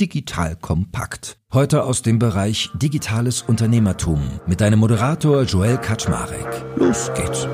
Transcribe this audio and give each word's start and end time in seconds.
Digital 0.00 0.54
Kompakt. 0.54 1.38
Heute 1.52 1.82
aus 1.82 2.02
dem 2.02 2.20
Bereich 2.20 2.70
Digitales 2.74 3.42
Unternehmertum 3.42 4.20
mit 4.46 4.60
deinem 4.60 4.78
Moderator 4.78 5.42
Joel 5.42 5.76
Kaczmarek. 5.76 6.46
Los 6.76 7.10
geht's. 7.16 7.48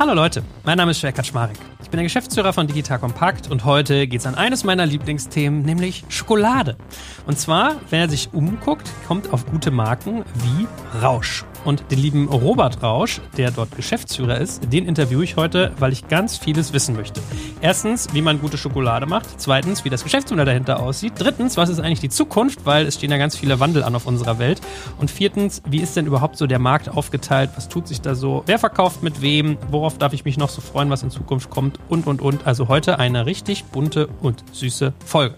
Hallo 0.00 0.14
Leute, 0.14 0.42
mein 0.64 0.76
Name 0.76 0.90
ist 0.90 1.00
Joel 1.00 1.12
Kaczmarek. 1.12 1.56
Ich 1.80 1.88
bin 1.88 1.98
der 1.98 2.04
Geschäftsführer 2.04 2.52
von 2.52 2.66
Digital 2.66 2.98
Kompakt 2.98 3.48
und 3.48 3.64
heute 3.64 4.08
geht 4.08 4.18
es 4.18 4.26
an 4.26 4.34
eines 4.34 4.64
meiner 4.64 4.86
Lieblingsthemen, 4.86 5.62
nämlich 5.62 6.04
Schokolade. 6.08 6.76
Und 7.26 7.38
zwar, 7.38 7.76
wenn 7.90 8.00
er 8.00 8.08
sich 8.08 8.34
umguckt, 8.34 8.90
kommt 9.06 9.32
auf 9.32 9.46
gute 9.46 9.70
Marken 9.70 10.24
wie 10.34 10.66
Rausch. 11.00 11.44
Und 11.64 11.90
den 11.90 11.98
lieben 11.98 12.28
Robert 12.28 12.82
Rausch, 12.82 13.20
der 13.36 13.50
dort 13.50 13.74
Geschäftsführer 13.74 14.38
ist, 14.38 14.72
den 14.72 14.86
interviewe 14.86 15.24
ich 15.24 15.36
heute, 15.36 15.72
weil 15.78 15.92
ich 15.92 16.08
ganz 16.08 16.36
vieles 16.36 16.72
wissen 16.72 16.94
möchte. 16.94 17.20
Erstens, 17.60 18.08
wie 18.12 18.22
man 18.22 18.40
gute 18.40 18.58
Schokolade 18.58 19.06
macht. 19.06 19.40
Zweitens, 19.40 19.84
wie 19.84 19.90
das 19.90 20.04
Geschäftsmodell 20.04 20.44
dahinter 20.44 20.80
aussieht. 20.80 21.14
Drittens, 21.18 21.56
was 21.56 21.68
ist 21.68 21.80
eigentlich 21.80 22.00
die 22.00 22.08
Zukunft, 22.08 22.66
weil 22.66 22.86
es 22.86 22.96
stehen 22.96 23.10
ja 23.10 23.16
ganz 23.16 23.36
viele 23.36 23.60
Wandel 23.60 23.82
an 23.82 23.94
auf 23.94 24.06
unserer 24.06 24.38
Welt. 24.38 24.60
Und 24.98 25.10
viertens, 25.10 25.62
wie 25.68 25.80
ist 25.80 25.96
denn 25.96 26.06
überhaupt 26.06 26.36
so 26.36 26.46
der 26.46 26.58
Markt 26.58 26.88
aufgeteilt? 26.88 27.50
Was 27.56 27.68
tut 27.68 27.88
sich 27.88 28.00
da 28.00 28.14
so? 28.14 28.42
Wer 28.46 28.58
verkauft 28.58 29.02
mit 29.02 29.22
wem? 29.22 29.56
Worauf 29.70 29.98
darf 29.98 30.12
ich 30.12 30.24
mich 30.24 30.36
noch 30.36 30.50
so 30.50 30.60
freuen, 30.60 30.90
was 30.90 31.02
in 31.02 31.10
Zukunft 31.10 31.50
kommt? 31.50 31.78
Und, 31.88 32.06
und, 32.06 32.20
und. 32.20 32.46
Also 32.46 32.68
heute 32.68 32.98
eine 32.98 33.26
richtig 33.26 33.64
bunte 33.64 34.08
und 34.20 34.44
süße 34.52 34.92
Folge. 35.04 35.36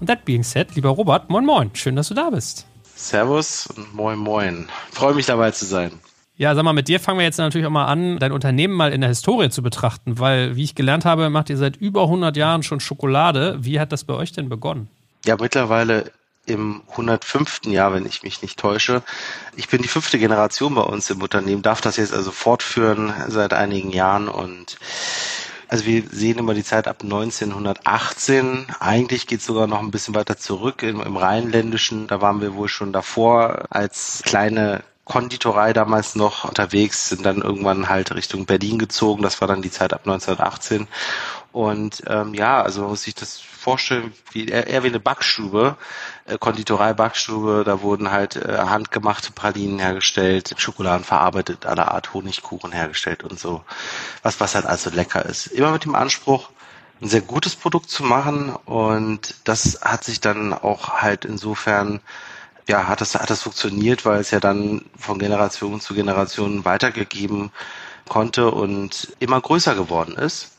Und 0.00 0.08
that 0.08 0.24
being 0.24 0.42
said, 0.42 0.74
lieber 0.74 0.90
Robert, 0.90 1.28
moin 1.30 1.44
moin. 1.44 1.70
Schön, 1.74 1.96
dass 1.96 2.08
du 2.08 2.14
da 2.14 2.30
bist. 2.30 2.67
Servus 2.98 3.68
und 3.68 3.94
moin 3.94 4.18
moin. 4.18 4.68
Freue 4.90 5.14
mich 5.14 5.26
dabei 5.26 5.52
zu 5.52 5.64
sein. 5.64 5.92
Ja, 6.36 6.54
sag 6.54 6.64
mal, 6.64 6.72
mit 6.72 6.88
dir 6.88 7.00
fangen 7.00 7.18
wir 7.18 7.24
jetzt 7.24 7.38
natürlich 7.38 7.66
auch 7.66 7.70
mal 7.70 7.86
an, 7.86 8.18
dein 8.18 8.32
Unternehmen 8.32 8.74
mal 8.74 8.92
in 8.92 9.00
der 9.00 9.08
Historie 9.08 9.50
zu 9.50 9.62
betrachten, 9.62 10.18
weil, 10.18 10.56
wie 10.56 10.64
ich 10.64 10.74
gelernt 10.74 11.04
habe, 11.04 11.30
macht 11.30 11.48
ihr 11.48 11.56
seit 11.56 11.76
über 11.76 12.02
100 12.02 12.36
Jahren 12.36 12.62
schon 12.62 12.80
Schokolade. 12.80 13.58
Wie 13.60 13.80
hat 13.80 13.92
das 13.92 14.04
bei 14.04 14.14
euch 14.14 14.32
denn 14.32 14.48
begonnen? 14.48 14.88
Ja, 15.24 15.36
mittlerweile 15.40 16.12
im 16.46 16.82
105. 16.90 17.66
Jahr, 17.66 17.92
wenn 17.92 18.06
ich 18.06 18.22
mich 18.22 18.42
nicht 18.42 18.58
täusche. 18.58 19.02
Ich 19.56 19.68
bin 19.68 19.82
die 19.82 19.88
fünfte 19.88 20.18
Generation 20.18 20.74
bei 20.74 20.82
uns 20.82 21.08
im 21.10 21.22
Unternehmen, 21.22 21.62
darf 21.62 21.80
das 21.80 21.96
jetzt 21.96 22.14
also 22.14 22.32
fortführen 22.32 23.12
seit 23.28 23.52
einigen 23.52 23.90
Jahren 23.90 24.28
und 24.28 24.78
also 25.68 25.84
wir 25.84 26.04
sehen 26.10 26.38
immer 26.38 26.54
die 26.54 26.64
Zeit 26.64 26.88
ab 26.88 27.02
1918. 27.02 28.66
Eigentlich 28.80 29.26
geht 29.26 29.40
es 29.40 29.46
sogar 29.46 29.66
noch 29.66 29.80
ein 29.80 29.90
bisschen 29.90 30.14
weiter 30.14 30.36
zurück 30.36 30.82
im, 30.82 31.00
im 31.00 31.16
Rheinländischen. 31.16 32.06
Da 32.06 32.20
waren 32.20 32.40
wir 32.40 32.54
wohl 32.54 32.68
schon 32.68 32.92
davor 32.92 33.66
als 33.70 34.22
kleine 34.24 34.82
Konditorei 35.08 35.72
damals 35.72 36.14
noch 36.16 36.44
unterwegs, 36.44 37.08
sind 37.08 37.24
dann 37.24 37.40
irgendwann 37.40 37.88
halt 37.88 38.14
Richtung 38.14 38.44
Berlin 38.44 38.78
gezogen. 38.78 39.22
Das 39.22 39.40
war 39.40 39.48
dann 39.48 39.62
die 39.62 39.70
Zeit 39.70 39.94
ab 39.94 40.02
1918. 40.04 40.86
Und 41.52 42.02
ähm, 42.06 42.34
ja, 42.34 42.62
also 42.62 42.82
man 42.82 42.90
muss 42.90 43.02
sich 43.02 43.14
das 43.14 43.40
vorstellen, 43.40 44.12
wie 44.32 44.46
eher, 44.46 44.82
wie 44.82 44.88
eine 44.88 45.00
Backstube, 45.00 45.76
äh, 46.26 46.36
Konditorei, 46.38 46.92
Backstube. 46.92 47.64
Da 47.64 47.80
wurden 47.80 48.10
halt 48.10 48.36
äh, 48.36 48.58
handgemachte 48.58 49.32
Pralinen 49.32 49.78
hergestellt, 49.78 50.54
Schokoladen 50.58 51.04
verarbeitet, 51.04 51.64
aller 51.64 51.90
Art 51.92 52.12
Honigkuchen 52.12 52.72
hergestellt 52.72 53.24
und 53.24 53.40
so. 53.40 53.64
Was, 54.22 54.40
was 54.40 54.54
halt 54.54 54.66
also 54.66 54.90
lecker 54.90 55.24
ist. 55.24 55.46
Immer 55.46 55.72
mit 55.72 55.84
dem 55.84 55.94
Anspruch, 55.94 56.50
ein 57.00 57.08
sehr 57.08 57.22
gutes 57.22 57.56
Produkt 57.56 57.88
zu 57.88 58.02
machen. 58.02 58.54
Und 58.66 59.34
das 59.44 59.80
hat 59.82 60.04
sich 60.04 60.20
dann 60.20 60.52
auch 60.52 61.00
halt 61.00 61.24
insofern 61.24 62.00
ja, 62.68 62.86
hat 62.86 63.00
das, 63.00 63.14
hat 63.14 63.30
das 63.30 63.42
funktioniert, 63.42 64.04
weil 64.04 64.20
es 64.20 64.30
ja 64.30 64.40
dann 64.40 64.84
von 64.98 65.18
Generation 65.18 65.80
zu 65.80 65.94
Generation 65.94 66.66
weitergegeben 66.66 67.50
konnte 68.06 68.50
und 68.50 69.16
immer 69.18 69.40
größer 69.40 69.74
geworden 69.74 70.14
ist 70.16 70.57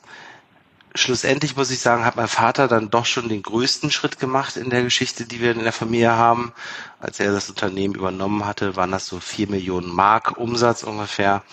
schlussendlich 0.95 1.55
muss 1.55 1.71
ich 1.71 1.79
sagen, 1.79 2.05
hat 2.05 2.15
mein 2.15 2.27
Vater 2.27 2.67
dann 2.67 2.89
doch 2.89 3.05
schon 3.05 3.29
den 3.29 3.41
größten 3.41 3.91
Schritt 3.91 4.19
gemacht 4.19 4.57
in 4.57 4.69
der 4.69 4.83
Geschichte, 4.83 5.25
die 5.25 5.39
wir 5.39 5.51
in 5.51 5.63
der 5.63 5.73
Familie 5.73 6.11
haben. 6.13 6.53
Als 6.99 7.19
er 7.19 7.31
das 7.31 7.49
Unternehmen 7.49 7.95
übernommen 7.95 8.45
hatte, 8.45 8.75
waren 8.75 8.91
das 8.91 9.05
so 9.05 9.19
vier 9.19 9.49
Millionen 9.49 9.89
Mark 9.89 10.37
Umsatz 10.37 10.83
ungefähr. 10.83 11.43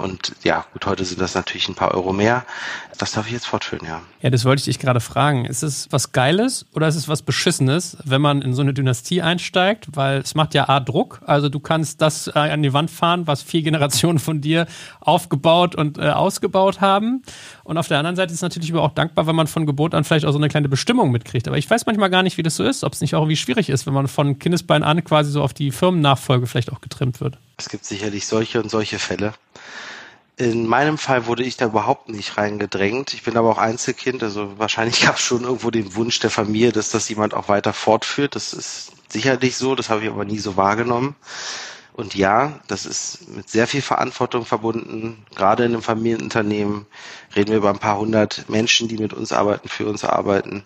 Und 0.00 0.32
ja, 0.42 0.64
gut, 0.72 0.86
heute 0.86 1.04
sind 1.04 1.20
das 1.20 1.34
natürlich 1.34 1.68
ein 1.68 1.74
paar 1.74 1.94
Euro 1.94 2.12
mehr. 2.12 2.44
Das 2.98 3.12
darf 3.12 3.26
ich 3.26 3.32
jetzt 3.32 3.46
fortführen, 3.46 3.86
ja. 3.86 4.00
Ja, 4.20 4.30
das 4.30 4.44
wollte 4.44 4.60
ich 4.60 4.64
dich 4.64 4.78
gerade 4.78 5.00
fragen. 5.00 5.44
Ist 5.44 5.62
es 5.62 5.88
was 5.90 6.12
Geiles 6.12 6.66
oder 6.74 6.88
ist 6.88 6.96
es 6.96 7.08
was 7.08 7.22
Beschissenes, 7.22 7.96
wenn 8.04 8.20
man 8.20 8.42
in 8.42 8.52
so 8.52 8.62
eine 8.62 8.74
Dynastie 8.74 9.22
einsteigt? 9.22 9.88
Weil 9.94 10.18
es 10.18 10.34
macht 10.34 10.54
ja 10.54 10.68
A 10.68 10.80
Druck. 10.80 11.20
Also 11.24 11.48
du 11.48 11.60
kannst 11.60 12.00
das 12.00 12.28
äh, 12.28 12.38
an 12.38 12.62
die 12.62 12.72
Wand 12.72 12.90
fahren, 12.90 13.26
was 13.26 13.42
vier 13.42 13.62
Generationen 13.62 14.18
von 14.18 14.40
dir 14.40 14.66
aufgebaut 15.00 15.74
und 15.74 15.98
äh, 15.98 16.10
ausgebaut 16.10 16.80
haben. 16.80 17.22
Und 17.64 17.78
auf 17.78 17.88
der 17.88 17.98
anderen 17.98 18.16
Seite 18.16 18.32
ist 18.32 18.38
es 18.38 18.42
natürlich 18.42 18.72
aber 18.72 18.82
auch 18.82 18.94
dankbar, 18.94 19.26
wenn 19.26 19.36
man 19.36 19.46
von 19.46 19.64
Geburt 19.64 19.94
an 19.94 20.04
vielleicht 20.04 20.26
auch 20.26 20.32
so 20.32 20.38
eine 20.38 20.48
kleine 20.48 20.68
Bestimmung 20.68 21.10
mitkriegt. 21.10 21.46
Aber 21.46 21.56
ich 21.56 21.68
weiß 21.68 21.86
manchmal 21.86 22.10
gar 22.10 22.22
nicht, 22.22 22.36
wie 22.36 22.42
das 22.42 22.56
so 22.56 22.64
ist, 22.64 22.84
ob 22.84 22.92
es 22.92 23.00
nicht 23.00 23.14
auch 23.14 23.22
irgendwie 23.22 23.36
schwierig 23.36 23.70
ist, 23.70 23.86
wenn 23.86 23.94
man 23.94 24.08
von 24.08 24.38
Kindesbein 24.38 24.79
an 24.82 25.02
quasi 25.04 25.30
so 25.30 25.42
auf 25.42 25.54
die 25.54 25.70
Firmennachfolge 25.70 26.46
vielleicht 26.46 26.72
auch 26.72 26.80
getrimmt 26.80 27.20
wird. 27.20 27.38
Es 27.56 27.68
gibt 27.68 27.84
sicherlich 27.84 28.26
solche 28.26 28.62
und 28.62 28.70
solche 28.70 28.98
Fälle. 28.98 29.34
In 30.36 30.66
meinem 30.66 30.96
Fall 30.96 31.26
wurde 31.26 31.44
ich 31.44 31.58
da 31.58 31.66
überhaupt 31.66 32.08
nicht 32.08 32.38
reingedrängt. 32.38 33.12
Ich 33.12 33.24
bin 33.24 33.36
aber 33.36 33.50
auch 33.50 33.58
Einzelkind, 33.58 34.22
also 34.22 34.58
wahrscheinlich 34.58 35.02
gab 35.04 35.16
es 35.16 35.22
schon 35.22 35.42
irgendwo 35.42 35.70
den 35.70 35.94
Wunsch 35.94 36.18
der 36.20 36.30
Familie, 36.30 36.72
dass 36.72 36.90
das 36.90 37.08
jemand 37.08 37.34
auch 37.34 37.48
weiter 37.48 37.74
fortführt. 37.74 38.34
Das 38.36 38.54
ist 38.54 38.92
sicherlich 39.08 39.56
so, 39.56 39.74
das 39.74 39.90
habe 39.90 40.02
ich 40.02 40.08
aber 40.08 40.24
nie 40.24 40.38
so 40.38 40.56
wahrgenommen. 40.56 41.14
Und 41.92 42.14
ja, 42.14 42.60
das 42.68 42.86
ist 42.86 43.28
mit 43.28 43.50
sehr 43.50 43.66
viel 43.66 43.82
Verantwortung 43.82 44.46
verbunden. 44.46 45.26
Gerade 45.34 45.64
in 45.64 45.72
einem 45.72 45.82
Familienunternehmen 45.82 46.86
reden 47.36 47.50
wir 47.50 47.58
über 47.58 47.68
ein 47.68 47.78
paar 47.78 47.98
hundert 47.98 48.48
Menschen, 48.48 48.88
die 48.88 48.96
mit 48.96 49.12
uns 49.12 49.32
arbeiten, 49.32 49.68
für 49.68 49.86
uns 49.86 50.04
arbeiten 50.04 50.64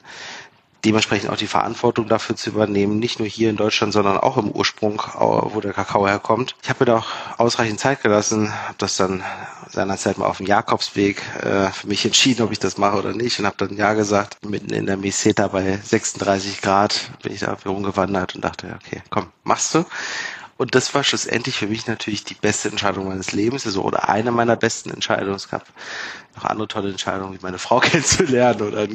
dementsprechend 0.84 1.30
auch 1.30 1.36
die 1.36 1.46
Verantwortung 1.46 2.08
dafür 2.08 2.36
zu 2.36 2.50
übernehmen, 2.50 2.98
nicht 2.98 3.18
nur 3.18 3.28
hier 3.28 3.50
in 3.50 3.56
Deutschland, 3.56 3.92
sondern 3.92 4.18
auch 4.18 4.36
im 4.36 4.50
Ursprung, 4.50 5.02
wo 5.18 5.60
der 5.60 5.72
Kakao 5.72 6.06
herkommt. 6.06 6.54
Ich 6.62 6.68
habe 6.68 6.80
mir 6.80 6.86
da 6.86 6.96
auch 6.98 7.08
ausreichend 7.38 7.80
Zeit 7.80 8.02
gelassen, 8.02 8.52
habe 8.52 8.76
das 8.78 8.96
dann 8.96 9.22
seinerzeit 9.70 10.18
mal 10.18 10.26
auf 10.26 10.38
dem 10.38 10.46
Jakobsweg 10.46 11.20
äh, 11.42 11.70
für 11.70 11.88
mich 11.88 12.04
entschieden, 12.04 12.42
ob 12.42 12.52
ich 12.52 12.58
das 12.58 12.78
mache 12.78 12.96
oder 12.98 13.12
nicht 13.12 13.38
und 13.38 13.46
habe 13.46 13.56
dann 13.58 13.76
Ja 13.76 13.94
gesagt. 13.94 14.38
Mitten 14.44 14.72
in 14.72 14.86
der 14.86 14.96
Meseta 14.96 15.48
bei 15.48 15.78
36 15.82 16.62
Grad 16.62 17.10
bin 17.22 17.32
ich 17.32 17.40
da 17.40 17.56
rumgewandert 17.66 18.34
und 18.34 18.44
dachte, 18.44 18.78
okay, 18.80 19.02
komm, 19.10 19.26
machst 19.42 19.74
du. 19.74 19.84
Und 20.56 20.75
das 20.75 20.94
war 20.94 21.03
schlussendlich 21.03 21.56
für 21.56 21.66
mich 21.66 21.87
natürlich 21.87 22.25
die 22.25 22.34
beste 22.34 22.69
Entscheidung 22.69 23.09
meines 23.09 23.32
Lebens, 23.32 23.66
also 23.66 23.82
oder 23.82 24.09
eine 24.09 24.31
meiner 24.31 24.56
besten 24.56 24.91
Entscheidungen. 24.91 25.34
Es 25.34 25.48
gab 25.48 25.66
noch 26.37 26.44
andere 26.44 26.69
tolle 26.69 26.91
Entscheidungen, 26.91 27.34
wie 27.34 27.42
meine 27.42 27.59
Frau 27.59 27.81
kennenzulernen 27.81 28.62
oder 28.62 28.87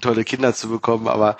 tolle 0.00 0.24
Kinder 0.24 0.54
zu 0.54 0.68
bekommen, 0.68 1.08
aber 1.08 1.36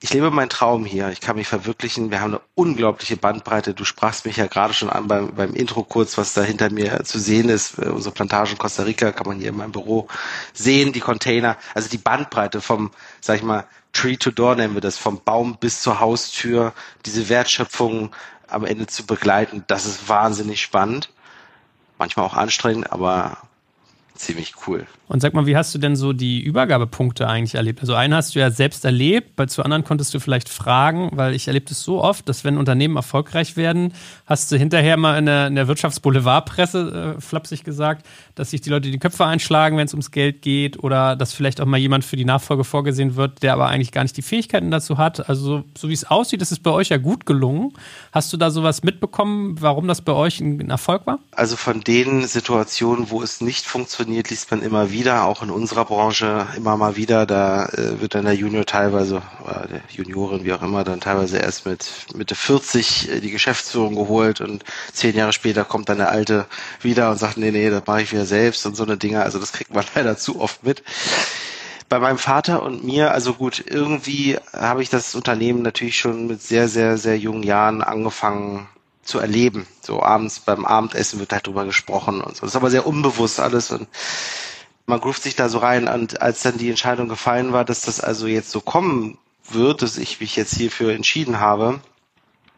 ich 0.00 0.12
lebe 0.12 0.30
meinen 0.30 0.50
Traum 0.50 0.84
hier. 0.84 1.08
Ich 1.10 1.22
kann 1.22 1.36
mich 1.36 1.48
verwirklichen. 1.48 2.10
Wir 2.10 2.20
haben 2.20 2.34
eine 2.34 2.42
unglaubliche 2.54 3.16
Bandbreite. 3.16 3.72
Du 3.72 3.84
sprachst 3.84 4.26
mich 4.26 4.36
ja 4.36 4.46
gerade 4.46 4.74
schon 4.74 4.90
an 4.90 5.08
beim, 5.08 5.34
beim 5.34 5.54
Intro 5.54 5.82
kurz, 5.82 6.18
was 6.18 6.34
da 6.34 6.42
hinter 6.42 6.70
mir 6.70 7.04
zu 7.04 7.18
sehen 7.18 7.48
ist. 7.48 7.78
Äh, 7.78 7.86
unsere 7.86 8.12
Plantage 8.14 8.52
in 8.52 8.58
Costa 8.58 8.82
Rica 8.82 9.12
kann 9.12 9.26
man 9.26 9.38
hier 9.38 9.48
in 9.48 9.56
meinem 9.56 9.72
Büro 9.72 10.08
sehen, 10.52 10.92
die 10.92 11.00
Container. 11.00 11.56
Also 11.74 11.88
die 11.88 11.96
Bandbreite 11.96 12.60
vom, 12.60 12.90
sag 13.22 13.36
ich 13.36 13.42
mal, 13.42 13.66
Tree 13.94 14.16
to 14.16 14.30
Door 14.30 14.56
nennen 14.56 14.74
wir 14.74 14.82
das, 14.82 14.98
vom 14.98 15.22
Baum 15.24 15.56
bis 15.58 15.80
zur 15.80 16.00
Haustür, 16.00 16.74
diese 17.06 17.28
Wertschöpfung 17.28 18.14
am 18.48 18.64
Ende 18.64 18.86
zu 18.86 19.06
begleiten, 19.06 19.64
das 19.66 19.86
ist 19.86 20.08
wahnsinnig 20.08 20.60
spannend. 20.60 21.10
Manchmal 21.98 22.26
auch 22.26 22.34
anstrengend, 22.34 22.92
aber 22.92 23.38
ziemlich 24.14 24.54
cool. 24.66 24.86
Und 25.06 25.20
sag 25.20 25.34
mal, 25.34 25.44
wie 25.44 25.56
hast 25.56 25.74
du 25.74 25.78
denn 25.78 25.96
so 25.96 26.12
die 26.12 26.40
Übergabepunkte 26.40 27.28
eigentlich 27.28 27.56
erlebt? 27.56 27.80
Also 27.80 27.94
einen 27.94 28.14
hast 28.14 28.34
du 28.34 28.38
ja 28.38 28.50
selbst 28.50 28.84
erlebt, 28.84 29.36
bei 29.36 29.46
zu 29.46 29.62
anderen 29.62 29.84
konntest 29.84 30.14
du 30.14 30.20
vielleicht 30.20 30.48
fragen, 30.48 31.10
weil 31.12 31.34
ich 31.34 31.46
erlebe 31.46 31.66
das 31.66 31.82
so 31.82 32.02
oft, 32.02 32.28
dass 32.28 32.42
wenn 32.44 32.56
Unternehmen 32.56 32.96
erfolgreich 32.96 33.56
werden, 33.56 33.92
hast 34.24 34.50
du 34.50 34.56
hinterher 34.56 34.96
mal 34.96 35.18
in 35.18 35.26
der, 35.26 35.48
in 35.48 35.56
der 35.56 35.68
Wirtschaftsboulevardpresse, 35.68 37.16
äh, 37.16 37.20
flapsig 37.20 37.64
gesagt, 37.64 38.06
dass 38.34 38.50
sich 38.50 38.62
die 38.62 38.70
Leute 38.70 38.90
die 38.90 38.98
Köpfe 38.98 39.26
einschlagen, 39.26 39.76
wenn 39.76 39.86
es 39.86 39.92
ums 39.92 40.10
Geld 40.10 40.42
geht 40.42 40.82
oder 40.82 41.16
dass 41.16 41.34
vielleicht 41.34 41.60
auch 41.60 41.66
mal 41.66 41.76
jemand 41.76 42.04
für 42.04 42.16
die 42.16 42.24
Nachfolge 42.24 42.64
vorgesehen 42.64 43.16
wird, 43.16 43.42
der 43.42 43.52
aber 43.52 43.68
eigentlich 43.68 43.92
gar 43.92 44.04
nicht 44.04 44.16
die 44.16 44.22
Fähigkeiten 44.22 44.70
dazu 44.70 44.96
hat. 44.96 45.28
Also 45.28 45.44
so, 45.44 45.64
so 45.76 45.88
wie 45.90 45.94
es 45.94 46.04
aussieht, 46.04 46.40
ist 46.40 46.52
es 46.52 46.60
bei 46.60 46.70
euch 46.70 46.88
ja 46.88 46.96
gut 46.96 47.26
gelungen. 47.26 47.72
Hast 48.12 48.32
du 48.32 48.36
da 48.36 48.50
sowas 48.50 48.82
mitbekommen, 48.82 49.60
warum 49.60 49.86
das 49.86 50.00
bei 50.00 50.12
euch 50.12 50.40
ein 50.40 50.70
Erfolg 50.70 51.06
war? 51.06 51.18
Also 51.32 51.56
von 51.56 51.80
den 51.80 52.26
Situationen, 52.26 53.10
wo 53.10 53.22
es 53.22 53.40
nicht 53.40 53.66
funktioniert, 53.66 54.03
liest 54.04 54.50
man 54.50 54.62
immer 54.62 54.90
wieder, 54.90 55.24
auch 55.24 55.42
in 55.42 55.50
unserer 55.50 55.84
Branche 55.84 56.46
immer 56.56 56.76
mal 56.76 56.96
wieder. 56.96 57.26
Da 57.26 57.66
äh, 57.66 58.00
wird 58.00 58.14
dann 58.14 58.24
der 58.24 58.34
Junior 58.34 58.66
teilweise, 58.66 59.22
oder 59.42 59.66
der 59.68 59.80
Juniorin, 59.90 60.44
wie 60.44 60.52
auch 60.52 60.62
immer, 60.62 60.84
dann 60.84 61.00
teilweise 61.00 61.38
erst 61.38 61.66
mit 61.66 61.90
Mitte 62.14 62.34
40 62.34 63.10
äh, 63.10 63.20
die 63.20 63.30
Geschäftsführung 63.30 63.94
geholt 63.94 64.40
und 64.40 64.64
zehn 64.92 65.16
Jahre 65.16 65.32
später 65.32 65.64
kommt 65.64 65.88
dann 65.88 65.98
der 65.98 66.10
Alte 66.10 66.46
wieder 66.80 67.10
und 67.10 67.18
sagt, 67.18 67.36
nee, 67.36 67.50
nee, 67.50 67.70
das 67.70 67.86
mache 67.86 68.02
ich 68.02 68.12
wieder 68.12 68.26
selbst 68.26 68.66
und 68.66 68.76
so 68.76 68.84
eine 68.84 68.96
Dinge. 68.96 69.22
Also 69.22 69.38
das 69.38 69.52
kriegt 69.52 69.74
man 69.74 69.84
leider 69.94 70.16
zu 70.16 70.40
oft 70.40 70.64
mit 70.64 70.82
bei 71.88 71.98
meinem 71.98 72.18
Vater 72.18 72.62
und 72.62 72.82
mir, 72.82 73.12
also 73.12 73.34
gut, 73.34 73.62
irgendwie 73.66 74.38
habe 74.52 74.82
ich 74.82 74.88
das 74.90 75.14
Unternehmen 75.14 75.62
natürlich 75.62 75.96
schon 75.98 76.26
mit 76.26 76.42
sehr, 76.42 76.68
sehr, 76.68 76.98
sehr 76.98 77.18
jungen 77.18 77.42
Jahren 77.42 77.82
angefangen 77.82 78.66
zu 79.04 79.18
erleben. 79.18 79.66
So 79.80 80.02
abends 80.02 80.40
beim 80.40 80.64
Abendessen 80.64 81.20
wird 81.20 81.32
halt 81.32 81.46
drüber 81.46 81.64
gesprochen 81.64 82.20
und 82.20 82.36
so. 82.36 82.42
Das 82.42 82.50
ist 82.50 82.56
aber 82.56 82.70
sehr 82.70 82.86
unbewusst 82.86 83.40
alles 83.40 83.70
und 83.70 83.88
man 84.86 85.00
ruft 85.00 85.22
sich 85.22 85.34
da 85.34 85.48
so 85.48 85.58
rein 85.58 85.88
und 85.88 86.20
als 86.20 86.42
dann 86.42 86.58
die 86.58 86.68
Entscheidung 86.68 87.08
gefallen 87.08 87.52
war, 87.52 87.64
dass 87.64 87.80
das 87.80 88.00
also 88.00 88.26
jetzt 88.26 88.50
so 88.50 88.60
kommen 88.60 89.18
wird, 89.48 89.82
dass 89.82 89.96
ich 89.96 90.20
mich 90.20 90.36
jetzt 90.36 90.54
hierfür 90.54 90.92
entschieden 90.92 91.40
habe, 91.40 91.80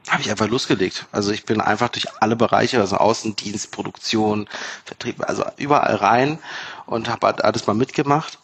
habe 0.08 0.22
ich 0.22 0.30
einfach 0.30 0.48
losgelegt. 0.48 1.06
Also 1.10 1.32
ich 1.32 1.44
bin 1.44 1.60
einfach 1.60 1.88
durch 1.88 2.06
alle 2.20 2.36
Bereiche, 2.36 2.80
also 2.80 2.96
Außendienst, 2.96 3.72
Produktion, 3.72 4.48
Vertrieb, 4.84 5.28
also 5.28 5.44
überall 5.56 5.96
rein 5.96 6.38
und 6.86 7.08
habe 7.08 7.26
halt 7.26 7.44
alles 7.44 7.66
mal 7.66 7.74
mitgemacht. 7.74 8.38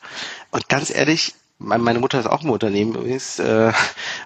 Und 0.51 0.69
ganz 0.69 0.91
ehrlich, 0.91 1.35
meine 1.63 1.99
Mutter 1.99 2.19
ist 2.19 2.27
auch 2.27 2.43
im 2.43 2.51
Unternehmen 2.51 2.95
übrigens, 2.95 3.39
äh, 3.39 3.73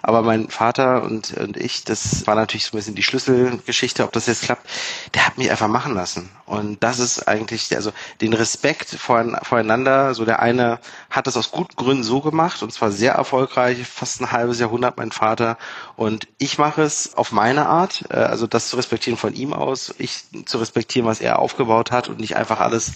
aber 0.01 0.21
mein 0.21 0.49
Vater 0.49 1.03
und, 1.03 1.33
und 1.37 1.57
ich, 1.57 1.83
das 1.83 2.25
war 2.27 2.35
natürlich 2.35 2.65
so 2.65 2.75
ein 2.75 2.79
bisschen 2.79 2.95
die 2.95 3.03
Schlüsselgeschichte, 3.03 4.03
ob 4.03 4.11
das 4.11 4.27
jetzt 4.27 4.43
klappt, 4.43 4.67
der 5.13 5.25
hat 5.25 5.37
mich 5.37 5.49
einfach 5.51 5.67
machen 5.67 5.93
lassen. 5.93 6.29
Und 6.45 6.81
das 6.83 6.99
ist 6.99 7.27
eigentlich, 7.27 7.75
also 7.75 7.91
den 8.21 8.33
Respekt 8.33 8.89
voreinander, 8.89 10.13
so 10.13 10.25
der 10.25 10.41
eine 10.41 10.79
hat 11.09 11.27
das 11.27 11.37
aus 11.37 11.51
guten 11.51 11.75
Gründen 11.75 12.03
so 12.03 12.21
gemacht 12.21 12.63
und 12.63 12.73
zwar 12.73 12.91
sehr 12.91 13.13
erfolgreich, 13.13 13.85
fast 13.87 14.21
ein 14.21 14.31
halbes 14.31 14.59
Jahrhundert 14.59 14.97
mein 14.97 15.11
Vater 15.11 15.57
und 15.95 16.27
ich 16.37 16.57
mache 16.57 16.81
es 16.81 17.15
auf 17.15 17.31
meine 17.31 17.67
Art, 17.67 18.05
äh, 18.09 18.15
also 18.15 18.47
das 18.47 18.69
zu 18.69 18.77
respektieren 18.77 19.17
von 19.17 19.33
ihm 19.33 19.53
aus, 19.53 19.93
ich 19.97 20.23
zu 20.45 20.57
respektieren, 20.57 21.07
was 21.07 21.21
er 21.21 21.39
aufgebaut 21.39 21.91
hat 21.91 22.09
und 22.09 22.19
nicht 22.19 22.35
einfach 22.35 22.59
alles 22.59 22.93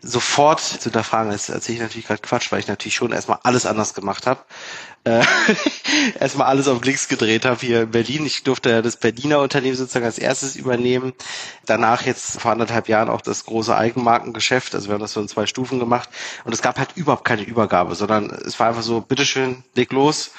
sofort 0.00 0.60
zu 0.60 0.84
hinterfragen. 0.84 1.32
Das 1.32 1.48
erzähle 1.48 1.76
ich 1.76 1.82
natürlich 1.82 2.06
gerade 2.06 2.22
Quatsch, 2.22 2.52
weil 2.52 2.60
ich 2.60 2.68
natürlich 2.68 2.94
schon 2.94 3.12
erstmal 3.12 3.38
alles 3.42 3.66
anders 3.66 3.94
gemacht 3.94 4.26
habe. 4.26 4.40
Äh, 5.04 5.22
erstmal 6.20 6.46
alles 6.46 6.68
auf 6.68 6.84
links 6.84 7.08
gedreht 7.08 7.44
habe 7.44 7.60
hier 7.60 7.82
in 7.82 7.90
Berlin. 7.90 8.26
Ich 8.26 8.44
durfte 8.44 8.70
ja 8.70 8.82
das 8.82 8.96
Berliner 8.96 9.40
Unternehmen 9.40 9.76
sozusagen 9.76 10.04
als 10.04 10.18
erstes 10.18 10.56
übernehmen. 10.56 11.14
Danach 11.66 12.02
jetzt 12.02 12.40
vor 12.40 12.52
anderthalb 12.52 12.88
Jahren 12.88 13.08
auch 13.08 13.20
das 13.20 13.44
große 13.44 13.76
Eigenmarkengeschäft. 13.76 14.74
Also 14.74 14.88
wir 14.88 14.94
haben 14.94 15.00
das 15.00 15.12
so 15.12 15.20
in 15.20 15.28
zwei 15.28 15.46
Stufen 15.46 15.78
gemacht. 15.78 16.08
Und 16.44 16.52
es 16.52 16.62
gab 16.62 16.78
halt 16.78 16.90
überhaupt 16.96 17.24
keine 17.24 17.42
Übergabe, 17.42 17.94
sondern 17.94 18.30
es 18.30 18.58
war 18.60 18.68
einfach 18.68 18.82
so, 18.82 19.00
bitteschön, 19.00 19.64
leg 19.74 19.92
los. 19.92 20.32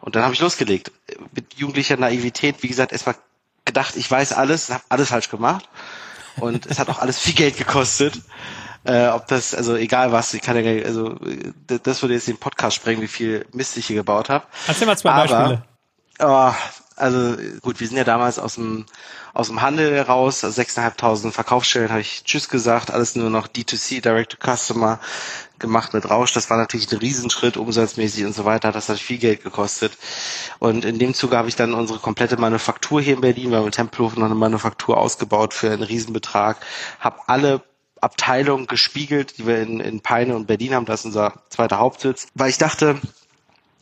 Und 0.00 0.14
dann 0.14 0.24
habe 0.24 0.34
ich 0.34 0.40
losgelegt. 0.40 0.92
Mit 1.34 1.54
jugendlicher 1.54 1.96
Naivität, 1.96 2.62
wie 2.62 2.68
gesagt, 2.68 2.92
erstmal 2.92 3.16
gedacht, 3.64 3.96
ich 3.96 4.10
weiß 4.10 4.32
alles, 4.32 4.70
habe 4.70 4.84
alles 4.88 5.08
falsch 5.08 5.30
gemacht. 5.30 5.68
Und 6.38 6.66
es 6.66 6.78
hat 6.78 6.90
auch 6.90 6.98
alles 6.98 7.18
viel 7.18 7.34
Geld 7.34 7.56
gekostet. 7.56 8.20
Äh, 8.86 9.08
ob 9.08 9.26
das, 9.26 9.54
also 9.54 9.76
egal 9.76 10.12
was, 10.12 10.32
ich 10.34 10.42
kann 10.42 10.62
ja, 10.62 10.84
also 10.84 11.16
das 11.66 12.02
würde 12.02 12.14
jetzt 12.14 12.28
den 12.28 12.38
Podcast 12.38 12.76
sprengen, 12.76 13.02
wie 13.02 13.08
viel 13.08 13.46
Mist 13.52 13.76
ich 13.76 13.86
hier 13.86 13.96
gebaut 13.96 14.28
habe. 14.28 14.44
Erzähl 14.66 14.86
mal 14.86 14.96
zwei 14.96 15.10
Aber, 15.10 15.22
Beispiele. 15.22 15.62
Oh, 16.20 16.52
also 16.96 17.36
gut, 17.60 17.80
wir 17.80 17.88
sind 17.88 17.96
ja 17.96 18.04
damals 18.04 18.38
aus 18.38 18.54
dem 18.54 18.86
aus 19.36 19.48
dem 19.48 19.60
Handel 19.60 20.00
raus, 20.00 20.44
also 20.44 20.62
6.500 20.62 21.30
Verkaufsstellen 21.30 21.90
habe 21.90 22.00
ich 22.00 22.24
Tschüss 22.24 22.48
gesagt, 22.48 22.90
alles 22.90 23.16
nur 23.16 23.28
noch 23.28 23.48
D2C, 23.48 24.00
Direct 24.00 24.32
to 24.32 24.56
Customer 24.56 24.98
gemacht 25.58 25.92
mit 25.92 26.08
Rausch. 26.08 26.32
Das 26.32 26.48
war 26.48 26.56
natürlich 26.56 26.90
ein 26.90 26.98
Riesenschritt, 26.98 27.58
umsatzmäßig 27.58 28.24
und 28.24 28.34
so 28.34 28.46
weiter. 28.46 28.72
Das 28.72 28.88
hat 28.88 28.98
viel 28.98 29.18
Geld 29.18 29.42
gekostet. 29.42 29.92
Und 30.58 30.86
in 30.86 30.98
dem 30.98 31.12
Zuge 31.12 31.36
habe 31.36 31.48
ich 31.48 31.56
dann 31.56 31.74
unsere 31.74 31.98
komplette 31.98 32.38
Manufaktur 32.38 33.02
hier 33.02 33.12
in 33.12 33.20
Berlin, 33.20 33.50
wir 33.50 33.58
haben 33.58 33.66
in 33.66 33.72
Tempelhofen 33.72 34.20
noch 34.20 34.26
eine 34.26 34.34
Manufaktur 34.34 34.96
ausgebaut 34.96 35.52
für 35.52 35.70
einen 35.70 35.82
Riesenbetrag, 35.82 36.56
habe 36.98 37.20
alle 37.26 37.60
Abteilung 38.00 38.66
gespiegelt, 38.66 39.38
die 39.38 39.46
wir 39.46 39.60
in, 39.62 39.80
in 39.80 40.00
Peine 40.00 40.36
und 40.36 40.46
Berlin 40.46 40.74
haben. 40.74 40.86
Das 40.86 41.00
ist 41.00 41.06
unser 41.06 41.34
zweiter 41.48 41.78
Hauptsitz. 41.78 42.28
Weil 42.34 42.50
ich 42.50 42.58
dachte, 42.58 43.00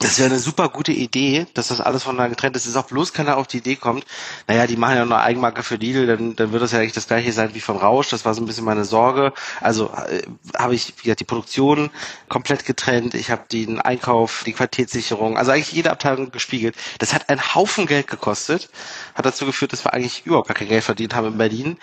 das 0.00 0.18
wäre 0.18 0.28
eine 0.28 0.38
super 0.38 0.68
gute 0.68 0.92
Idee, 0.92 1.46
dass 1.54 1.68
das 1.68 1.80
alles 1.80 2.02
voneinander 2.02 2.30
getrennt 2.30 2.56
ist. 2.56 2.62
Es 2.62 2.70
ist 2.70 2.76
auch 2.76 2.86
bloß 2.86 3.12
keiner 3.12 3.36
auf 3.36 3.46
die 3.46 3.58
Idee 3.58 3.76
kommt, 3.76 4.04
naja, 4.48 4.66
die 4.66 4.76
machen 4.76 4.96
ja 4.96 5.04
noch 5.04 5.16
eine 5.16 5.24
Eigenmarke 5.24 5.62
für 5.62 5.76
Lidl, 5.76 6.06
dann, 6.06 6.36
dann 6.36 6.52
wird 6.52 6.62
das 6.62 6.72
ja 6.72 6.80
eigentlich 6.80 6.92
das 6.92 7.06
gleiche 7.06 7.32
sein 7.32 7.54
wie 7.54 7.60
von 7.60 7.76
Rausch. 7.76 8.10
Das 8.10 8.24
war 8.24 8.34
so 8.34 8.42
ein 8.42 8.46
bisschen 8.46 8.64
meine 8.64 8.84
Sorge. 8.84 9.32
Also 9.60 9.92
äh, 9.92 10.22
habe 10.58 10.74
ich, 10.74 10.92
wie 10.98 11.02
gesagt, 11.04 11.20
die 11.20 11.24
Produktion 11.24 11.90
komplett 12.28 12.66
getrennt. 12.66 13.14
Ich 13.14 13.30
habe 13.30 13.44
den 13.50 13.80
Einkauf, 13.80 14.42
die 14.44 14.52
Qualitätssicherung, 14.52 15.38
also 15.38 15.52
eigentlich 15.52 15.72
jede 15.72 15.90
Abteilung 15.90 16.32
gespiegelt. 16.32 16.74
Das 16.98 17.14
hat 17.14 17.28
einen 17.28 17.54
Haufen 17.54 17.86
Geld 17.86 18.08
gekostet, 18.08 18.68
hat 19.14 19.24
dazu 19.24 19.46
geführt, 19.46 19.72
dass 19.72 19.84
wir 19.84 19.94
eigentlich 19.94 20.26
überhaupt 20.26 20.48
gar 20.48 20.56
kein 20.56 20.68
Geld 20.68 20.84
verdient 20.84 21.14
haben 21.14 21.28
in 21.28 21.38
Berlin. 21.38 21.78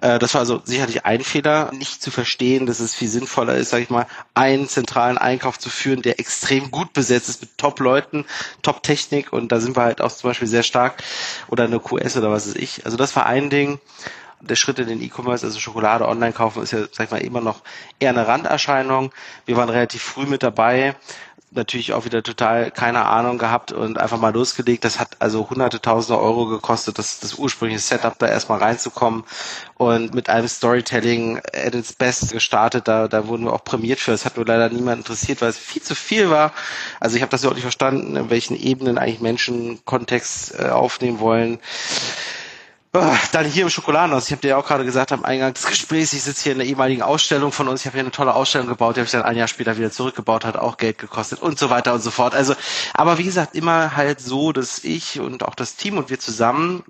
Äh, 0.00 0.18
das 0.18 0.34
war 0.34 0.40
also 0.40 0.62
sicherlich 0.64 1.04
ein 1.04 1.22
Fehler, 1.22 1.72
nicht 1.72 2.00
zu 2.00 2.10
verstehen, 2.10 2.66
dass 2.66 2.80
es 2.80 2.94
viel 2.94 3.08
sinnvoller 3.08 3.56
ist, 3.56 3.70
sage 3.70 3.82
ich 3.82 3.90
mal, 3.90 4.06
einen 4.34 4.68
zentralen 4.68 5.18
Einkauf 5.18 5.58
zu 5.58 5.68
führen, 5.68 6.02
der 6.02 6.20
extrem 6.20 6.70
gut 6.70 6.92
besetzt 6.92 7.28
ist 7.28 7.40
mit 7.42 7.55
Top-Leuten, 7.56 8.24
Top-Technik 8.62 9.32
und 9.32 9.52
da 9.52 9.60
sind 9.60 9.76
wir 9.76 9.82
halt 9.82 10.00
auch 10.00 10.12
zum 10.12 10.30
Beispiel 10.30 10.48
sehr 10.48 10.62
stark 10.62 11.02
oder 11.48 11.64
eine 11.64 11.80
QS 11.80 12.16
oder 12.16 12.30
was 12.30 12.46
weiß 12.48 12.56
ich. 12.56 12.84
Also 12.84 12.96
das 12.96 13.16
war 13.16 13.26
ein 13.26 13.50
Ding. 13.50 13.78
Der 14.40 14.56
Schritt 14.56 14.78
in 14.78 14.86
den 14.86 15.02
E-Commerce, 15.02 15.46
also 15.46 15.58
Schokolade 15.58 16.06
online 16.06 16.32
kaufen, 16.32 16.62
ist 16.62 16.72
ja, 16.72 16.80
sag 16.92 17.06
ich 17.06 17.10
mal, 17.10 17.22
immer 17.22 17.40
noch 17.40 17.62
eher 17.98 18.10
eine 18.10 18.28
Randerscheinung. 18.28 19.10
Wir 19.46 19.56
waren 19.56 19.70
relativ 19.70 20.02
früh 20.02 20.26
mit 20.26 20.42
dabei 20.42 20.94
natürlich 21.50 21.92
auch 21.92 22.04
wieder 22.04 22.22
total 22.22 22.70
keine 22.70 23.06
Ahnung 23.06 23.38
gehabt 23.38 23.72
und 23.72 23.98
einfach 23.98 24.18
mal 24.18 24.32
losgelegt. 24.32 24.84
Das 24.84 24.98
hat 24.98 25.16
also 25.20 25.48
hunderte 25.48 25.80
tausende 25.80 26.20
Euro 26.20 26.46
gekostet, 26.46 26.98
das, 26.98 27.20
das 27.20 27.34
ursprüngliche 27.34 27.80
Setup 27.80 28.18
da 28.18 28.26
erstmal 28.26 28.58
reinzukommen 28.58 29.24
und 29.76 30.14
mit 30.14 30.28
einem 30.28 30.48
Storytelling 30.48 31.38
at 31.38 31.74
its 31.74 31.92
best 31.92 32.32
gestartet. 32.32 32.88
Da, 32.88 33.08
da 33.08 33.26
wurden 33.26 33.44
wir 33.44 33.52
auch 33.52 33.64
prämiert 33.64 34.00
für. 34.00 34.10
Das 34.10 34.24
hat 34.24 34.36
nur 34.36 34.46
leider 34.46 34.68
niemand 34.68 34.98
interessiert, 34.98 35.40
weil 35.40 35.50
es 35.50 35.58
viel 35.58 35.82
zu 35.82 35.94
viel 35.94 36.30
war. 36.30 36.52
Also 37.00 37.16
ich 37.16 37.22
habe 37.22 37.30
das 37.30 37.44
auch 37.44 37.54
nicht 37.54 37.62
verstanden, 37.62 38.16
in 38.16 38.30
welchen 38.30 38.56
Ebenen 38.56 38.98
eigentlich 38.98 39.20
Menschen 39.20 39.84
Kontext 39.84 40.58
äh, 40.58 40.68
aufnehmen 40.68 41.20
wollen. 41.20 41.58
Oh, 42.98 43.14
dann 43.32 43.44
hier 43.44 43.64
im 43.64 43.68
Schokoladenhaus. 43.68 44.24
Ich 44.24 44.32
habe 44.32 44.40
dir 44.40 44.48
ja 44.48 44.56
auch 44.56 44.66
gerade 44.66 44.86
gesagt 44.86 45.12
am 45.12 45.22
Eingang 45.22 45.52
des 45.52 45.66
Gesprächs, 45.66 46.14
ich 46.14 46.22
sitze 46.22 46.44
hier 46.44 46.52
in 46.52 46.58
der 46.58 46.66
ehemaligen 46.66 47.02
Ausstellung 47.02 47.52
von 47.52 47.68
uns. 47.68 47.80
Ich 47.80 47.86
habe 47.86 47.96
hier 47.96 48.04
eine 48.04 48.10
tolle 48.10 48.34
Ausstellung 48.34 48.68
gebaut, 48.68 48.96
die 48.96 49.00
habe 49.00 49.04
ich 49.04 49.12
dann 49.12 49.20
ein 49.20 49.36
Jahr 49.36 49.48
später 49.48 49.76
wieder 49.76 49.90
zurückgebaut, 49.90 50.46
hat 50.46 50.56
auch 50.56 50.78
Geld 50.78 50.96
gekostet 50.96 51.42
und 51.42 51.58
so 51.58 51.68
weiter 51.68 51.92
und 51.92 52.00
so 52.00 52.10
fort. 52.10 52.34
Also, 52.34 52.54
aber 52.94 53.18
wie 53.18 53.24
gesagt, 53.24 53.54
immer 53.54 53.96
halt 53.96 54.20
so, 54.20 54.50
dass 54.52 54.82
ich 54.82 55.20
und 55.20 55.44
auch 55.44 55.54
das 55.54 55.76
Team 55.76 55.98
und 55.98 56.08
wir 56.08 56.18
zusammen 56.18 56.84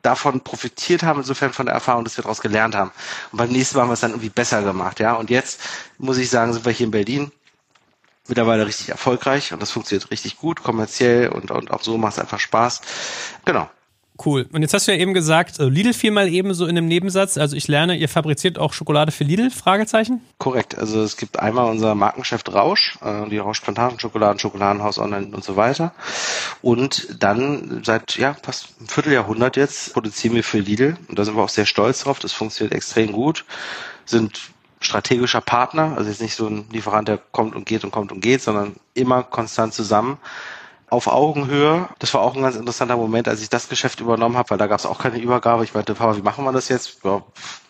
davon 0.00 0.40
profitiert 0.40 1.02
haben, 1.02 1.20
insofern 1.20 1.52
von 1.52 1.66
der 1.66 1.74
Erfahrung, 1.74 2.04
dass 2.04 2.16
wir 2.16 2.22
daraus 2.22 2.40
gelernt 2.40 2.74
haben. 2.74 2.90
Und 3.30 3.36
beim 3.36 3.50
nächsten 3.50 3.76
Mal 3.76 3.82
haben 3.82 3.90
wir 3.90 3.94
es 3.94 4.00
dann 4.00 4.12
irgendwie 4.12 4.30
besser 4.30 4.62
gemacht, 4.62 4.98
ja. 4.98 5.12
Und 5.12 5.28
jetzt 5.28 5.60
muss 5.98 6.16
ich 6.16 6.30
sagen, 6.30 6.54
sind 6.54 6.64
wir 6.64 6.72
hier 6.72 6.86
in 6.86 6.90
Berlin 6.90 7.32
mittlerweile 8.28 8.66
richtig 8.66 8.88
erfolgreich 8.88 9.52
und 9.52 9.60
das 9.60 9.72
funktioniert 9.72 10.10
richtig 10.10 10.38
gut, 10.38 10.62
kommerziell 10.62 11.28
und, 11.28 11.50
und 11.50 11.70
auch 11.70 11.82
so 11.82 11.98
macht 11.98 12.14
es 12.14 12.18
einfach 12.18 12.38
Spaß. 12.38 12.80
Genau. 13.44 13.68
Cool. 14.24 14.46
Und 14.52 14.62
jetzt 14.62 14.74
hast 14.74 14.86
du 14.86 14.92
ja 14.92 14.98
eben 14.98 15.14
gesagt, 15.14 15.58
äh, 15.58 15.64
Lidl 15.64 15.94
fiel 15.94 16.10
mal 16.10 16.28
eben 16.28 16.52
so 16.52 16.66
in 16.66 16.76
einem 16.76 16.86
Nebensatz. 16.86 17.38
Also 17.38 17.56
ich 17.56 17.68
lerne, 17.68 17.96
ihr 17.96 18.08
fabriziert 18.08 18.58
auch 18.58 18.72
Schokolade 18.72 19.12
für 19.12 19.24
Lidl? 19.24 19.50
Fragezeichen? 19.50 20.20
Korrekt. 20.38 20.76
Also 20.76 21.02
es 21.02 21.16
gibt 21.16 21.38
einmal 21.38 21.70
unser 21.70 21.94
Markengeschäft 21.94 22.52
Rausch, 22.52 22.98
äh, 23.02 23.28
die 23.28 23.38
Rausch 23.38 23.60
Plantagen 23.60 23.98
Schokoladen, 23.98 24.38
Schokoladenhaus 24.38 24.98
Online 24.98 25.28
und 25.32 25.44
so 25.44 25.56
weiter. 25.56 25.92
Und 26.60 27.22
dann 27.22 27.82
seit 27.84 28.16
ja 28.16 28.36
fast 28.42 28.74
einem 28.78 28.88
Vierteljahrhundert 28.88 29.56
jetzt 29.56 29.94
produzieren 29.94 30.34
wir 30.34 30.44
für 30.44 30.58
Lidl 30.58 30.96
und 31.08 31.18
da 31.18 31.24
sind 31.24 31.36
wir 31.36 31.42
auch 31.42 31.48
sehr 31.48 31.66
stolz 31.66 32.04
drauf. 32.04 32.18
Das 32.18 32.32
funktioniert 32.32 32.74
extrem 32.74 33.12
gut. 33.12 33.44
Sind 34.04 34.40
strategischer 34.80 35.40
Partner, 35.42 35.94
also 35.96 36.08
jetzt 36.08 36.22
nicht 36.22 36.34
so 36.34 36.46
ein 36.46 36.66
Lieferant, 36.72 37.06
der 37.08 37.18
kommt 37.18 37.54
und 37.54 37.66
geht 37.66 37.84
und 37.84 37.90
kommt 37.90 38.12
und 38.12 38.20
geht, 38.20 38.40
sondern 38.42 38.76
immer 38.94 39.22
konstant 39.22 39.74
zusammen 39.74 40.18
auf 40.90 41.06
Augenhöhe. 41.06 41.88
Das 41.98 42.12
war 42.14 42.20
auch 42.20 42.34
ein 42.34 42.42
ganz 42.42 42.56
interessanter 42.56 42.96
Moment, 42.96 43.28
als 43.28 43.40
ich 43.40 43.48
das 43.48 43.68
Geschäft 43.68 44.00
übernommen 44.00 44.36
habe, 44.36 44.50
weil 44.50 44.58
da 44.58 44.66
gab 44.66 44.80
es 44.80 44.86
auch 44.86 44.98
keine 44.98 45.18
Übergabe. 45.18 45.64
Ich 45.64 45.72
meinte, 45.72 45.94
Papa, 45.94 46.16
wie 46.16 46.22
machen 46.22 46.44
wir 46.44 46.52
das 46.52 46.68
jetzt? 46.68 46.98
Ja, 47.04 47.22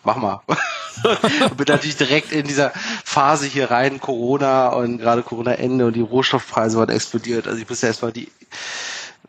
mach 0.03 0.17
mal. 0.17 0.41
und 0.47 1.57
bin 1.57 1.65
natürlich 1.67 1.97
direkt 1.97 2.31
in 2.31 2.47
dieser 2.47 2.71
Phase 3.05 3.45
hier 3.45 3.71
rein, 3.71 4.01
Corona 4.01 4.69
und 4.69 4.97
gerade 4.97 5.23
Corona-Ende 5.23 5.85
und 5.85 5.95
die 5.95 6.01
Rohstoffpreise 6.01 6.77
waren 6.77 6.89
explodiert. 6.89 7.47
Also 7.47 7.59
ich 7.59 7.69
musste 7.69 7.87
erstmal 7.87 8.11
die 8.11 8.31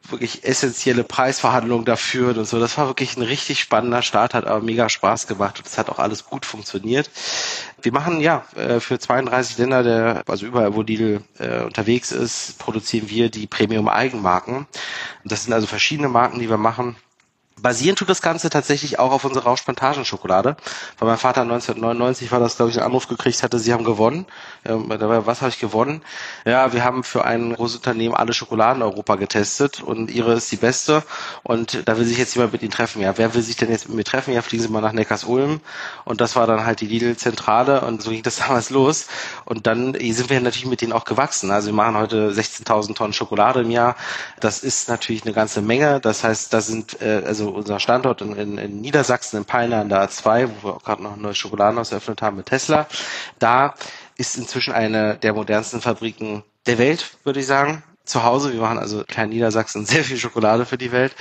wirklich 0.08 0.44
essentielle 0.44 1.04
Preisverhandlungen 1.04 1.84
dafür 1.84 2.36
und 2.36 2.44
so. 2.46 2.58
Das 2.58 2.76
war 2.78 2.86
wirklich 2.86 3.16
ein 3.16 3.22
richtig 3.22 3.60
spannender 3.60 4.02
Start, 4.02 4.34
hat 4.34 4.46
aber 4.46 4.60
mega 4.62 4.88
Spaß 4.88 5.26
gemacht 5.26 5.58
und 5.58 5.66
es 5.66 5.78
hat 5.78 5.90
auch 5.90 5.98
alles 5.98 6.24
gut 6.26 6.44
funktioniert. 6.46 7.10
Wir 7.80 7.92
machen 7.92 8.20
ja 8.20 8.44
äh, 8.56 8.80
für 8.80 8.98
32 8.98 9.58
Länder, 9.58 9.82
der, 9.82 10.22
also 10.26 10.46
überall, 10.46 10.74
wo 10.74 10.82
Lidl 10.82 11.22
äh, 11.38 11.62
unterwegs 11.62 12.12
ist, 12.12 12.58
produzieren 12.58 13.08
wir 13.08 13.30
die 13.30 13.46
Premium-Eigenmarken. 13.46 14.66
Das 15.24 15.44
sind 15.44 15.52
also 15.52 15.66
verschiedene 15.66 16.08
Marken, 16.08 16.38
die 16.38 16.48
wir 16.50 16.58
machen 16.58 16.96
Basieren 17.62 17.94
tut 17.94 18.08
das 18.08 18.22
Ganze 18.22 18.50
tatsächlich 18.50 18.98
auch 18.98 19.12
auf 19.12 19.24
unserer 19.24 19.44
Rauschplantagenschokolade. 19.44 20.56
Weil 20.98 21.08
mein 21.08 21.18
Vater 21.18 21.42
1999 21.42 22.32
war 22.32 22.40
das, 22.40 22.56
glaube 22.56 22.70
ich, 22.70 22.78
einen 22.78 22.86
Anruf 22.86 23.06
gekriegt 23.06 23.42
hatte, 23.42 23.58
sie 23.58 23.72
haben 23.72 23.84
gewonnen. 23.84 24.26
Ähm, 24.64 24.86
was 24.88 25.40
habe 25.42 25.50
ich 25.50 25.60
gewonnen? 25.60 26.02
Ja, 26.44 26.72
wir 26.72 26.84
haben 26.84 27.04
für 27.04 27.24
ein 27.24 27.54
großes 27.54 27.76
Unternehmen 27.76 28.14
alle 28.14 28.32
Schokoladen 28.32 28.82
in 28.82 28.88
Europa 28.88 29.16
getestet 29.16 29.82
und 29.82 30.10
ihre 30.10 30.32
ist 30.34 30.50
die 30.50 30.56
beste. 30.56 31.04
Und 31.42 31.86
da 31.86 31.96
will 31.98 32.04
sich 32.04 32.18
jetzt 32.18 32.34
jemand 32.34 32.52
mit 32.52 32.62
ihnen 32.62 32.72
treffen. 32.72 33.02
Ja, 33.02 33.16
wer 33.16 33.34
will 33.34 33.42
sich 33.42 33.56
denn 33.56 33.70
jetzt 33.70 33.88
mit 33.88 33.96
mir 33.96 34.04
treffen? 34.04 34.34
Ja, 34.34 34.42
fliegen 34.42 34.62
Sie 34.62 34.68
mal 34.68 34.80
nach 34.80 34.92
Neckars-Ulm. 34.92 35.60
Und 36.04 36.20
das 36.20 36.34
war 36.34 36.46
dann 36.46 36.66
halt 36.66 36.80
die 36.80 36.86
Lidl-Zentrale 36.86 37.82
und 37.82 38.02
so 38.02 38.10
ging 38.10 38.22
das 38.22 38.36
damals 38.46 38.70
los. 38.70 39.06
Und 39.44 39.66
dann 39.66 39.94
sind 39.94 40.30
wir 40.30 40.40
natürlich 40.40 40.66
mit 40.66 40.80
denen 40.80 40.92
auch 40.92 41.04
gewachsen. 41.04 41.50
Also 41.50 41.68
wir 41.68 41.74
machen 41.74 41.96
heute 41.96 42.32
16.000 42.32 42.94
Tonnen 42.94 43.12
Schokolade 43.12 43.60
im 43.60 43.70
Jahr. 43.70 43.94
Das 44.40 44.64
ist 44.64 44.88
natürlich 44.88 45.22
eine 45.22 45.32
ganze 45.32 45.62
Menge. 45.62 46.00
Das 46.00 46.24
heißt, 46.24 46.52
da 46.52 46.60
sind, 46.60 47.00
äh, 47.00 47.22
also 47.24 47.51
also 47.51 47.51
unser 47.52 47.80
Standort 47.80 48.20
in, 48.22 48.34
in, 48.36 48.58
in 48.58 48.80
Niedersachsen, 48.80 49.38
in 49.38 49.44
Peine 49.44 49.76
an 49.76 49.88
der 49.88 50.08
A2, 50.08 50.48
wo 50.62 50.68
wir 50.68 50.76
auch 50.76 50.84
gerade 50.84 51.02
noch 51.02 51.14
ein 51.14 51.22
neues 51.22 51.38
Schokoladenhaus 51.38 51.92
eröffnet 51.92 52.22
haben 52.22 52.36
mit 52.36 52.46
Tesla. 52.46 52.86
Da 53.38 53.74
ist 54.16 54.36
inzwischen 54.36 54.72
eine 54.72 55.16
der 55.16 55.32
modernsten 55.32 55.80
Fabriken 55.80 56.44
der 56.66 56.78
Welt, 56.78 57.16
würde 57.24 57.40
ich 57.40 57.46
sagen 57.46 57.82
zu 58.04 58.22
Hause. 58.24 58.52
Wir 58.52 58.60
machen 58.60 58.78
also 58.78 59.04
klein 59.04 59.30
Niedersachsen 59.30 59.86
sehr 59.86 60.04
viel 60.04 60.18
Schokolade 60.18 60.66
für 60.66 60.78
die 60.78 60.92
Welt 60.92 61.14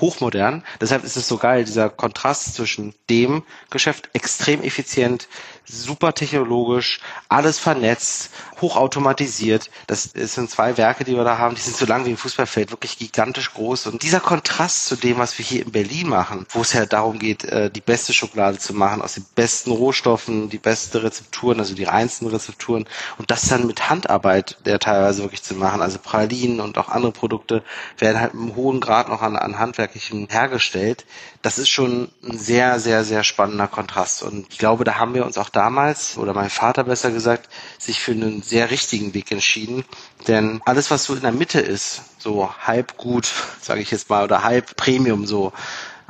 hochmodern. 0.00 0.64
Deshalb 0.80 1.04
ist 1.04 1.16
es 1.16 1.28
so 1.28 1.36
geil, 1.36 1.64
dieser 1.64 1.90
Kontrast 1.90 2.54
zwischen 2.54 2.94
dem 3.10 3.44
Geschäft 3.70 4.10
extrem 4.14 4.62
effizient, 4.62 5.28
super 5.64 6.14
technologisch, 6.14 7.00
alles 7.28 7.58
vernetzt, 7.58 8.30
hochautomatisiert. 8.62 9.70
Das 9.86 10.04
sind 10.04 10.50
zwei 10.50 10.76
Werke, 10.76 11.04
die 11.04 11.14
wir 11.14 11.24
da 11.24 11.38
haben, 11.38 11.54
die 11.54 11.60
sind 11.60 11.76
so 11.76 11.84
lang 11.84 12.06
wie 12.06 12.10
ein 12.10 12.16
Fußballfeld, 12.16 12.70
wirklich 12.70 12.98
gigantisch 12.98 13.52
groß. 13.52 13.88
Und 13.88 14.02
dieser 14.02 14.20
Kontrast 14.20 14.86
zu 14.86 14.96
dem, 14.96 15.18
was 15.18 15.36
wir 15.38 15.44
hier 15.44 15.62
in 15.66 15.72
Berlin 15.72 16.08
machen, 16.08 16.46
wo 16.50 16.62
es 16.62 16.72
ja 16.72 16.86
darum 16.86 17.18
geht, 17.18 17.44
äh, 17.44 17.70
die 17.70 17.80
beste 17.80 18.12
Schokolade 18.12 18.58
zu 18.58 18.72
machen, 18.72 19.02
aus 19.02 19.14
den 19.14 19.26
besten 19.34 19.72
Rohstoffen, 19.72 20.48
die 20.48 20.58
besten 20.58 20.98
Rezepturen, 20.98 21.58
also 21.58 21.74
die 21.74 21.84
reinsten 21.84 22.28
Rezepturen 22.28 22.86
und 23.18 23.30
das 23.30 23.48
dann 23.48 23.66
mit 23.66 23.90
Handarbeit 23.90 24.58
der 24.64 24.78
teilweise 24.78 25.22
wirklich 25.22 25.42
zu 25.42 25.54
machen. 25.54 25.82
Also 25.82 25.98
Pralinen 25.98 26.60
und 26.60 26.78
auch 26.78 26.88
andere 26.88 27.12
Produkte 27.12 27.62
werden 27.98 28.20
halt 28.20 28.34
im 28.34 28.54
hohen 28.54 28.80
Grad 28.80 29.08
noch 29.08 29.22
an, 29.22 29.36
an 29.36 29.58
Handwerklichen 29.58 30.28
hergestellt. 30.30 31.04
Das 31.42 31.58
ist 31.58 31.68
schon 31.68 32.10
ein 32.22 32.38
sehr, 32.38 32.78
sehr, 32.78 33.04
sehr 33.04 33.24
spannender 33.24 33.66
Kontrast. 33.66 34.22
Und 34.22 34.46
ich 34.50 34.58
glaube, 34.58 34.84
da 34.84 34.96
haben 34.98 35.14
wir 35.14 35.26
uns 35.26 35.38
auch 35.38 35.48
damals, 35.48 36.16
oder 36.16 36.34
mein 36.34 36.50
Vater 36.50 36.84
besser 36.84 37.10
gesagt, 37.10 37.48
sich 37.78 38.00
für 38.00 38.12
einen 38.12 38.42
sehr 38.52 38.70
richtigen 38.70 39.14
Weg 39.14 39.32
entschieden. 39.32 39.84
Denn 40.28 40.60
alles, 40.66 40.90
was 40.90 41.04
so 41.04 41.14
in 41.14 41.22
der 41.22 41.32
Mitte 41.32 41.58
ist, 41.58 42.02
so 42.18 42.54
halb 42.60 42.96
gut, 42.98 43.26
sage 43.60 43.80
ich 43.80 43.90
jetzt 43.90 44.10
mal, 44.10 44.24
oder 44.24 44.44
halb 44.44 44.76
Premium, 44.76 45.26
so 45.26 45.52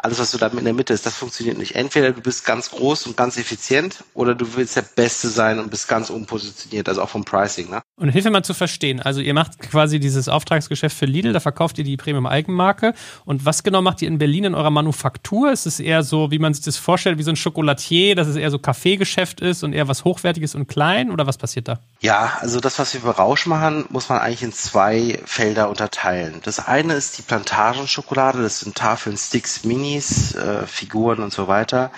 alles, 0.02 0.18
was 0.18 0.32
du 0.32 0.38
da 0.38 0.48
in 0.48 0.64
der 0.64 0.74
Mitte 0.74 0.92
ist, 0.92 1.06
das 1.06 1.14
funktioniert 1.14 1.58
nicht. 1.58 1.76
Entweder 1.76 2.10
du 2.10 2.20
bist 2.20 2.44
ganz 2.44 2.70
groß 2.70 3.06
und 3.06 3.16
ganz 3.16 3.36
effizient 3.36 4.02
oder 4.14 4.34
du 4.34 4.56
willst 4.56 4.74
der 4.74 4.82
Beste 4.82 5.28
sein 5.28 5.60
und 5.60 5.70
bist 5.70 5.86
ganz 5.86 6.10
unpositioniert, 6.10 6.88
also 6.88 7.02
auch 7.02 7.08
vom 7.08 7.24
Pricing. 7.24 7.70
Ne? 7.70 7.82
Und 7.96 8.08
hilf 8.08 8.24
mir 8.24 8.32
mal 8.32 8.42
zu 8.42 8.52
verstehen. 8.52 8.98
Also 8.98 9.20
ihr 9.20 9.32
macht 9.32 9.60
quasi 9.60 10.00
dieses 10.00 10.28
Auftragsgeschäft 10.28 10.96
für 10.96 11.06
Lidl, 11.06 11.32
da 11.32 11.38
verkauft 11.38 11.78
ihr 11.78 11.84
die 11.84 11.96
Premium-Eigenmarke. 11.96 12.94
Und 13.24 13.46
was 13.46 13.62
genau 13.62 13.80
macht 13.80 14.02
ihr 14.02 14.08
in 14.08 14.18
Berlin 14.18 14.44
in 14.44 14.54
eurer 14.56 14.70
Manufaktur? 14.70 15.52
Ist 15.52 15.66
es 15.66 15.78
eher 15.78 16.02
so, 16.02 16.32
wie 16.32 16.40
man 16.40 16.52
sich 16.52 16.64
das 16.64 16.76
vorstellt, 16.78 17.18
wie 17.18 17.22
so 17.22 17.30
ein 17.30 17.38
Chocolatier, 17.40 18.16
dass 18.16 18.26
es 18.26 18.34
eher 18.34 18.50
so 18.50 18.58
Kaffeegeschäft 18.58 19.40
ist 19.40 19.62
und 19.62 19.72
eher 19.72 19.86
was 19.86 20.04
Hochwertiges 20.04 20.56
und 20.56 20.66
klein? 20.66 21.12
Oder 21.12 21.28
was 21.28 21.38
passiert 21.38 21.68
da? 21.68 21.78
Ja, 22.00 22.38
also 22.40 22.58
das, 22.58 22.80
was 22.80 22.92
wir 22.94 23.02
für 23.02 23.10
Rausch 23.10 23.46
machen, 23.46 23.84
muss 23.88 24.08
man 24.08 24.18
eigentlich 24.18 24.42
in 24.42 24.52
zwei 24.52 25.20
Felder 25.24 25.68
unterteilen. 25.68 26.40
Das 26.42 26.58
eine 26.58 26.94
ist 26.94 27.18
die 27.18 27.22
Plantagenschokolade, 27.22 28.42
das 28.42 28.60
sind 28.60 28.74
Tafeln 28.74 29.16
Sticks 29.16 29.62
Mini 29.62 29.91
Minis, 29.92 30.34
äh, 30.34 30.66
Figuren 30.66 31.20
und 31.20 31.32
so 31.32 31.48
weiter. 31.48 31.90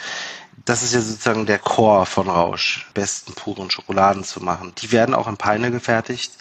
Das 0.65 0.83
ist 0.83 0.95
ja 0.95 1.01
sozusagen 1.01 1.47
der 1.47 1.59
Core 1.59 2.07
von 2.07 2.29
Rausch, 2.29 2.89
besten 2.95 3.35
puren 3.35 3.71
Schokoladen 3.71 4.25
zu 4.25 4.43
machen. 4.43 4.73
Die 4.79 4.93
werden 4.93 5.15
auch 5.15 5.29
in 5.29 5.37
Peine 5.37 5.71
gefertigt. 5.71 6.33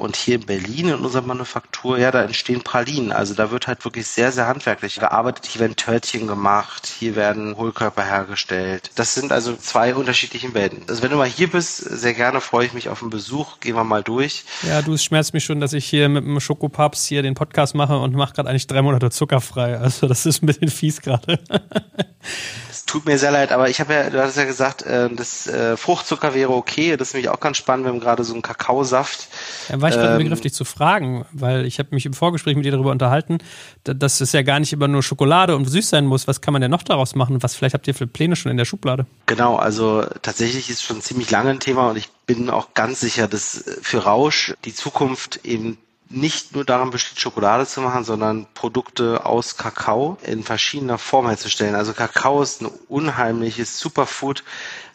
Und 0.00 0.16
hier 0.16 0.36
in 0.36 0.46
Berlin 0.46 0.88
in 0.88 0.94
unserer 0.94 1.22
Manufaktur, 1.22 1.98
ja, 1.98 2.10
da 2.10 2.22
entstehen 2.22 2.62
Pralinen. 2.62 3.12
Also 3.12 3.34
da 3.34 3.50
wird 3.50 3.66
halt 3.66 3.84
wirklich 3.84 4.06
sehr, 4.06 4.32
sehr 4.32 4.46
handwerklich 4.46 4.96
gearbeitet. 4.96 5.46
Hier 5.46 5.60
werden 5.60 5.76
Törtchen 5.76 6.26
gemacht, 6.26 6.86
hier 6.86 7.16
werden 7.16 7.56
Hohlkörper 7.56 8.04
hergestellt. 8.04 8.90
Das 8.94 9.14
sind 9.14 9.32
also 9.32 9.54
zwei 9.56 9.94
unterschiedliche 9.94 10.52
Welten. 10.54 10.82
Also 10.88 11.02
wenn 11.02 11.10
du 11.10 11.16
mal 11.16 11.28
hier 11.28 11.50
bist, 11.50 11.76
sehr 11.76 12.14
gerne 12.14 12.40
freue 12.40 12.66
ich 12.66 12.72
mich 12.72 12.88
auf 12.88 13.02
einen 13.02 13.10
Besuch. 13.10 13.60
Gehen 13.60 13.76
wir 13.76 13.84
mal 13.84 14.02
durch. 14.02 14.44
Ja, 14.66 14.82
du, 14.82 14.94
es 14.94 15.04
schmerzt 15.04 15.34
mich 15.34 15.44
schon, 15.44 15.60
dass 15.60 15.72
ich 15.72 15.84
hier 15.84 16.08
mit 16.08 16.24
dem 16.24 16.40
Schokopaps 16.40 17.06
hier 17.06 17.22
den 17.22 17.34
Podcast 17.34 17.74
mache 17.74 17.98
und 17.98 18.14
mache 18.14 18.34
gerade 18.34 18.48
eigentlich 18.48 18.66
drei 18.66 18.82
Monate 18.82 19.10
zuckerfrei. 19.10 19.78
Also 19.78 20.08
das 20.08 20.26
ist 20.26 20.42
ein 20.42 20.46
bisschen 20.46 20.68
fies 20.68 21.00
gerade. 21.00 21.38
tut 22.86 23.06
mir 23.06 23.18
sehr 23.18 23.30
leid, 23.30 23.52
aber 23.52 23.68
ich 23.68 23.80
habe 23.80 23.92
ja, 23.92 24.10
du 24.10 24.20
hattest 24.20 24.36
ja 24.36 24.44
gesagt, 24.44 24.82
äh, 24.82 25.08
das 25.10 25.46
äh, 25.46 25.76
Fruchtzucker 25.76 26.34
wäre 26.34 26.52
okay. 26.52 26.96
Das 26.96 27.08
ist 27.08 27.14
nämlich 27.14 27.30
auch 27.30 27.40
ganz 27.40 27.56
spannend. 27.56 27.86
Wir 27.86 27.92
haben 27.92 28.00
gerade 28.00 28.24
so 28.24 28.32
einen 28.32 28.42
Kakaosaft. 28.42 29.28
Ja, 29.68 29.80
war 29.80 29.88
ich 29.88 29.94
gerade 29.94 30.12
ähm, 30.12 30.18
Begriff, 30.18 30.40
dich 30.40 30.54
zu 30.54 30.64
fragen, 30.64 31.24
weil 31.32 31.66
ich 31.66 31.78
habe 31.78 31.90
mich 31.92 32.06
im 32.06 32.12
Vorgespräch 32.12 32.56
mit 32.56 32.64
dir 32.64 32.72
darüber 32.72 32.90
unterhalten, 32.90 33.38
dass 33.84 34.20
es 34.20 34.32
ja 34.32 34.42
gar 34.42 34.60
nicht 34.60 34.72
immer 34.72 34.88
nur 34.88 35.02
Schokolade 35.02 35.56
und 35.56 35.66
süß 35.66 35.88
sein 35.88 36.06
muss. 36.06 36.28
Was 36.28 36.40
kann 36.40 36.52
man 36.52 36.62
denn 36.62 36.70
noch 36.70 36.82
daraus 36.82 37.14
machen? 37.14 37.42
Was 37.42 37.54
vielleicht 37.54 37.74
habt 37.74 37.86
ihr 37.88 37.94
für 37.94 38.06
Pläne 38.06 38.36
schon 38.36 38.50
in 38.50 38.56
der 38.56 38.64
Schublade? 38.64 39.06
Genau, 39.26 39.56
also 39.56 40.04
tatsächlich 40.22 40.70
ist 40.70 40.82
schon 40.82 41.00
ziemlich 41.00 41.30
lange 41.30 41.50
ein 41.50 41.60
Thema 41.60 41.90
und 41.90 41.96
ich 41.96 42.08
bin 42.26 42.50
auch 42.50 42.74
ganz 42.74 43.00
sicher, 43.00 43.28
dass 43.28 43.64
für 43.82 44.04
Rausch 44.04 44.54
die 44.64 44.74
Zukunft 44.74 45.40
eben 45.44 45.78
nicht 46.10 46.54
nur 46.54 46.64
daran 46.64 46.90
besteht, 46.90 47.20
Schokolade 47.20 47.66
zu 47.66 47.80
machen, 47.80 48.04
sondern 48.04 48.46
Produkte 48.54 49.24
aus 49.24 49.56
Kakao 49.56 50.18
in 50.22 50.42
verschiedener 50.42 50.98
Form 50.98 51.28
herzustellen. 51.28 51.76
Also 51.76 51.92
Kakao 51.92 52.42
ist 52.42 52.62
ein 52.62 52.70
unheimliches 52.88 53.78
Superfood, 53.78 54.42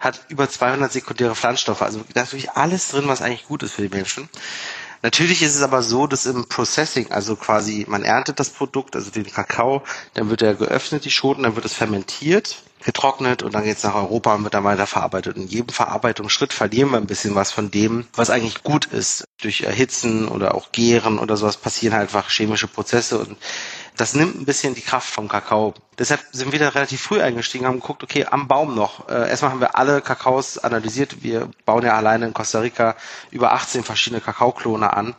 hat 0.02 0.26
über 0.28 0.50
200 0.50 0.92
sekundäre 0.92 1.36
Pflanzstoffe. 1.36 1.82
Also 1.82 2.02
da 2.14 2.24
ist 2.24 2.34
wirklich 2.34 2.52
alles 2.52 2.90
drin, 2.90 3.08
was 3.08 3.22
eigentlich 3.22 3.48
gut 3.48 3.64
ist 3.64 3.74
für 3.74 3.88
die 3.88 3.96
Menschen. 3.96 4.30
Natürlich 5.04 5.42
ist 5.42 5.56
es 5.56 5.62
aber 5.62 5.84
so, 5.84 6.06
dass 6.08 6.26
im 6.26 6.50
Processing, 6.50 7.12
also 7.12 7.36
quasi 7.36 7.86
man 7.88 8.04
erntet 8.04 8.40
das 8.40 8.50
Produkt, 8.50 8.96
also 8.96 9.10
den 9.10 9.32
Kakao, 9.32 9.84
dann 10.16 10.30
wird 10.30 10.42
er 10.42 10.56
geöffnet, 10.56 11.06
die 11.06 11.12
Schoten, 11.12 11.44
dann 11.44 11.56
wird 11.56 11.66
es 11.66 11.74
fermentiert 11.74 12.58
getrocknet 12.86 13.42
und 13.44 13.54
dann 13.56 13.64
geht 13.64 13.78
es 13.78 13.84
nach 13.84 13.96
Europa 13.96 14.36
und 14.36 14.44
wird 14.44 14.54
dann 14.54 14.64
weiter 14.64 14.86
verarbeitet. 14.88 15.36
In 15.38 15.48
jedem 15.48 15.70
Verarbeitungsschritt 15.70 16.54
verlieren 16.54 16.92
wir 16.92 16.98
ein 16.98 17.08
bisschen 17.08 17.34
was 17.36 17.52
von 17.52 17.72
dem, 17.72 18.08
was 18.14 18.30
eigentlich 18.30 18.64
gut 18.64 18.86
ist. 18.86 19.26
Durch 19.42 19.62
Erhitzen 19.62 20.28
oder 20.28 20.54
auch 20.56 20.72
Gären 20.72 21.20
oder 21.20 21.36
sowas 21.36 21.58
passieren 21.58 21.94
halt 21.96 22.04
einfach 22.04 22.30
chemische 22.30 22.68
Prozesse 22.68 23.18
und 23.20 23.38
das 23.98 24.14
nimmt 24.14 24.40
ein 24.40 24.46
bisschen 24.46 24.76
die 24.76 24.82
Kraft 24.82 25.10
vom 25.10 25.28
Kakao. 25.28 25.74
Deshalb 25.98 26.22
sind 26.32 26.52
wir 26.52 26.60
da 26.60 26.70
relativ 26.70 27.02
früh 27.02 27.22
eingestiegen, 27.22 27.66
haben 27.66 27.80
geguckt, 27.80 28.04
okay, 28.04 28.26
am 28.30 28.48
Baum 28.48 28.76
noch. 28.76 29.08
Äh, 29.08 29.30
erstmal 29.30 29.52
haben 29.52 29.62
wir 29.62 29.78
alle 29.78 30.02
Kakaos 30.02 30.58
analysiert. 30.58 31.24
Wir 31.24 31.50
bauen 31.66 31.86
ja 31.86 31.94
alleine 31.96 32.26
in 32.26 32.34
Costa 32.34 32.60
Rica 32.60 32.96
über 33.32 33.54
18 33.54 33.84
verschiedene 33.84 34.22
Kakaoklone 34.22 34.92
an. 34.92 35.16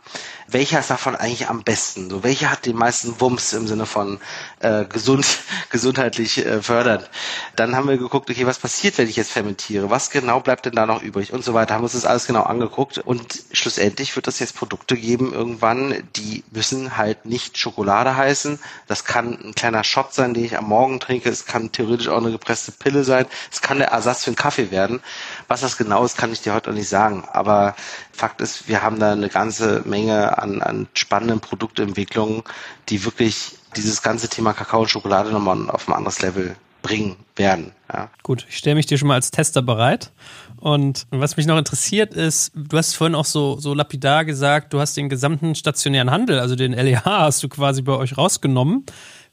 Welcher 0.49 0.79
ist 0.79 0.89
davon 0.89 1.15
eigentlich 1.15 1.49
am 1.49 1.63
besten? 1.63 2.09
So, 2.09 2.23
welcher 2.23 2.49
hat 2.51 2.65
den 2.65 2.77
meisten 2.77 3.19
Wumms 3.19 3.51
im 3.53 3.67
Sinne 3.67 3.85
von 3.85 4.19
äh, 4.59 4.85
gesund, 4.85 5.25
gesundheitlich 5.69 6.45
äh, 6.45 6.61
fördernd? 6.61 7.09
Dann 7.55 7.75
haben 7.75 7.89
wir 7.89 7.97
geguckt, 7.97 8.29
okay, 8.29 8.45
was 8.45 8.59
passiert, 8.59 8.97
wenn 8.97 9.09
ich 9.09 9.17
jetzt 9.17 9.31
fermentiere? 9.31 9.89
Was 9.89 10.09
genau 10.09 10.39
bleibt 10.39 10.65
denn 10.65 10.73
da 10.73 10.85
noch 10.85 11.01
übrig? 11.01 11.33
Und 11.33 11.43
so 11.43 11.53
weiter. 11.53 11.73
Haben 11.73 11.83
uns 11.83 11.93
das 11.93 12.05
alles 12.05 12.27
genau 12.27 12.43
angeguckt. 12.43 12.99
Und 12.99 13.43
schlussendlich 13.51 14.15
wird 14.15 14.27
es 14.27 14.39
jetzt 14.39 14.55
Produkte 14.55 14.95
geben 14.95 15.33
irgendwann, 15.33 16.03
die 16.15 16.43
müssen 16.51 16.95
halt 16.97 17.25
nicht 17.25 17.57
Schokolade 17.57 18.15
heißen. 18.15 18.59
Das 18.87 19.03
kann 19.03 19.37
ein 19.43 19.55
kleiner 19.55 19.83
Shot 19.83 20.13
sein, 20.13 20.33
den 20.33 20.45
ich 20.45 20.57
am 20.57 20.66
Morgen 20.67 20.99
trinke. 20.99 21.29
Es 21.29 21.45
kann 21.45 21.71
theoretisch 21.71 22.07
auch 22.07 22.17
eine 22.17 22.31
gepresste 22.31 22.71
Pille 22.71 23.03
sein. 23.03 23.25
Es 23.51 23.61
kann 23.61 23.79
der 23.79 23.89
Ersatz 23.89 24.23
für 24.23 24.29
einen 24.29 24.35
Kaffee 24.35 24.71
werden. 24.71 25.01
Was 25.47 25.61
das 25.61 25.77
genau 25.77 26.03
ist, 26.05 26.17
kann 26.17 26.31
ich 26.31 26.41
dir 26.41 26.53
heute 26.53 26.69
noch 26.69 26.77
nicht 26.77 26.89
sagen. 26.89 27.23
Aber 27.31 27.75
Fakt 28.11 28.41
ist, 28.41 28.67
wir 28.67 28.83
haben 28.83 28.99
da 28.99 29.11
eine 29.11 29.29
ganze 29.29 29.81
Menge 29.85 30.37
an, 30.37 30.61
an 30.61 30.87
spannenden 30.93 31.39
Produktentwicklungen, 31.39 32.43
die 32.89 33.03
wirklich 33.05 33.55
dieses 33.75 34.01
ganze 34.01 34.27
Thema 34.27 34.53
Kakao 34.53 34.81
und 34.81 34.89
Schokolade 34.89 35.31
nochmal 35.31 35.69
auf 35.69 35.87
ein 35.87 35.93
anderes 35.93 36.21
Level 36.21 36.55
bringen 36.81 37.17
werden. 37.35 37.71
Ja. 37.91 38.09
Gut, 38.23 38.45
ich 38.49 38.57
stelle 38.57 38.75
mich 38.75 38.85
dir 38.85 38.97
schon 38.97 39.07
mal 39.07 39.15
als 39.15 39.31
Tester 39.31 39.61
bereit. 39.61 40.11
Und 40.57 41.05
was 41.11 41.37
mich 41.37 41.45
noch 41.45 41.57
interessiert 41.57 42.13
ist, 42.13 42.51
du 42.55 42.77
hast 42.77 42.95
vorhin 42.95 43.15
auch 43.15 43.25
so, 43.25 43.59
so 43.59 43.73
lapidar 43.73 44.25
gesagt, 44.25 44.73
du 44.73 44.79
hast 44.79 44.97
den 44.97 45.09
gesamten 45.09 45.53
stationären 45.53 46.09
Handel, 46.09 46.39
also 46.39 46.55
den 46.55 46.73
LEH, 46.73 47.05
hast 47.05 47.43
du 47.43 47.49
quasi 47.49 47.81
bei 47.81 47.93
euch 47.93 48.17
rausgenommen. 48.17 48.85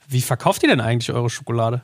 Wie 0.09 0.23
verkauft 0.23 0.63
ihr 0.63 0.69
denn 0.69 0.81
eigentlich 0.81 1.13
eure 1.13 1.31
Schokolade? 1.31 1.83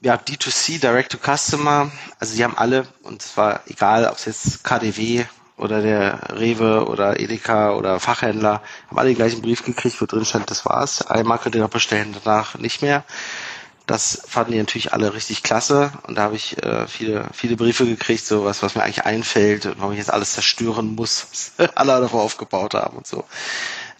Ja, 0.00 0.16
D2C, 0.16 0.80
Direct 0.80 1.12
to 1.12 1.18
Customer, 1.18 1.90
also 2.18 2.34
die 2.34 2.42
haben 2.42 2.56
alle, 2.56 2.86
und 3.04 3.22
zwar 3.22 3.60
egal, 3.66 4.06
ob 4.06 4.16
es 4.16 4.24
jetzt 4.24 4.64
KDW 4.64 5.24
oder 5.56 5.80
der 5.80 6.18
Rewe 6.40 6.86
oder 6.88 7.20
Edeka 7.20 7.72
oder 7.74 8.00
Fachhändler, 8.00 8.62
haben 8.88 8.98
alle 8.98 9.10
den 9.10 9.16
gleichen 9.16 9.42
Brief 9.42 9.64
gekriegt, 9.64 10.00
wo 10.00 10.06
drin 10.06 10.24
stand, 10.24 10.50
das 10.50 10.64
war's. 10.64 11.06
Einmal 11.06 11.38
könnt 11.38 11.54
ihr 11.54 11.60
noch 11.60 11.70
bestellen, 11.70 12.16
danach 12.24 12.58
nicht 12.58 12.82
mehr. 12.82 13.04
Das 13.86 14.22
fanden 14.26 14.52
die 14.52 14.58
natürlich 14.58 14.92
alle 14.92 15.14
richtig 15.14 15.42
klasse 15.42 15.92
und 16.06 16.16
da 16.16 16.22
habe 16.22 16.36
ich 16.36 16.60
äh, 16.62 16.86
viele, 16.86 17.26
viele 17.32 17.56
Briefe 17.56 17.84
gekriegt, 17.84 18.24
so 18.24 18.44
was, 18.44 18.62
was 18.62 18.74
mir 18.74 18.82
eigentlich 18.82 19.04
einfällt 19.04 19.66
und 19.66 19.78
warum 19.78 19.92
ich 19.92 19.98
jetzt 19.98 20.12
alles 20.12 20.32
zerstören 20.32 20.94
muss, 20.94 21.26
was 21.58 21.70
alle 21.76 22.00
davor 22.00 22.22
aufgebaut 22.22 22.74
haben 22.74 22.96
und 22.96 23.06
so. 23.06 23.24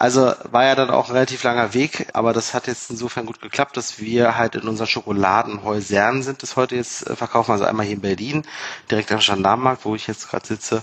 Also 0.03 0.35
war 0.51 0.65
ja 0.65 0.75
dann 0.75 0.91
auch 0.91 1.07
ein 1.07 1.13
relativ 1.13 1.45
langer 1.45 1.75
Weg, 1.75 2.09
aber 2.13 2.33
das 2.33 2.55
hat 2.55 2.67
jetzt 2.67 2.91
insofern 2.91 3.25
gut 3.25 3.41
geklappt, 3.41 3.77
dass 3.77 4.01
wir 4.01 4.37
halt 4.37 4.57
in 4.57 4.67
unseren 4.67 4.89
Schokoladenhäusern 4.89 6.25
sind, 6.25 6.43
das 6.43 6.57
heute 6.57 6.75
jetzt 6.75 7.09
äh, 7.09 7.15
verkaufen. 7.15 7.53
Also 7.53 7.67
einmal 7.67 7.87
hier 7.87 7.95
in 7.95 8.01
Berlin, 8.01 8.43
direkt 8.91 9.13
am 9.13 9.21
Gendarmenmarkt, 9.21 9.85
wo 9.85 9.95
ich 9.95 10.09
jetzt 10.09 10.29
gerade 10.29 10.45
sitze. 10.45 10.83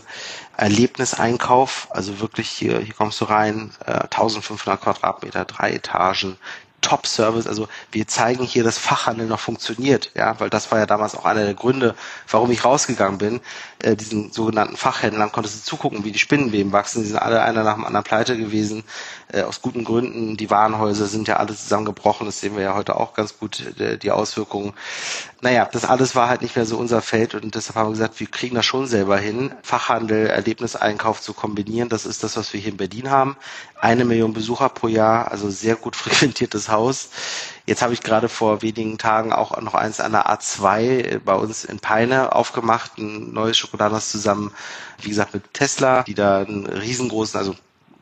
Erlebniseinkauf, 0.55 1.89
also 1.89 2.21
wirklich 2.21 2.47
hier, 2.47 2.79
hier 2.79 2.93
kommst 2.93 3.19
du 3.19 3.25
rein, 3.25 3.71
äh, 3.85 3.91
1500 3.91 4.79
Quadratmeter, 4.79 5.43
drei 5.43 5.73
Etagen, 5.73 6.37
Top-Service. 6.81 7.45
Also 7.45 7.67
wir 7.91 8.07
zeigen 8.07 8.43
hier, 8.45 8.63
dass 8.63 8.77
Fachhandel 8.77 9.27
noch 9.27 9.39
funktioniert, 9.41 10.11
ja, 10.15 10.39
weil 10.39 10.49
das 10.49 10.71
war 10.71 10.79
ja 10.79 10.85
damals 10.85 11.15
auch 11.15 11.25
einer 11.25 11.43
der 11.43 11.55
Gründe, 11.55 11.95
warum 12.29 12.51
ich 12.51 12.63
rausgegangen 12.63 13.17
bin. 13.17 13.41
Äh, 13.81 13.95
diesen 13.95 14.33
sogenannten 14.33 14.75
Fachhändlern 14.75 15.31
konntest 15.31 15.61
du 15.61 15.69
zugucken, 15.69 16.03
wie 16.03 16.11
die 16.11 16.19
Spinnenweben 16.19 16.73
wachsen. 16.73 17.01
Die 17.01 17.07
sind 17.07 17.17
alle 17.17 17.41
einer 17.41 17.63
nach 17.63 17.75
dem 17.75 17.85
anderen 17.85 18.03
pleite 18.03 18.35
gewesen, 18.35 18.83
äh, 19.31 19.43
aus 19.43 19.61
guten 19.61 19.85
Gründen. 19.85 20.35
Die 20.35 20.49
Warenhäuser 20.49 21.05
sind 21.05 21.29
ja 21.29 21.37
alle 21.37 21.55
zusammengebrochen. 21.55 22.25
Das 22.25 22.41
sehen 22.41 22.57
wir 22.57 22.63
ja 22.63 22.75
heute 22.75 22.97
auch 22.97 23.13
ganz 23.13 23.37
gut, 23.39 23.79
äh, 23.79 23.97
die 23.97 24.11
Auswirkungen. 24.11 24.73
Naja, 25.41 25.69
das 25.71 25.85
alles 25.85 26.13
war 26.13 26.27
halt 26.27 26.41
nicht 26.41 26.57
mehr 26.57 26.65
so 26.65 26.77
unser 26.77 27.01
Feld 27.01 27.33
und 27.33 27.55
deshalb 27.55 27.77
haben 27.77 27.87
wir 27.87 27.91
gesagt, 27.93 28.19
wir 28.19 28.27
kriegen 28.27 28.55
das 28.55 28.65
schon 28.65 28.87
selber 28.87 29.17
hin, 29.17 29.53
Fachhandel, 29.63 30.27
Erlebniseinkauf 30.27 31.21
zu 31.21 31.31
kombinieren. 31.33 31.87
Das 31.87 32.05
ist 32.05 32.23
das, 32.23 32.35
was 32.35 32.51
wir 32.51 32.59
hier 32.59 32.71
in 32.71 32.77
Berlin 32.77 33.09
haben. 33.09 33.37
Eine 33.79 34.03
Million 34.03 34.33
Besucher 34.33 34.67
pro 34.67 34.89
Jahr, 34.89 35.31
also 35.31 35.49
sehr 35.49 35.77
gut 35.77 35.95
frequentiertes 35.95 36.67
Haus. 36.67 37.09
Jetzt 37.65 37.81
habe 37.81 37.93
ich 37.93 38.01
gerade 38.01 38.27
vor 38.27 38.61
wenigen 38.63 38.97
Tagen 38.97 39.31
auch 39.31 39.61
noch 39.61 39.75
eins 39.75 40.01
an 40.01 40.11
der 40.11 40.27
A2 40.27 41.19
bei 41.19 41.35
uns 41.35 41.63
in 41.63 41.79
Peine 41.79 42.35
aufgemacht, 42.35 42.97
ein 42.97 43.31
neues 43.31 43.57
Schokoladenhaus 43.69 44.09
zusammen, 44.09 44.51
wie 45.01 45.09
gesagt, 45.09 45.33
mit 45.33 45.53
Tesla, 45.53 46.03
die 46.03 46.15
da 46.15 46.39
einen 46.39 46.65
riesengroßen, 46.65 47.39
also 47.39 47.55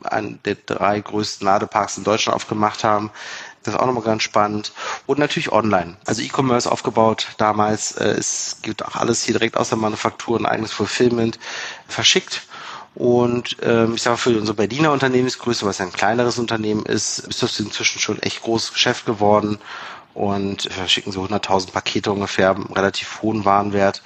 einen 0.03 0.39
der 0.43 0.55
drei 0.55 0.99
größten 0.99 1.45
Ladeparks 1.45 1.97
in 1.97 2.03
Deutschland 2.03 2.35
aufgemacht 2.35 2.83
haben. 2.83 3.11
Das 3.63 3.73
ist 3.73 3.79
auch 3.79 3.85
nochmal 3.85 4.03
ganz 4.03 4.23
spannend. 4.23 4.71
Und 5.07 5.19
natürlich 5.19 5.51
online. 5.51 5.97
Also 6.05 6.21
E-Commerce 6.21 6.71
aufgebaut 6.71 7.27
damals. 7.37 7.93
Äh, 7.93 8.11
es 8.11 8.59
gibt 8.61 8.85
auch 8.85 8.95
alles 8.95 9.23
hier 9.23 9.33
direkt 9.33 9.57
aus 9.57 9.69
der 9.69 9.77
Manufaktur, 9.77 10.39
ein 10.39 10.45
eigenes 10.45 10.71
Fulfillment 10.71 11.37
verschickt. 11.87 12.43
Und 12.95 13.57
ähm, 13.61 13.95
ich 13.95 14.01
sage 14.01 14.17
für 14.17 14.37
unsere 14.37 14.55
Berliner 14.55 14.91
Unternehmensgröße, 14.91 15.65
was 15.65 15.77
ja 15.77 15.85
ein 15.85 15.91
kleineres 15.91 16.39
Unternehmen 16.39 16.85
ist, 16.85 17.19
ist 17.19 17.43
das 17.43 17.59
inzwischen 17.59 17.99
schon 17.99 18.19
echt 18.21 18.41
großes 18.41 18.73
Geschäft 18.73 19.05
geworden. 19.05 19.59
Und 20.13 20.67
wir 20.75 20.87
schicken 20.87 21.11
so 21.11 21.23
100.000 21.23 21.71
Pakete 21.71 22.11
ungefähr, 22.11 22.55
relativ 22.73 23.21
hohen 23.21 23.45
Warenwert 23.45 24.01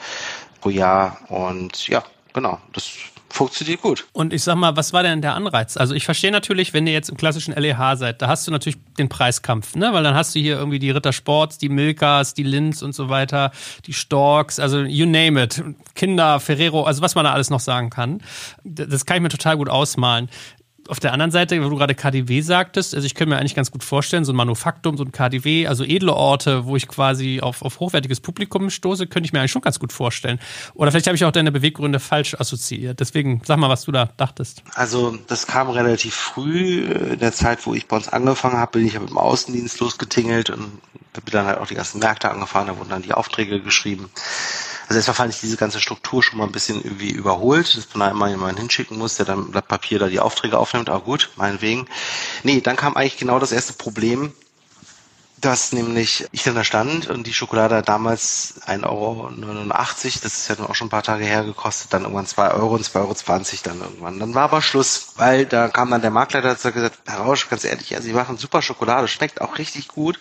pro 0.62 0.70
Jahr. 0.70 1.18
Und 1.30 1.88
ja, 1.88 2.04
genau, 2.34 2.60
das 2.74 2.90
funktioniert 3.30 3.82
gut. 3.82 4.06
Und 4.14 4.34
ich 4.34 4.44
sag 4.44 4.56
mal, 4.56 4.76
was 4.76 4.94
war 4.94 5.04
denn 5.04 5.22
der 5.22 5.36
Anreiz? 5.36 5.78
Also 5.78 5.96
ich 5.96 6.06
verstehe 6.06 6.32
natürlich, 6.32 6.74
wenn 6.74 6.86
ihr 6.86 6.94
jetzt 6.94 7.10
im 7.10 7.18
klassischen 7.18 7.54
LEH 7.54 7.96
seid, 7.96 8.22
da 8.22 8.28
hast 8.28 8.46
du 8.48 8.52
natürlich 8.52 8.78
den 8.98 9.10
Preiskampf, 9.10 9.76
ne? 9.76 9.94
Weil 9.94 10.04
dann 10.04 10.16
hast 10.16 10.36
du 10.36 10.40
hier 10.40 10.58
irgendwie 10.58 10.80
die 10.80 10.92
Ritter 10.92 11.14
Sports, 11.14 11.58
die 11.58 11.70
Milkas, 11.70 12.34
die 12.34 12.44
Linz 12.44 12.82
und 12.82 12.94
so 12.94 13.10
weiter, 13.10 13.52
die 13.86 13.94
Storks, 13.94 14.60
also 14.60 14.82
you 14.82 15.06
name 15.06 15.42
it. 15.42 15.64
Kinder, 15.96 16.40
Ferrero, 16.40 16.84
also 16.84 17.02
was 17.02 17.16
man 17.16 17.26
da 17.26 17.34
alles 17.34 17.50
noch 17.50 17.60
sagen 17.60 17.90
kann. 17.90 18.22
Das 18.64 19.06
kann 19.06 19.18
ich 19.18 19.24
mir 19.24 19.30
total 19.30 19.58
gut 19.58 19.70
ausmalen 19.70 20.30
auf 20.92 21.00
der 21.00 21.14
anderen 21.14 21.32
Seite, 21.32 21.64
wo 21.64 21.70
du 21.70 21.78
gerade 21.78 21.96
KDW 21.96 22.42
sagtest, 22.42 22.94
also 22.94 23.06
ich 23.06 23.16
könnte 23.16 23.30
mir 23.34 23.40
eigentlich 23.40 23.56
ganz 23.56 23.72
gut 23.72 23.82
vorstellen, 23.82 24.26
so 24.26 24.34
ein 24.34 24.36
Manufaktum, 24.36 24.98
so 24.98 25.06
ein 25.06 25.14
KDW, 25.14 25.66
also 25.68 25.86
edle 25.86 26.14
Orte, 26.14 26.66
wo 26.66 26.76
ich 26.76 26.90
quasi 26.90 27.40
auf, 27.42 27.62
auf 27.62 27.80
hochwertiges 27.80 28.20
Publikum 28.20 28.70
stoße, 28.70 29.08
könnte 29.08 29.26
ich 29.26 29.32
mir 29.32 29.40
eigentlich 29.40 29.52
schon 29.52 29.62
ganz 29.62 29.80
gut 29.80 29.94
vorstellen. 29.94 30.38
Oder 30.74 30.92
vielleicht 30.92 31.08
habe 31.08 31.16
ich 31.16 31.24
auch 31.24 31.32
deine 31.32 31.54
Beweggründe 31.54 32.02
falsch 32.02 32.36
assoziiert. 32.36 33.00
Deswegen 33.00 33.42
sag 33.46 33.58
mal, 33.58 33.70
was 33.70 33.86
du 33.86 33.94
da 33.94 34.10
dachtest. 34.18 34.64
Also 34.76 35.18
das 35.28 35.48
kam 35.48 35.70
relativ 35.70 36.14
früh. 36.14 36.82
In 36.82 37.20
der 37.20 37.32
Zeit, 37.32 37.66
wo 37.66 37.74
ich 37.74 37.88
bei 37.88 37.96
uns 37.96 38.10
angefangen 38.10 38.58
habe, 38.58 38.80
bin 38.80 38.86
ich 38.86 39.00
mit 39.00 39.10
dem 39.10 39.18
Außendienst 39.18 39.80
losgetingelt 39.80 40.50
und 40.50 40.82
bin 41.14 41.24
dann 41.32 41.46
halt 41.46 41.60
auch 41.60 41.68
die 41.68 41.76
ganzen 41.76 42.00
Märkte 42.00 42.30
angefahren, 42.30 42.68
da 42.68 42.78
wurden 42.78 42.90
dann 42.90 43.02
die 43.02 43.14
Aufträge 43.14 43.62
geschrieben. 43.62 44.10
Also 44.92 44.98
erstmal 44.98 45.16
fand 45.16 45.34
ich 45.34 45.40
diese 45.40 45.56
ganze 45.56 45.80
Struktur 45.80 46.22
schon 46.22 46.38
mal 46.38 46.44
ein 46.44 46.52
bisschen 46.52 46.84
irgendwie 46.84 47.12
überholt, 47.12 47.78
dass 47.78 47.88
man 47.94 48.10
da 48.10 48.12
immer 48.12 48.28
jemanden 48.28 48.58
hinschicken 48.58 48.98
muss, 48.98 49.16
der 49.16 49.26
dann 49.26 49.50
Blatt 49.50 49.70
Papier 49.70 50.00
da 50.00 50.10
die 50.10 50.20
Aufträge 50.20 50.58
aufnimmt, 50.58 50.90
aber 50.90 51.00
gut, 51.00 51.30
meinetwegen. 51.38 51.88
Nee, 52.44 52.60
dann 52.60 52.76
kam 52.76 52.98
eigentlich 52.98 53.16
genau 53.16 53.40
das 53.40 53.54
erste 53.54 53.72
Problem, 53.72 54.34
dass 55.42 55.74
nämlich 55.74 56.28
ich 56.32 56.44
dann 56.44 56.54
da 56.54 56.64
stand 56.64 57.10
und 57.10 57.26
die 57.26 57.34
Schokolade 57.34 57.78
hat 57.78 57.90
damals 57.90 58.62
1,89 58.68 58.86
Euro, 58.86 59.32
das 59.32 60.24
ist 60.24 60.48
ja 60.48 60.56
nun 60.56 60.68
auch 60.68 60.76
schon 60.76 60.88
ein 60.88 60.92
paar 60.92 61.02
Tage 61.02 61.26
her 61.26 61.44
gekostet, 61.44 61.92
dann 61.92 62.04
irgendwann 62.04 62.28
2 62.28 62.52
Euro 62.52 62.76
und 62.76 62.86
2,20 62.86 62.96
Euro 63.00 63.16
dann 63.64 63.82
irgendwann. 63.82 64.20
Dann 64.20 64.36
war 64.36 64.44
aber 64.44 64.62
Schluss, 64.62 65.14
weil 65.18 65.48
da 65.48 65.68
kam 65.68 65.90
dann 65.90 66.02
der 66.02 66.12
Marktleiter 66.12 66.52
und 66.52 66.64
hat 66.64 66.74
gesagt, 66.74 67.00
Herr 67.08 67.20
Rausch, 67.20 67.50
ganz 67.50 67.64
ehrlich, 67.64 67.90
ja, 67.90 68.02
Sie 68.02 68.14
machen 68.14 68.38
super 68.38 68.62
Schokolade, 68.62 69.08
schmeckt 69.08 69.42
auch 69.42 69.58
richtig 69.58 69.88
gut, 69.88 70.20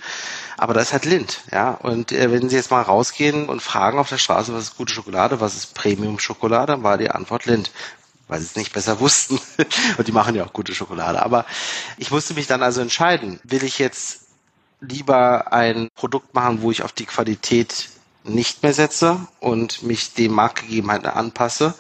aber 0.57 0.73
da 0.73 0.81
ist 0.81 0.93
halt 0.93 1.05
Lind, 1.05 1.43
ja. 1.53 1.71
Und 1.73 2.13
äh, 2.13 2.33
wenn 2.33 2.49
Sie 2.49 2.57
jetzt 2.57 2.71
mal 2.71 2.83
rausgehen 2.83 3.49
und 3.49 3.61
fragen 3.61 3.99
auf 3.99 4.09
der 4.09 4.19
Straße, 4.19 4.55
was 4.55 4.65
ist 4.65 4.77
gute 4.79 4.95
Schokolade, 4.95 5.41
was 5.41 5.55
ist 5.55 5.75
Premium-Schokolade, 5.75 6.83
war 6.83 6.97
die 6.99 7.11
Antwort 7.11 7.45
Lind 7.45 7.71
weil 8.29 8.39
sie 8.39 8.47
es 8.47 8.55
nicht 8.55 8.73
besser 8.73 9.01
wussten. 9.01 9.41
Und 9.99 10.07
die 10.07 10.13
machen 10.13 10.37
ja 10.37 10.45
auch 10.45 10.53
gute 10.53 10.73
Schokolade. 10.73 11.21
Aber 11.21 11.47
ich 11.99 12.13
musste 12.13 12.35
mich 12.35 12.47
dann 12.47 12.63
also 12.63 12.81
entscheiden, 12.81 13.41
will 13.43 13.65
ich 13.65 13.81
jetzt 13.81 14.30
lieber 14.81 15.53
ein 15.53 15.89
Produkt 15.95 16.35
machen, 16.35 16.63
wo 16.63 16.71
ich 16.71 16.83
auf 16.83 16.93
die 16.93 17.07
Qualität 17.07 17.89
nicht 18.25 18.63
mehr 18.63 18.75
setze 18.75 19.19
und 19.41 19.83
mich 19.83 20.15
den 20.15 20.33
Marktgegebenheiten 20.33 21.07
anpasse 21.07 21.75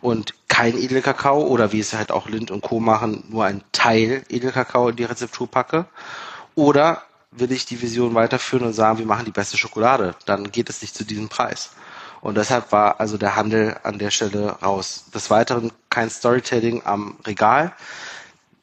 und 0.00 0.34
kein 0.48 0.76
Edelkakao 0.76 1.46
oder 1.46 1.72
wie 1.72 1.80
es 1.80 1.94
halt 1.94 2.10
auch 2.10 2.28
Lind 2.28 2.50
und 2.50 2.62
Co. 2.62 2.80
machen, 2.80 3.24
nur 3.28 3.44
ein 3.44 3.62
Teil 3.72 4.24
Edelkakao 4.28 4.88
in 4.88 4.96
die 4.96 5.04
Rezeptur 5.04 5.50
packe. 5.50 5.86
Oder 6.54 7.02
will 7.30 7.52
ich 7.52 7.64
die 7.64 7.80
Vision 7.80 8.14
weiterführen 8.14 8.66
und 8.66 8.72
sagen, 8.72 8.98
wir 8.98 9.06
machen 9.06 9.24
die 9.24 9.30
beste 9.30 9.56
Schokolade, 9.56 10.14
dann 10.26 10.50
geht 10.50 10.68
es 10.68 10.82
nicht 10.82 10.94
zu 10.94 11.04
diesem 11.04 11.28
Preis. 11.28 11.70
Und 12.20 12.36
deshalb 12.36 12.72
war 12.72 13.00
also 13.00 13.16
der 13.16 13.36
Handel 13.36 13.76
an 13.82 13.98
der 13.98 14.10
Stelle 14.10 14.50
raus. 14.62 15.04
Des 15.14 15.30
Weiteren 15.30 15.72
kein 15.88 16.10
Storytelling 16.10 16.82
am 16.84 17.16
Regal. 17.26 17.72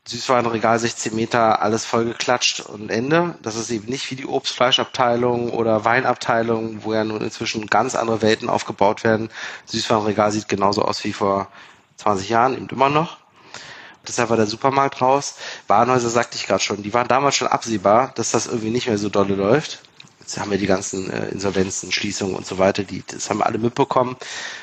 Süßwarenregal 0.07 0.79
16 0.79 1.13
Meter, 1.13 1.61
alles 1.61 1.83
vollgeklatscht 1.83 2.61
und 2.61 2.89
Ende. 2.89 3.35
Das 3.41 3.55
ist 3.55 3.69
eben 3.69 3.87
nicht 3.87 4.09
wie 4.09 4.15
die 4.15 4.25
Obstfleischabteilung 4.25 5.51
oder 5.51 5.83
Weinabteilung, 5.83 6.85
wo 6.85 6.93
ja 6.93 7.03
nun 7.03 7.21
inzwischen 7.21 7.67
ganz 7.67 7.93
andere 7.93 8.21
Welten 8.21 8.47
aufgebaut 8.49 9.03
werden. 9.03 9.29
Süßwarenregal 9.65 10.31
sieht 10.31 10.47
genauso 10.47 10.83
aus 10.83 11.03
wie 11.03 11.11
vor 11.11 11.49
20 11.97 12.29
Jahren, 12.29 12.55
eben 12.55 12.69
immer 12.69 12.89
noch. 12.89 13.17
Deshalb 14.07 14.29
war 14.29 14.37
der 14.37 14.47
Supermarkt 14.47 15.01
raus. 15.01 15.35
Warenhäuser 15.67 16.09
sagte 16.09 16.37
ich 16.37 16.47
gerade 16.47 16.63
schon, 16.63 16.83
die 16.83 16.93
waren 16.93 17.09
damals 17.09 17.35
schon 17.35 17.49
absehbar, 17.49 18.13
dass 18.15 18.31
das 18.31 18.47
irgendwie 18.47 18.69
nicht 18.69 18.87
mehr 18.87 18.97
so 18.97 19.09
dolle 19.09 19.35
läuft. 19.35 19.81
Jetzt 20.21 20.39
haben 20.39 20.51
wir 20.51 20.57
die 20.57 20.67
ganzen 20.67 21.09
äh, 21.09 21.27
Insolvenzen, 21.29 21.91
Schließungen 21.91 22.35
und 22.35 22.45
so 22.45 22.57
weiter, 22.57 22.83
die, 22.83 23.03
das 23.05 23.29
haben 23.29 23.39
wir 23.39 23.45
alle 23.45 23.57
mitbekommen. 23.57 24.15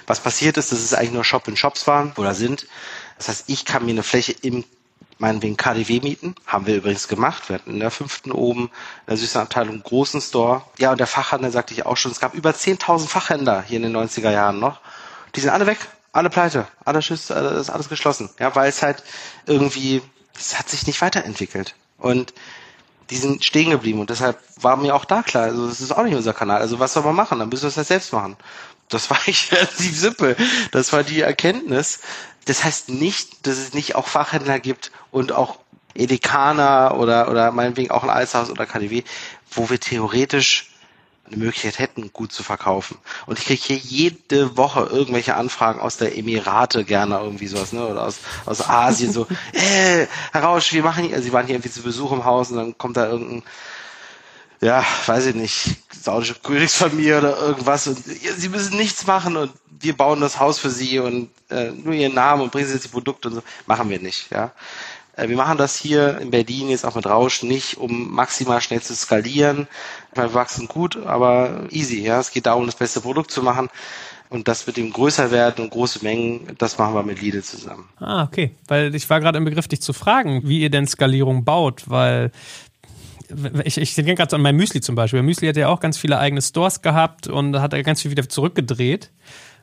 Was 0.06 0.20
passiert 0.20 0.56
ist, 0.56 0.72
dass 0.72 0.80
es 0.80 0.94
eigentlich 0.94 1.12
nur 1.12 1.24
Shop-in-Shops 1.24 1.86
waren 1.86 2.12
oder 2.16 2.34
sind. 2.34 2.66
Das 3.18 3.28
heißt, 3.28 3.44
ich 3.48 3.66
kann 3.66 3.84
mir 3.84 3.92
eine 3.92 4.02
Fläche 4.02 4.32
im 4.32 4.64
meinetwegen 5.18 5.56
KDW 5.56 6.00
mieten. 6.00 6.34
Haben 6.46 6.66
wir 6.66 6.76
übrigens 6.76 7.08
gemacht. 7.08 7.48
Wir 7.48 7.56
hatten 7.56 7.70
in 7.70 7.80
der 7.80 7.90
fünften 7.90 8.32
oben 8.32 8.64
in 8.64 8.70
der 9.08 9.16
Süßabteilung 9.16 9.82
großen 9.82 10.20
Store. 10.20 10.62
Ja, 10.78 10.92
und 10.92 10.98
der 10.98 11.06
Fachhandel 11.06 11.50
sagte 11.50 11.74
ich 11.74 11.86
auch 11.86 11.96
schon, 11.96 12.12
es 12.12 12.20
gab 12.20 12.34
über 12.34 12.50
10.000 12.50 13.08
Fachhändler 13.08 13.62
hier 13.62 13.76
in 13.76 13.84
den 13.84 13.96
90er 13.96 14.30
Jahren 14.30 14.58
noch. 14.58 14.80
Die 15.34 15.40
sind 15.40 15.50
alle 15.50 15.66
weg, 15.66 15.78
alle 16.12 16.30
pleite, 16.30 16.66
alle 16.84 17.02
Schiss, 17.02 17.30
alles, 17.30 17.60
ist 17.60 17.70
alles 17.70 17.88
geschlossen. 17.88 18.30
Ja, 18.38 18.54
weil 18.54 18.68
es 18.68 18.82
halt 18.82 19.02
irgendwie, 19.46 20.02
es 20.38 20.58
hat 20.58 20.68
sich 20.68 20.86
nicht 20.86 21.00
weiterentwickelt. 21.00 21.74
Und 21.98 22.34
die 23.10 23.16
sind 23.16 23.44
stehen 23.44 23.70
geblieben 23.70 24.00
und 24.00 24.10
deshalb 24.10 24.38
war 24.60 24.76
mir 24.76 24.94
auch 24.94 25.04
da 25.04 25.22
klar, 25.22 25.44
also 25.44 25.68
das 25.68 25.80
ist 25.80 25.92
auch 25.92 26.04
nicht 26.04 26.14
unser 26.14 26.32
Kanal. 26.32 26.60
Also 26.60 26.78
was 26.78 26.94
soll 26.94 27.02
man 27.02 27.14
machen? 27.14 27.38
Dann 27.38 27.48
müssen 27.48 27.64
wir 27.64 27.68
es 27.68 27.76
halt 27.76 27.86
selbst 27.86 28.12
machen. 28.12 28.36
Das 28.88 29.10
war 29.10 29.18
ich 29.26 29.52
relativ 29.52 29.98
simpel. 29.98 30.36
Das 30.72 30.92
war 30.92 31.02
die 31.02 31.20
Erkenntnis. 31.20 32.00
Das 32.44 32.64
heißt 32.64 32.90
nicht, 32.90 33.46
dass 33.46 33.56
es 33.56 33.74
nicht 33.74 33.94
auch 33.94 34.06
Fachhändler 34.06 34.58
gibt 34.60 34.92
und 35.10 35.32
auch 35.32 35.58
Edekaner 35.94 36.96
oder, 36.98 37.30
oder 37.30 37.52
meinetwegen 37.52 37.90
auch 37.90 38.02
ein 38.02 38.10
Alshaus 38.10 38.50
oder 38.50 38.66
KDW, 38.66 39.02
wo 39.50 39.70
wir 39.70 39.80
theoretisch 39.80 40.70
eine 41.26 41.36
Möglichkeit 41.38 41.78
hätten, 41.78 42.12
gut 42.12 42.32
zu 42.32 42.42
verkaufen. 42.42 42.98
Und 43.26 43.38
ich 43.38 43.46
kriege 43.46 43.62
hier 43.62 43.76
jede 43.76 44.56
Woche 44.56 44.80
irgendwelche 44.90 45.36
Anfragen 45.36 45.80
aus 45.80 45.96
der 45.96 46.18
Emirate 46.18 46.84
gerne 46.84 47.18
irgendwie 47.18 47.46
sowas, 47.46 47.72
ne? 47.72 47.86
Oder 47.86 48.02
aus, 48.02 48.18
aus 48.44 48.68
Asien 48.68 49.12
so, 49.12 49.26
äh, 49.52 50.06
Herr 50.32 50.42
Rausch, 50.42 50.72
wir 50.72 50.82
machen 50.82 51.04
hier, 51.04 51.14
also 51.14 51.24
sie 51.24 51.32
waren 51.32 51.46
hier 51.46 51.54
irgendwie 51.54 51.70
zu 51.70 51.82
Besuch 51.82 52.12
im 52.12 52.24
Haus 52.24 52.50
und 52.50 52.56
dann 52.58 52.78
kommt 52.78 52.96
da 52.96 53.08
irgendein 53.08 53.42
ja, 54.64 54.82
weiß 55.06 55.26
ich 55.26 55.34
nicht, 55.34 55.76
saudische 55.92 56.36
Königsfamilie 56.42 57.18
oder 57.18 57.38
irgendwas 57.38 57.86
und 57.86 57.98
sie 58.02 58.48
müssen 58.48 58.78
nichts 58.78 59.06
machen 59.06 59.36
und 59.36 59.52
wir 59.68 59.94
bauen 59.94 60.22
das 60.22 60.40
Haus 60.40 60.58
für 60.58 60.70
sie 60.70 60.98
und 60.98 61.28
äh, 61.50 61.70
nur 61.70 61.92
ihren 61.92 62.14
Namen 62.14 62.42
und 62.42 62.50
bringen 62.52 62.66
sie 62.66 62.72
jetzt 62.72 62.84
die 62.84 62.88
Produkte 62.88 63.28
und 63.28 63.34
so. 63.34 63.42
Machen 63.66 63.90
wir 63.90 64.00
nicht, 64.00 64.30
ja. 64.30 64.52
Äh, 65.16 65.28
wir 65.28 65.36
machen 65.36 65.58
das 65.58 65.76
hier 65.76 66.18
in 66.18 66.30
Berlin 66.30 66.70
jetzt 66.70 66.86
auch 66.86 66.94
mit 66.94 67.06
Rausch 67.06 67.42
nicht, 67.42 67.76
um 67.76 68.10
maximal 68.14 68.62
schnell 68.62 68.80
zu 68.80 68.94
skalieren. 68.94 69.68
Wir 70.14 70.32
wachsen 70.32 70.66
gut, 70.66 70.96
aber 71.04 71.66
easy, 71.70 72.00
ja. 72.00 72.18
Es 72.18 72.30
geht 72.30 72.46
darum, 72.46 72.64
das 72.64 72.76
beste 72.76 73.02
Produkt 73.02 73.30
zu 73.30 73.42
machen. 73.42 73.68
Und 74.30 74.48
das 74.48 74.66
mit 74.66 74.78
dem 74.78 74.92
größer 74.92 75.30
werden 75.30 75.62
und 75.64 75.70
große 75.70 76.02
Mengen, 76.02 76.56
das 76.58 76.78
machen 76.78 76.94
wir 76.94 77.02
mit 77.04 77.20
Lidl 77.20 77.44
zusammen. 77.44 77.88
Ah, 78.00 78.24
okay. 78.24 78.52
Weil 78.66 78.92
ich 78.94 79.08
war 79.08 79.20
gerade 79.20 79.38
im 79.38 79.44
Begriff, 79.44 79.68
dich 79.68 79.80
zu 79.80 79.92
fragen, 79.92 80.40
wie 80.44 80.60
ihr 80.60 80.70
denn 80.70 80.88
Skalierung 80.88 81.44
baut, 81.44 81.84
weil 81.86 82.32
ich, 83.64 83.78
ich 83.78 83.94
denke 83.94 84.14
gerade 84.14 84.36
an 84.36 84.42
mein 84.42 84.56
Müsli 84.56 84.80
zum 84.80 84.94
Beispiel. 84.94 85.22
Müsli 85.22 85.48
hat 85.48 85.56
ja 85.56 85.68
auch 85.68 85.80
ganz 85.80 85.98
viele 85.98 86.18
eigene 86.18 86.42
Stores 86.42 86.82
gehabt 86.82 87.26
und 87.26 87.60
hat 87.60 87.72
er 87.72 87.82
ganz 87.82 88.02
viel 88.02 88.10
wieder 88.10 88.28
zurückgedreht. 88.28 89.10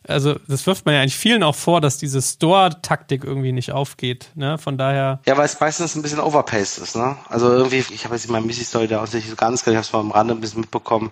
Also 0.08 0.40
das 0.48 0.66
wirft 0.66 0.86
man 0.86 0.96
ja 0.96 1.02
eigentlich 1.02 1.16
vielen 1.16 1.44
auch 1.44 1.56
vor, 1.56 1.80
dass 1.80 1.98
diese 1.98 2.22
Store-Taktik 2.22 3.24
irgendwie 3.24 3.52
nicht 3.52 3.72
aufgeht. 3.72 4.32
Ne? 4.34 4.58
Von 4.58 4.78
daher. 4.78 5.20
Ja, 5.28 5.38
weil 5.38 5.46
es 5.46 5.60
meistens 5.60 5.96
ein 5.96 6.02
bisschen 6.02 6.20
overpaced 6.20 6.80
ist. 6.80 6.96
Ne? 6.96 7.16
Also 7.30 7.52
irgendwie, 7.52 7.86
ich 7.94 8.06
habe 8.06 8.16
jetzt 8.16 8.26
in 8.26 8.32
meinem 8.32 8.48
Missy-Story 8.48 8.88
da 8.88 9.04
auch 9.04 9.14
nicht 9.14 9.30
so 9.30 9.36
ganz, 9.36 9.62
ich 9.62 9.68
habe 9.68 9.80
es 9.80 9.94
mal 9.94 10.00
am 10.00 10.12
Rande 10.12 10.34
ein 10.34 10.42
bisschen 10.42 10.62
mitbekommen. 10.62 11.12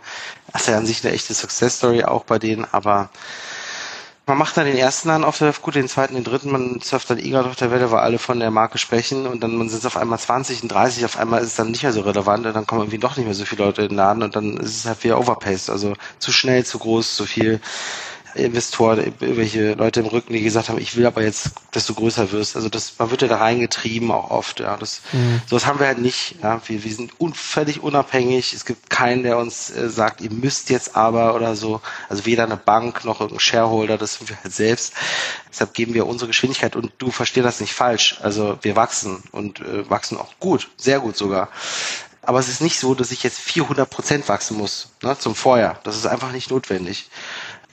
Das 0.52 0.62
ist 0.62 0.68
ja 0.70 0.78
an 0.78 0.88
sich 0.88 1.06
eine 1.06 1.14
echte 1.14 1.36
Success-Story 1.36 2.04
auch 2.04 2.24
bei 2.24 2.40
denen, 2.40 2.66
aber 2.72 3.12
man 4.30 4.38
macht 4.38 4.56
dann 4.58 4.68
den 4.68 4.78
ersten 4.78 5.10
dann 5.10 5.24
auf 5.24 5.40
der 5.40 5.52
gut, 5.60 5.74
den 5.74 5.88
zweiten, 5.90 6.14
den 6.14 6.24
dritten, 6.24 6.52
man 6.52 6.80
surft 6.82 7.10
dann 7.10 7.18
eh 7.18 7.30
gerade 7.32 7.50
auf 7.50 7.56
der 7.56 7.72
Welle, 7.72 7.92
weil 7.92 8.00
alle 8.00 8.20
von 8.20 8.40
der 8.40 8.52
Marke 8.52 8.78
sprechen 8.78 9.26
und 9.26 9.42
dann 9.42 9.58
sind 9.70 9.80
es 9.80 9.86
auf 9.88 9.98
einmal 9.98 10.20
20 10.20 10.62
und 10.64 10.72
30, 10.72 11.04
auf 11.04 11.18
einmal 11.18 11.42
ist 11.42 11.48
es 11.48 11.56
dann 11.56 11.72
nicht 11.72 11.82
mehr 11.82 11.92
so 11.92 12.02
relevant 12.02 12.46
und 12.46 12.54
dann 12.54 12.68
kommen 12.68 12.82
irgendwie 12.82 13.00
doch 13.00 13.18
nicht 13.18 13.26
mehr 13.26 13.34
so 13.34 13.44
viele 13.44 13.66
Leute 13.66 13.82
in 13.82 13.90
den 13.90 13.98
Laden 13.98 14.22
und 14.22 14.36
dann 14.36 14.58
ist 14.58 14.78
es 14.78 14.86
halt 14.86 15.04
wieder 15.04 15.20
overpaced, 15.20 15.72
also 15.72 15.96
zu 16.20 16.32
schnell, 16.32 16.64
zu 16.64 16.78
groß, 16.78 17.16
zu 17.16 17.26
viel 17.26 17.60
Investoren, 18.36 19.00
irgendwelche 19.00 19.74
Leute 19.74 20.02
im 20.02 20.06
Rücken, 20.06 20.34
die 20.34 20.42
gesagt 20.42 20.70
haben, 20.70 20.80
ich 20.80 20.96
will 20.96 21.06
aber 21.06 21.24
jetzt, 21.24 21.52
dass 21.72 21.86
du 21.86 21.96
größer 21.96 22.32
wirst. 22.32 22.56
Also 22.56 22.70
das, 22.70 22.94
man 23.00 23.10
wird 23.10 23.22
ja 23.24 23.28
da 23.28 23.38
reingetrieben 23.38 24.12
auch 24.12 24.30
oft, 24.30 24.60
ja. 24.60 24.78
Das, 24.78 25.02
mhm. 25.12 25.42
sowas 25.48 25.66
haben 25.66 25.80
wir 25.80 25.88
halt 25.88 26.00
nicht, 26.00 26.36
ja. 26.44 26.62
Wir, 26.68 26.84
wir 26.84 26.94
sind 26.94 27.20
un, 27.20 27.34
völlig 27.34 27.82
unabhängig. 27.82 28.54
Es 28.54 28.66
gibt 28.66 28.90
keinen, 28.90 29.24
der 29.24 29.38
uns 29.38 29.72
äh, 29.72 29.90
sagt, 29.90 30.22
ihr 30.22 30.32
müsst 30.32 30.70
jetzt 30.70 30.96
aber 30.96 31.36
oder 31.36 31.56
so. 31.56 31.82
Also 32.08 32.26
weder 32.26 32.44
eine 32.44 32.58
Bank 32.58 33.04
noch 33.04 33.20
irgendein 33.20 33.40
Shareholder, 33.40 33.98
das 33.98 34.16
sind 34.16 34.30
wir 34.30 34.38
halt 34.44 34.54
selbst. 34.54 34.94
Deshalb 35.50 35.74
geben 35.74 35.94
wir 35.94 36.06
unsere 36.06 36.28
Geschwindigkeit 36.28 36.76
und 36.76 36.92
du 37.00 37.12
verstehst 37.12 37.46
das 37.46 37.62
nicht 37.62 37.74
falsch. 37.74 38.20
Also 38.22 38.60
wir 38.62 38.76
wachsen 38.76 39.24
und 39.32 39.60
äh, 39.62 39.90
wachsen 39.90 40.18
auch 40.18 40.34
gut, 40.40 40.70
sehr 40.78 41.00
gut 41.00 41.18
sogar. 41.18 41.50
Aber 42.22 42.38
es 42.38 42.50
ist 42.50 42.62
nicht 42.62 42.78
so, 42.78 42.94
dass 42.94 43.12
ich 43.12 43.24
jetzt 43.24 43.40
400 43.40 43.90
Prozent 43.90 44.30
wachsen 44.30 44.58
muss, 44.58 44.90
ne, 45.02 45.18
zum 45.18 45.34
Vorjahr. 45.34 45.80
Das 45.84 45.96
ist 45.96 46.06
einfach 46.06 46.32
nicht 46.32 46.52
notwendig 46.52 47.10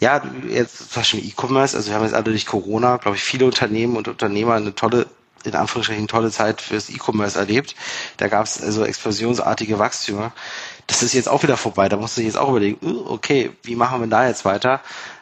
ja, 0.00 0.22
jetzt 0.48 0.92
zum 0.92 1.00
Beispiel 1.00 1.26
E-Commerce, 1.26 1.76
also 1.76 1.88
wir 1.88 1.96
haben 1.96 2.04
jetzt 2.04 2.14
alle 2.14 2.24
durch 2.24 2.46
Corona, 2.46 2.98
glaube 2.98 3.16
ich, 3.16 3.22
viele 3.22 3.46
Unternehmen 3.46 3.96
und 3.96 4.09
Unternehmer 4.09 4.54
eine 4.54 4.74
tolle 4.74 5.06
in 5.46 5.54
Anführungsstrichen 5.54 6.09
tolle 6.09 6.30
Zeit 6.30 6.61
fürs 6.61 6.90
E-Commerce 6.90 7.38
erlebt. 7.38 7.76
Da 8.16 8.28
gab 8.28 8.46
es 8.46 8.61
also 8.61 8.85
explosionsartige 8.85 9.78
Wachstümer. 9.78 10.32
Das 10.87 11.02
ist 11.02 11.14
jetzt 11.14 11.28
auch 11.28 11.42
wieder 11.42 11.56
vorbei. 11.56 11.88
Da 11.88 11.96
musst 11.96 12.16
du 12.16 12.22
jetzt 12.22 12.37
auch 12.37 12.48
überlegen, 12.50 12.78
okay, 13.06 13.52
wie 13.62 13.76
machen 13.76 14.00
wir 14.00 14.09
da 14.09 14.26
jetzt 14.26 14.44
weiter? 14.44 14.80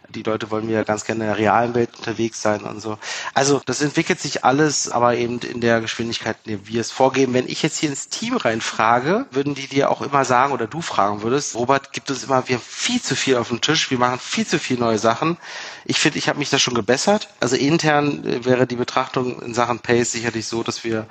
Die 0.08 0.22
Leute 0.22 0.50
wollen 0.50 0.68
ja 0.68 0.82
ganz 0.84 1.04
gerne 1.04 1.24
in 1.24 1.30
der 1.30 1.38
realen 1.38 1.74
Welt 1.74 1.90
unterwegs 1.96 2.42
sein 2.42 2.62
und 2.62 2.80
so. 2.80 2.98
Also 3.32 3.60
das 3.64 3.80
entwickelt 3.80 4.20
sich 4.20 4.44
alles, 4.44 4.90
aber 4.90 5.16
eben 5.16 5.38
in 5.40 5.60
der 5.60 5.80
Geschwindigkeit, 5.80 6.36
in 6.44 6.52
der 6.52 6.66
wir 6.66 6.80
es 6.80 6.90
vorgeben. 6.90 7.34
Wenn 7.34 7.48
ich 7.48 7.62
jetzt 7.62 7.78
hier 7.78 7.88
ins 7.88 8.08
Team 8.08 8.36
reinfrage, 8.36 9.26
würden 9.30 9.54
die 9.54 9.66
dir 9.66 9.90
auch 9.90 10.02
immer 10.02 10.24
sagen 10.24 10.52
oder 10.52 10.66
du 10.66 10.80
fragen 10.80 11.22
würdest, 11.22 11.54
Robert, 11.54 11.92
gibt 11.92 12.10
es 12.10 12.24
immer, 12.24 12.46
wir 12.48 12.56
haben 12.56 12.64
viel 12.66 13.00
zu 13.00 13.16
viel 13.16 13.36
auf 13.36 13.48
dem 13.48 13.60
Tisch, 13.60 13.90
wir 13.90 13.98
machen 13.98 14.18
viel 14.18 14.46
zu 14.46 14.58
viel 14.58 14.78
neue 14.78 14.98
Sachen. 14.98 15.36
Ich 15.84 15.98
finde, 16.00 16.18
ich 16.18 16.28
habe 16.28 16.38
mich 16.38 16.50
da 16.50 16.58
schon 16.58 16.74
gebessert. 16.74 17.28
Also 17.40 17.56
intern 17.56 18.24
äh, 18.24 18.44
wäre 18.44 18.66
die 18.66 18.76
Betrachtung 18.76 19.40
in 19.42 19.54
Sachen 19.54 19.80
Pace 19.80 20.12
sicherlich 20.12 20.46
so, 20.46 20.62
dass 20.62 20.84
wir 20.84 21.06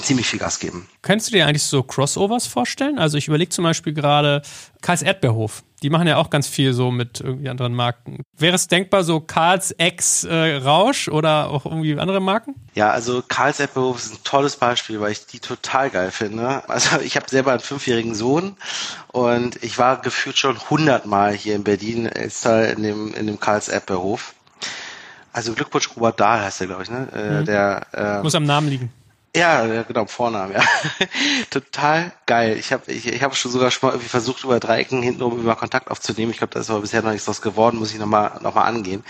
ziemlich 0.00 0.26
viel 0.26 0.38
Gas 0.38 0.58
geben. 0.58 0.88
Könntest 1.02 1.30
du 1.30 1.36
dir 1.36 1.46
eigentlich 1.46 1.62
so 1.62 1.82
Crossovers 1.82 2.46
vorstellen? 2.46 2.98
Also 2.98 3.18
ich 3.18 3.28
überlege 3.28 3.50
zum 3.50 3.64
Beispiel 3.64 3.92
gerade 3.92 4.42
Karls 4.80 5.02
Erdbeerhof. 5.02 5.62
Die 5.82 5.90
machen 5.90 6.06
ja 6.06 6.16
auch 6.16 6.30
ganz 6.30 6.46
viel 6.46 6.72
so 6.72 6.90
mit 6.90 7.20
irgendwie 7.20 7.48
anderen 7.48 7.74
Marken. 7.74 8.22
Wäre 8.36 8.54
es 8.54 8.68
denkbar, 8.68 9.02
so 9.02 9.20
Karls 9.20 9.72
Ex 9.72 10.24
äh, 10.24 10.56
Rausch 10.56 11.08
oder 11.08 11.50
auch 11.50 11.66
irgendwie 11.66 11.98
andere 11.98 12.20
Marken? 12.20 12.54
Ja, 12.74 12.90
also 12.90 13.22
Karls 13.26 13.58
Erdbeerhof 13.58 13.98
ist 13.98 14.14
ein 14.14 14.24
tolles 14.24 14.56
Beispiel, 14.56 15.00
weil 15.00 15.12
ich 15.12 15.26
die 15.26 15.40
total 15.40 15.90
geil 15.90 16.10
finde. 16.10 16.68
Also 16.68 17.00
ich 17.00 17.16
habe 17.16 17.28
selber 17.28 17.50
einen 17.50 17.60
fünfjährigen 17.60 18.14
Sohn 18.14 18.56
und 19.08 19.62
ich 19.62 19.78
war 19.78 20.00
gefühlt 20.00 20.38
schon 20.38 20.58
hundertmal 20.70 21.32
hier 21.32 21.56
in 21.56 21.64
Berlin 21.64 22.06
in 22.06 22.82
dem, 22.82 23.14
in 23.14 23.26
dem 23.26 23.40
Karls 23.40 23.68
Erdbeerhof. 23.68 24.34
Also 25.32 25.52
Glückwunsch 25.54 25.88
Robert 25.96 26.20
Dahl 26.20 26.42
heißt 26.42 26.60
der, 26.60 26.66
glaube 26.66 26.82
ich, 26.82 26.90
ne? 26.90 27.08
Äh, 27.14 27.40
mhm. 27.40 27.44
Der 27.46 27.86
äh, 27.92 28.22
muss 28.22 28.34
am 28.34 28.44
Namen 28.44 28.68
liegen. 28.68 28.92
Ja, 29.34 29.82
genau, 29.84 30.04
Vornamen, 30.06 30.52
ja. 30.52 30.62
Total 31.50 32.12
geil. 32.26 32.58
Ich 32.58 32.70
habe 32.70 32.92
ich, 32.92 33.06
ich 33.06 33.22
hab 33.22 33.34
schon 33.34 33.50
sogar 33.50 33.70
schon 33.70 33.88
mal 33.88 33.94
irgendwie 33.94 34.10
versucht, 34.10 34.44
über 34.44 34.60
Dreiecken 34.60 35.02
hintenrum 35.02 35.40
über 35.40 35.56
Kontakt 35.56 35.90
aufzunehmen. 35.90 36.32
Ich 36.32 36.36
glaube, 36.38 36.52
da 36.52 36.60
ist 36.60 36.68
aber 36.68 36.80
bisher 36.82 37.00
noch 37.00 37.12
nichts 37.12 37.24
draus 37.24 37.40
geworden, 37.40 37.78
muss 37.78 37.92
ich 37.92 37.98
nochmal 37.98 38.38
noch 38.42 38.54
mal 38.54 38.64
angehen 38.64 39.02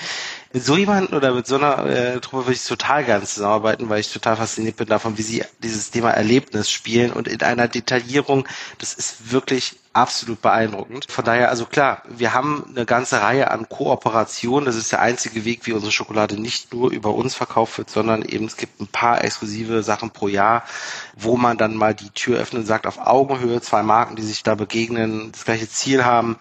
mit 0.52 0.64
so 0.64 0.76
jemandem 0.76 1.16
oder 1.16 1.34
mit 1.34 1.46
so 1.46 1.56
einer 1.56 1.86
äh, 1.86 2.20
Truppe 2.20 2.46
würde 2.46 2.54
ich 2.54 2.64
total 2.64 3.04
gerne 3.04 3.24
zusammenarbeiten, 3.24 3.88
weil 3.88 4.00
ich 4.00 4.12
total 4.12 4.36
fasziniert 4.36 4.76
bin 4.76 4.86
davon, 4.86 5.16
wie 5.16 5.22
sie 5.22 5.44
dieses 5.62 5.90
Thema 5.90 6.10
Erlebnis 6.10 6.70
spielen 6.70 7.12
und 7.12 7.28
in 7.28 7.42
einer 7.42 7.68
Detaillierung, 7.68 8.46
das 8.78 8.94
ist 8.94 9.32
wirklich 9.32 9.78
absolut 9.92 10.40
beeindruckend. 10.40 11.06
Von 11.10 11.24
daher, 11.24 11.50
also 11.50 11.66
klar, 11.66 12.02
wir 12.08 12.32
haben 12.32 12.64
eine 12.68 12.86
ganze 12.86 13.20
Reihe 13.20 13.50
an 13.50 13.68
Kooperationen. 13.68 14.64
Das 14.64 14.76
ist 14.76 14.92
der 14.92 15.00
einzige 15.00 15.44
Weg, 15.44 15.66
wie 15.66 15.72
unsere 15.72 15.92
Schokolade 15.92 16.40
nicht 16.40 16.72
nur 16.72 16.90
über 16.90 17.14
uns 17.14 17.34
verkauft 17.34 17.78
wird, 17.78 17.90
sondern 17.90 18.22
eben 18.22 18.46
es 18.46 18.56
gibt 18.56 18.80
ein 18.80 18.86
paar 18.86 19.22
exklusive 19.22 19.82
Sachen 19.82 20.10
pro 20.10 20.28
Jahr, 20.28 20.64
wo 21.16 21.36
man 21.36 21.58
dann 21.58 21.76
mal 21.76 21.94
die 21.94 22.10
Tür 22.10 22.38
öffnet 22.38 22.60
und 22.60 22.66
sagt, 22.66 22.86
auf 22.86 22.98
Augenhöhe, 22.98 23.60
zwei 23.60 23.82
Marken, 23.82 24.16
die 24.16 24.22
sich 24.22 24.42
da 24.42 24.54
begegnen, 24.54 25.32
das 25.32 25.44
gleiche 25.44 25.68
Ziel 25.68 26.04
haben 26.04 26.38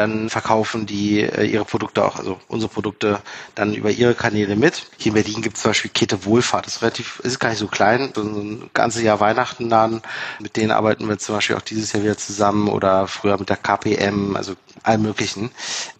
dann 0.00 0.30
verkaufen 0.30 0.86
die 0.86 1.20
äh, 1.20 1.44
ihre 1.44 1.64
Produkte 1.64 2.04
auch, 2.04 2.16
also 2.16 2.40
unsere 2.48 2.72
Produkte 2.72 3.20
dann 3.54 3.74
über 3.74 3.90
ihre 3.90 4.14
Kanäle 4.14 4.56
mit. 4.56 4.86
Hier 4.96 5.10
in 5.10 5.14
Berlin 5.14 5.42
gibt 5.42 5.56
es 5.56 5.62
zum 5.62 5.70
Beispiel 5.70 5.90
Kette 5.90 6.24
Wohlfahrt, 6.24 6.66
das 6.66 6.76
ist 6.76 6.82
relativ, 6.82 7.20
ist 7.20 7.38
gar 7.38 7.50
nicht 7.50 7.58
so 7.58 7.66
klein, 7.66 8.10
so 8.14 8.22
ein 8.22 8.70
ganzes 8.72 9.02
Jahr 9.02 9.20
Weihnachten 9.20 9.68
dann. 9.68 10.00
Mit 10.40 10.56
denen 10.56 10.70
arbeiten 10.70 11.06
wir 11.08 11.18
zum 11.18 11.34
Beispiel 11.34 11.56
auch 11.56 11.62
dieses 11.62 11.92
Jahr 11.92 12.02
wieder 12.02 12.16
zusammen 12.16 12.68
oder 12.68 13.06
früher 13.06 13.36
mit 13.38 13.50
der 13.50 13.58
KPM, 13.58 14.36
also 14.36 14.54
allem 14.82 15.02
möglichen. 15.02 15.50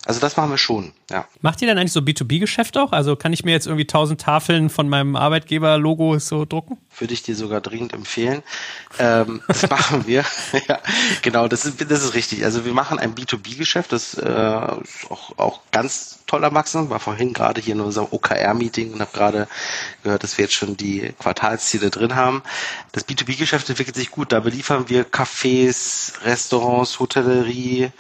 Also 0.07 0.19
das 0.19 0.37
machen 0.37 0.51
wir 0.51 0.59
schon, 0.59 0.93
ja. 1.11 1.27
Macht 1.43 1.61
ihr 1.61 1.69
denn 1.69 1.77
eigentlich 1.77 1.93
so 1.93 2.01
B2B-Geschäft 2.01 2.79
auch? 2.79 2.93
Also 2.93 3.17
kann 3.17 3.33
ich 3.35 3.45
mir 3.45 3.53
jetzt 3.53 3.67
irgendwie 3.67 3.87
tausend 3.87 4.21
Tafeln 4.21 4.71
von 4.71 4.89
meinem 4.89 5.15
Arbeitgeber-Logo 5.15 6.19
so 6.19 6.47
drucken? 6.47 6.79
Würde 6.99 7.13
ich 7.13 7.23
dir 7.23 7.37
sogar 7.37 7.61
dringend 7.61 7.93
empfehlen. 7.93 8.43
Ähm, 8.99 9.43
das 9.47 9.69
machen 9.71 10.07
wir. 10.07 10.25
ja, 10.69 10.79
genau, 11.21 11.49
das 11.49 11.67
ist, 11.67 11.91
das 11.91 12.03
ist 12.03 12.15
richtig. 12.15 12.45
Also 12.45 12.65
wir 12.65 12.73
machen 12.73 12.99
ein 12.99 13.15
B2B-Geschäft, 13.15 13.90
das 13.93 14.15
äh, 14.15 14.67
auch, 15.09 15.39
auch 15.39 15.61
ganz 15.73 16.20
toll 16.31 16.45
erwachsen. 16.45 16.91
War 16.91 17.01
vorhin 17.01 17.33
gerade 17.33 17.61
hier 17.61 17.75
in 17.75 17.81
unserem 17.81 18.09
OKR-Meeting 18.11 18.93
und 18.93 19.01
habe 19.01 19.11
gerade 19.13 19.49
gehört, 20.05 20.23
dass 20.23 20.39
wir 20.39 20.45
jetzt 20.45 20.55
schon 20.55 20.77
die 20.77 21.13
Quartalsziele 21.19 21.91
drin 21.91 22.15
haben. 22.15 22.43
Das 22.93 23.07
B2B-Geschäft 23.07 23.69
entwickelt 23.69 23.97
sich 23.97 24.11
gut. 24.11 24.33
Da 24.33 24.41
beliefern 24.41 24.89
wir 24.89 25.05
Cafés, 25.11 26.13
Restaurants, 26.25 27.01
Hotellerie, 27.01 27.91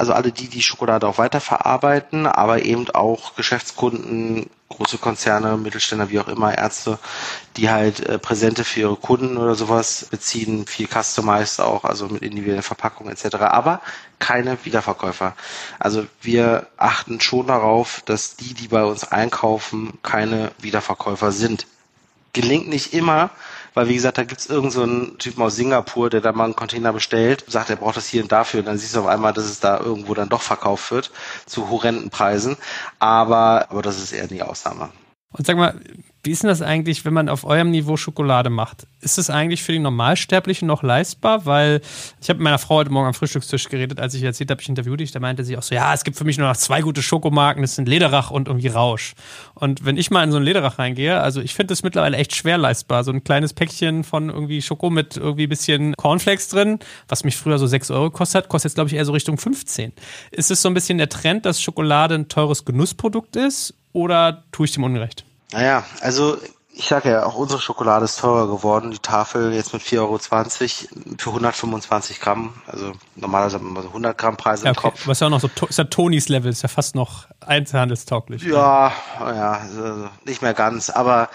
also 0.00 0.14
alle 0.14 0.32
die, 0.32 0.48
die 0.48 0.62
Schokolade 0.62 1.06
auch 1.06 1.18
weiterverarbeiten, 1.18 2.26
aber 2.26 2.62
eben 2.64 2.88
auch 2.90 3.36
Geschäftskunden, 3.36 4.48
große 4.70 4.96
Konzerne, 4.96 5.58
Mittelständler, 5.58 6.08
wie 6.08 6.20
auch 6.20 6.28
immer, 6.28 6.56
Ärzte, 6.56 6.98
die 7.58 7.68
halt 7.68 8.00
äh, 8.00 8.18
Präsente 8.18 8.64
für 8.64 8.80
ihre 8.80 8.96
Kunden 8.96 9.36
oder 9.36 9.54
sowas 9.56 10.06
beziehen, 10.10 10.66
viel 10.66 10.88
customized 10.88 11.60
auch, 11.60 11.84
also 11.84 12.08
mit 12.08 12.22
individuellen 12.22 12.62
Verpackungen 12.62 13.12
etc., 13.12 13.34
aber 13.36 13.82
keine 14.18 14.64
Wiederverkäufer. 14.64 15.34
Also 15.78 16.06
wir 16.22 16.68
achten 16.78 17.20
schon 17.20 17.48
darauf, 17.48 17.59
dass 18.04 18.36
die, 18.36 18.54
die 18.54 18.68
bei 18.68 18.84
uns 18.84 19.04
einkaufen, 19.04 19.98
keine 20.02 20.52
Wiederverkäufer 20.58 21.32
sind. 21.32 21.66
Gelingt 22.32 22.68
nicht 22.68 22.94
immer, 22.94 23.30
weil 23.74 23.88
wie 23.88 23.94
gesagt, 23.94 24.18
da 24.18 24.24
gibt's 24.24 24.46
irgendeinen 24.46 25.06
so 25.06 25.16
Typen 25.16 25.42
aus 25.42 25.56
Singapur, 25.56 26.10
der 26.10 26.20
da 26.20 26.32
mal 26.32 26.44
einen 26.44 26.56
Container 26.56 26.92
bestellt, 26.92 27.44
sagt, 27.48 27.70
er 27.70 27.76
braucht 27.76 27.96
das 27.96 28.06
hier 28.06 28.22
und 28.22 28.32
dafür 28.32 28.60
und 28.60 28.66
dann 28.66 28.78
siehst 28.78 28.94
du 28.94 29.00
auf 29.00 29.06
einmal, 29.06 29.32
dass 29.32 29.44
es 29.44 29.60
da 29.60 29.78
irgendwo 29.78 30.14
dann 30.14 30.28
doch 30.28 30.42
verkauft 30.42 30.90
wird 30.90 31.10
zu 31.46 31.70
horrenden 31.70 32.10
Preisen, 32.10 32.56
aber, 32.98 33.66
aber 33.70 33.82
das 33.82 33.98
ist 33.98 34.12
eher 34.12 34.26
die 34.26 34.42
Ausnahme. 34.42 34.90
Und 35.32 35.46
sag 35.46 35.56
mal, 35.56 35.80
wie 36.22 36.32
ist 36.32 36.42
denn 36.42 36.48
das 36.48 36.60
eigentlich, 36.60 37.04
wenn 37.06 37.14
man 37.14 37.30
auf 37.30 37.44
eurem 37.44 37.70
Niveau 37.70 37.96
Schokolade 37.96 38.50
macht? 38.50 38.86
Ist 39.00 39.16
es 39.16 39.30
eigentlich 39.30 39.62
für 39.62 39.72
die 39.72 39.78
Normalsterblichen 39.78 40.68
noch 40.68 40.82
leistbar? 40.82 41.46
Weil 41.46 41.80
ich 42.20 42.28
habe 42.28 42.38
mit 42.38 42.44
meiner 42.44 42.58
Frau 42.58 42.76
heute 42.76 42.90
Morgen 42.90 43.06
am 43.06 43.14
Frühstückstisch 43.14 43.68
geredet, 43.68 44.00
als 44.00 44.12
ich 44.12 44.22
erzählt 44.22 44.50
habe, 44.50 44.60
ich 44.60 44.68
interviewte 44.68 44.98
dich, 44.98 45.12
da 45.12 45.20
meinte 45.20 45.44
sie 45.44 45.56
auch 45.56 45.62
so, 45.62 45.74
ja, 45.74 45.94
es 45.94 46.04
gibt 46.04 46.18
für 46.18 46.24
mich 46.24 46.36
nur 46.36 46.48
noch 46.48 46.56
zwei 46.56 46.82
gute 46.82 47.00
Schokomarken, 47.00 47.62
das 47.62 47.74
sind 47.74 47.88
Lederach 47.88 48.30
und 48.30 48.48
irgendwie 48.48 48.68
Rausch. 48.68 49.14
Und 49.54 49.84
wenn 49.86 49.96
ich 49.96 50.10
mal 50.10 50.22
in 50.22 50.30
so 50.30 50.36
ein 50.36 50.42
Lederach 50.42 50.78
reingehe, 50.78 51.20
also 51.20 51.40
ich 51.40 51.54
finde 51.54 51.72
das 51.72 51.84
mittlerweile 51.84 52.18
echt 52.18 52.34
schwer 52.34 52.58
leistbar. 52.58 53.02
So 53.02 53.12
ein 53.12 53.24
kleines 53.24 53.54
Päckchen 53.54 54.04
von 54.04 54.28
irgendwie 54.28 54.60
Schoko 54.60 54.90
mit 54.90 55.16
irgendwie 55.16 55.46
bisschen 55.46 55.94
Cornflakes 55.96 56.48
drin, 56.48 56.80
was 57.08 57.24
mich 57.24 57.36
früher 57.36 57.58
so 57.58 57.66
sechs 57.66 57.90
Euro 57.90 58.10
kostet, 58.10 58.48
kostet 58.48 58.70
jetzt 58.70 58.74
glaube 58.74 58.88
ich 58.88 58.94
eher 58.94 59.06
so 59.06 59.12
Richtung 59.12 59.38
15. 59.38 59.92
Ist 60.32 60.50
es 60.50 60.60
so 60.60 60.68
ein 60.68 60.74
bisschen 60.74 60.98
der 60.98 61.08
Trend, 61.08 61.46
dass 61.46 61.62
Schokolade 61.62 62.16
ein 62.16 62.28
teures 62.28 62.66
Genussprodukt 62.66 63.36
ist 63.36 63.74
oder 63.92 64.44
tue 64.52 64.66
ich 64.66 64.72
dem 64.72 64.84
Unrecht? 64.84 65.24
Naja, 65.52 65.84
also 66.00 66.36
ich 66.72 66.86
sage 66.86 67.10
ja, 67.10 67.24
auch 67.24 67.34
unsere 67.34 67.60
Schokolade 67.60 68.04
ist 68.04 68.20
teurer 68.20 68.46
geworden. 68.46 68.90
Die 68.90 68.98
Tafel 68.98 69.52
jetzt 69.52 69.72
mit 69.72 69.82
4,20 69.82 69.98
Euro 69.98 70.18
für 71.18 71.30
125 71.30 72.20
Gramm. 72.20 72.54
Also 72.66 72.92
normalerweise 73.16 73.56
haben 73.56 73.74
wir 73.74 73.82
so 73.82 73.88
100 73.88 74.16
Gramm 74.16 74.36
Preise 74.36 74.64
ja, 74.64 74.70
okay. 74.70 74.78
im 74.78 74.82
Kopf. 74.82 75.06
Was 75.06 75.20
ja 75.20 75.26
auch 75.26 75.30
noch 75.30 75.40
so, 75.40 75.50
ist 75.68 75.78
ja 75.78 75.84
Tonys 75.84 76.28
Level, 76.28 76.50
ist 76.50 76.62
ja 76.62 76.68
fast 76.68 76.94
noch 76.94 77.26
einzelhandelstauglich. 77.40 78.42
Ja, 78.42 78.92
ja, 79.20 79.52
also 79.52 80.08
nicht 80.24 80.42
mehr 80.42 80.54
ganz. 80.54 80.90
Aber 80.90 81.28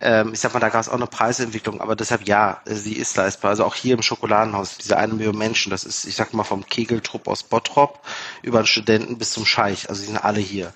ähm, 0.00 0.32
ich 0.34 0.40
sag 0.40 0.52
mal, 0.52 0.60
da 0.60 0.68
gab 0.68 0.80
es 0.80 0.88
auch 0.88 0.94
eine 0.94 1.06
Preisentwicklung, 1.06 1.80
aber 1.80 1.94
deshalb 1.94 2.26
ja, 2.26 2.60
sie 2.64 2.94
ist 2.94 3.16
leistbar. 3.16 3.50
Also 3.50 3.64
auch 3.64 3.76
hier 3.76 3.94
im 3.94 4.02
Schokoladenhaus, 4.02 4.76
diese 4.78 4.96
eine 4.96 5.14
Million 5.14 5.38
Menschen, 5.38 5.70
das 5.70 5.84
ist, 5.84 6.04
ich 6.04 6.16
sag 6.16 6.34
mal, 6.34 6.42
vom 6.42 6.66
Kegeltrupp 6.66 7.28
aus 7.28 7.44
Bottrop 7.44 8.00
über 8.42 8.60
den 8.60 8.66
Studenten 8.66 9.16
bis 9.16 9.30
zum 9.30 9.46
Scheich, 9.46 9.88
also 9.88 10.00
die 10.00 10.08
sind 10.08 10.18
alle 10.18 10.40
hier. 10.40 10.72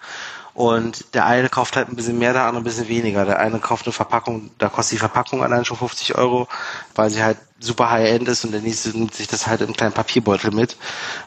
Und 0.56 1.12
der 1.12 1.26
eine 1.26 1.50
kauft 1.50 1.76
halt 1.76 1.90
ein 1.90 1.96
bisschen 1.96 2.18
mehr, 2.18 2.32
der 2.32 2.44
andere 2.44 2.62
ein 2.62 2.64
bisschen 2.64 2.88
weniger. 2.88 3.26
Der 3.26 3.40
eine 3.40 3.58
kauft 3.58 3.84
eine 3.84 3.92
Verpackung, 3.92 4.50
da 4.56 4.70
kostet 4.70 4.94
die 4.94 5.00
Verpackung 5.00 5.42
allein 5.42 5.66
schon 5.66 5.76
50 5.76 6.14
Euro, 6.16 6.48
weil 6.94 7.10
sie 7.10 7.22
halt 7.22 7.36
super 7.60 7.90
High-End 7.90 8.26
ist 8.26 8.42
und 8.42 8.52
der 8.52 8.62
nächste 8.62 8.88
nimmt 8.96 9.14
sich 9.14 9.28
das 9.28 9.46
halt 9.46 9.60
in 9.60 9.66
einem 9.66 9.76
kleinen 9.76 9.92
Papierbeutel 9.92 10.52
mit 10.52 10.78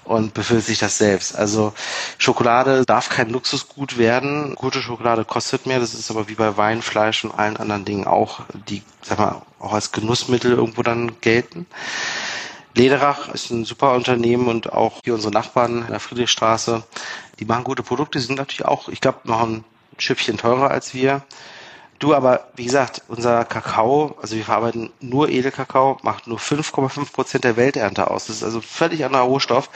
und 0.03 0.33
befüllt 0.33 0.65
sich 0.65 0.79
das 0.79 0.97
selbst. 0.97 1.35
Also 1.35 1.73
Schokolade 2.17 2.87
darf 2.87 3.09
kein 3.09 3.29
Luxusgut 3.29 3.99
werden. 3.99 4.55
Gute 4.55 4.81
Schokolade 4.81 5.25
kostet 5.25 5.67
mehr, 5.67 5.79
das 5.79 5.93
ist 5.93 6.09
aber 6.09 6.27
wie 6.27 6.33
bei 6.33 6.57
Wein, 6.57 6.81
Fleisch 6.81 7.23
und 7.23 7.31
allen 7.31 7.57
anderen 7.57 7.85
Dingen 7.85 8.07
auch, 8.07 8.39
die, 8.67 8.81
sag 9.03 9.19
mal, 9.19 9.43
auch 9.59 9.73
als 9.73 9.91
Genussmittel 9.91 10.53
irgendwo 10.53 10.81
dann 10.81 11.21
gelten. 11.21 11.67
Lederach 12.79 13.27
ist 13.33 13.49
ein 13.51 13.65
super 13.65 13.93
Unternehmen 13.93 14.47
und 14.47 14.71
auch 14.71 15.01
hier 15.03 15.13
unsere 15.13 15.33
Nachbarn 15.33 15.81
in 15.81 15.87
der 15.87 15.99
Friedrichstraße, 15.99 16.81
die 17.37 17.45
machen 17.45 17.65
gute 17.65 17.83
Produkte, 17.83 18.19
die 18.19 18.25
sind 18.25 18.37
natürlich 18.37 18.63
auch, 18.63 18.87
ich 18.87 19.01
glaube, 19.01 19.19
noch 19.25 19.41
ein 19.41 19.65
Schiffchen 19.97 20.37
teurer 20.37 20.71
als 20.71 20.93
wir. 20.93 21.23
Du, 21.99 22.15
aber 22.15 22.47
wie 22.55 22.63
gesagt, 22.63 23.01
unser 23.09 23.43
Kakao, 23.43 24.17
also 24.21 24.37
wir 24.37 24.45
verarbeiten 24.45 24.91
nur 25.01 25.27
Edelkakao, 25.27 25.97
macht 26.03 26.27
nur 26.27 26.39
5,5 26.39 27.11
Prozent 27.11 27.43
der 27.43 27.57
Welternte 27.57 28.09
aus. 28.09 28.27
Das 28.27 28.37
ist 28.37 28.43
also 28.43 28.61
völlig 28.61 29.03
anderer 29.03 29.23
Rohstoff. 29.23 29.69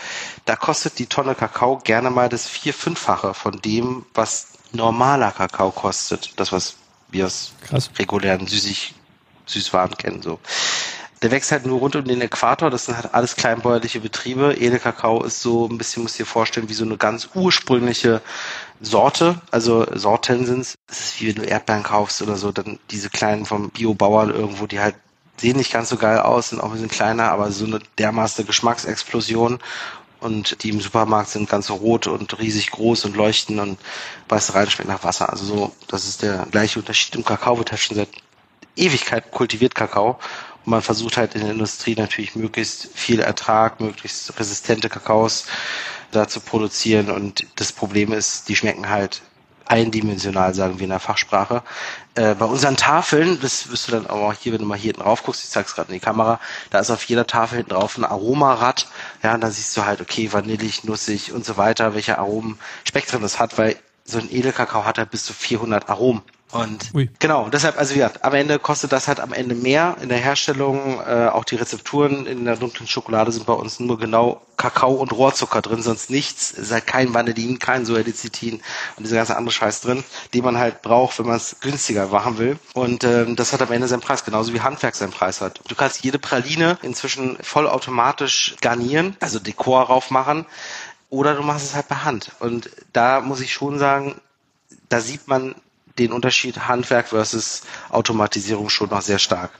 Da 0.46 0.56
kostet 0.56 0.98
die 0.98 1.08
Tonne 1.08 1.36
Kakao 1.36 1.80
gerne 1.84 2.10
mal 2.10 2.30
das 2.30 2.48
vier-, 2.48 2.74
fünffache 2.74 3.34
von 3.34 3.62
dem, 3.62 4.06
was 4.14 4.48
normaler 4.72 5.32
Kakao 5.34 5.72
kostet. 5.72 6.40
Das, 6.40 6.54
was 6.54 6.78
wir 7.10 7.26
aus 7.26 7.52
Krass. 7.68 7.92
regulären 8.00 8.48
Süßig, 8.48 8.94
Süßwaren 9.46 9.98
kennen, 9.98 10.22
so. 10.22 10.40
Der 11.24 11.32
wächst 11.32 11.52
halt 11.54 11.66
nur 11.66 11.80
rund 11.80 11.96
um 11.96 12.04
den 12.04 12.22
Äquator. 12.22 12.70
Das 12.70 12.86
sind 12.86 12.98
halt 12.98 13.14
alles 13.14 13.38
kleinbäuerliche 13.38 14.02
Betriebe. 14.02 14.54
Edelkakao 14.54 15.24
ist 15.24 15.42
so 15.42 15.68
ein 15.68 15.78
bisschen, 15.78 16.04
muss 16.04 16.18
dir 16.18 16.26
vorstellen, 16.26 16.68
wie 16.68 16.74
so 16.74 16.84
eine 16.84 16.98
ganz 16.98 17.30
ursprüngliche 17.34 18.22
Sorte. 18.82 19.42
Also 19.50 19.88
Sorten 19.96 20.46
sind's. 20.46 20.76
Es 20.90 21.00
ist 21.00 21.22
wie 21.22 21.30
wenn 21.30 21.42
du 21.42 21.50
Erdbeeren 21.50 21.84
kaufst 21.84 22.22
oder 22.22 22.36
so. 22.36 22.52
Dann 22.52 22.78
diese 22.92 23.10
kleinen 23.10 23.46
vom 23.46 23.70
Biobauern 23.70 24.32
irgendwo, 24.32 24.68
die 24.68 24.82
halt 24.82 24.96
sehen 25.38 25.58
nicht 25.58 25.72
ganz 25.72 25.90
so 25.90 25.98
geil 25.98 26.20
aus, 26.20 26.50
sind 26.50 26.60
auch 26.60 26.66
ein 26.66 26.74
bisschen 26.74 26.90
kleiner, 26.90 27.32
aber 27.32 27.52
so 27.52 27.66
eine 27.66 27.80
dermaßene 27.98 28.46
Geschmacksexplosion 28.46 29.60
und 30.20 30.64
die 30.64 30.70
im 30.70 30.80
Supermarkt 30.80 31.30
sind 31.30 31.50
ganz 31.50 31.70
rot 31.70 32.08
und 32.08 32.38
riesig 32.40 32.72
groß 32.72 33.06
und 33.06 33.16
leuchten 33.16 33.60
und 33.60 33.78
beißt 34.28 34.54
rein, 34.54 34.70
schmeckt 34.70 34.90
nach 34.90 35.04
Wasser. 35.04 35.30
Also 35.30 35.46
so, 35.46 35.72
das 35.88 36.06
ist 36.06 36.22
der 36.22 36.48
gleiche 36.52 36.80
Unterschied 36.80 37.16
im 37.16 37.26
Kakao, 37.26 37.58
wird 37.58 37.72
halt 37.72 37.82
schon 37.82 37.98
seit 37.98 38.10
Ewigkeit 38.76 39.32
kultiviert 39.32 39.76
Kakao 39.76 40.20
und 40.66 40.72
man 40.72 40.82
versucht 40.82 41.18
halt 41.18 41.36
in 41.36 41.42
der 41.42 41.52
Industrie 41.52 41.96
natürlich 41.96 42.36
möglichst 42.36 42.90
viel 42.94 43.20
Ertrag, 43.20 43.80
möglichst 43.80 44.40
resistente 44.40 44.90
Kakaos 44.90 45.46
da 46.12 46.28
zu 46.28 46.40
produzieren. 46.40 47.10
Und 47.10 47.46
das 47.56 47.72
Problem 47.72 48.14
ist, 48.14 48.50
die 48.50 48.56
schmecken 48.56 48.90
halt 48.90 49.22
eindimensional, 49.66 50.54
sagen 50.54 50.80
wir 50.80 50.84
in 50.84 50.90
der 50.90 51.00
Fachsprache. 51.00 51.64
Äh, 52.16 52.36
bei 52.36 52.46
unseren 52.46 52.78
Tafeln, 52.78 53.40
das 53.42 53.72
wirst 53.72 53.88
du 53.88 53.92
dann 53.94 54.08
auch 54.08 54.34
hier, 54.34 54.54
wenn 54.54 54.60
du 54.60 54.66
mal 54.66 54.78
hier 54.78 54.92
hinten 54.92 55.02
rauf 55.02 55.24
guckst, 55.24 55.44
ich 55.44 55.50
zeig's 55.50 55.74
gerade 55.74 55.90
in 55.90 55.96
die 55.96 56.00
Kamera, 56.00 56.40
da 56.70 56.80
ist 56.80 56.92
auf 56.92 57.04
jeder 57.06 57.26
Tafel 57.26 57.58
hinten 57.58 57.72
drauf 57.72 57.98
ein 57.98 58.06
Aromarad. 58.06 58.88
Ja, 59.24 59.34
und 59.34 59.42
da 59.42 59.50
siehst 59.50 59.76
du 59.78 59.86
halt, 59.86 60.02
okay, 60.02 60.32
vanillig, 60.32 60.84
nussig 60.84 61.32
und 61.32 61.46
so 61.46 61.58
weiter, 61.58 61.96
welche 61.96 62.20
Aromenspektren 62.20 63.22
das 63.22 63.40
hat, 63.40 63.58
weil 63.58 63.78
so 64.06 64.20
ein 64.20 64.32
Edelkakao 64.32 64.86
hat 64.86 64.98
halt 64.98 65.12
bis 65.12 65.24
zu 65.26 65.34
400 65.34 65.90
Aromen. 65.90 66.22
Und 66.54 66.94
Ui. 66.94 67.10
genau, 67.18 67.50
deshalb, 67.50 67.80
also 67.80 67.96
gesagt, 67.96 68.24
am 68.24 68.34
Ende 68.36 68.60
kostet 68.60 68.92
das 68.92 69.08
halt 69.08 69.20
am 69.20 69.34
Ende 69.34 69.56
mehr 69.56 69.98
in 70.04 70.10
der 70.10 70.20
Herstellung. 70.20 71.02
Äh, 71.02 71.30
auch 71.30 71.46
die 71.46 71.56
Rezepturen 71.56 72.28
in 72.28 72.46
der 72.46 72.58
dunklen 72.58 72.88
Schokolade 72.88 73.32
sind 73.32 73.48
bei 73.48 73.54
uns 73.54 73.80
nur 73.80 73.98
genau 73.98 74.40
Kakao 74.56 74.94
und 74.94 75.12
Rohrzucker 75.12 75.64
drin, 75.64 75.82
sonst 75.82 76.12
nichts. 76.12 76.52
Es 76.52 76.66
ist 76.66 76.72
halt 76.72 76.86
kein 76.86 77.16
Vanillin, 77.16 77.58
kein 77.58 77.88
Soedizitin 77.88 78.62
und 78.98 79.04
dieser 79.04 79.16
ganze 79.16 79.36
andere 79.36 79.52
Scheiß 79.52 79.82
drin, 79.82 80.04
den 80.36 80.44
man 80.44 80.60
halt 80.60 80.84
braucht, 80.84 81.18
wenn 81.18 81.26
man 81.26 81.38
es 81.38 81.56
günstiger 81.60 82.06
machen 82.06 82.38
will. 82.38 82.60
Und 82.76 83.04
ähm, 83.04 83.36
das 83.36 83.52
hat 83.52 83.64
am 83.64 83.72
Ende 83.72 83.88
seinen 83.88 84.02
Preis, 84.02 84.24
genauso 84.24 84.54
wie 84.54 84.62
Handwerk 84.62 84.94
seinen 84.94 85.12
Preis 85.12 85.42
hat. 85.42 85.60
Du 85.68 85.74
kannst 85.74 86.04
jede 86.04 86.20
Praline 86.20 86.78
inzwischen 86.84 87.36
vollautomatisch 87.42 88.58
garnieren, 88.62 89.18
also 89.22 89.40
Dekor 89.40 89.82
raufmachen. 89.86 90.46
Oder 91.10 91.34
du 91.34 91.42
machst 91.42 91.66
es 91.66 91.74
halt 91.74 91.88
per 91.88 92.06
Hand. 92.06 92.32
Und 92.40 92.70
da 92.92 93.22
muss 93.22 93.42
ich 93.42 93.54
schon 93.54 93.80
sagen, 93.80 94.22
da 94.90 95.00
sieht 95.00 95.28
man 95.28 95.56
den 96.00 96.12
Unterschied 96.12 96.68
Handwerk 96.68 97.10
versus 97.10 97.64
Automatisierung 97.90 98.70
schon 98.70 98.90
noch 98.90 99.02
sehr 99.02 99.20
stark, 99.20 99.52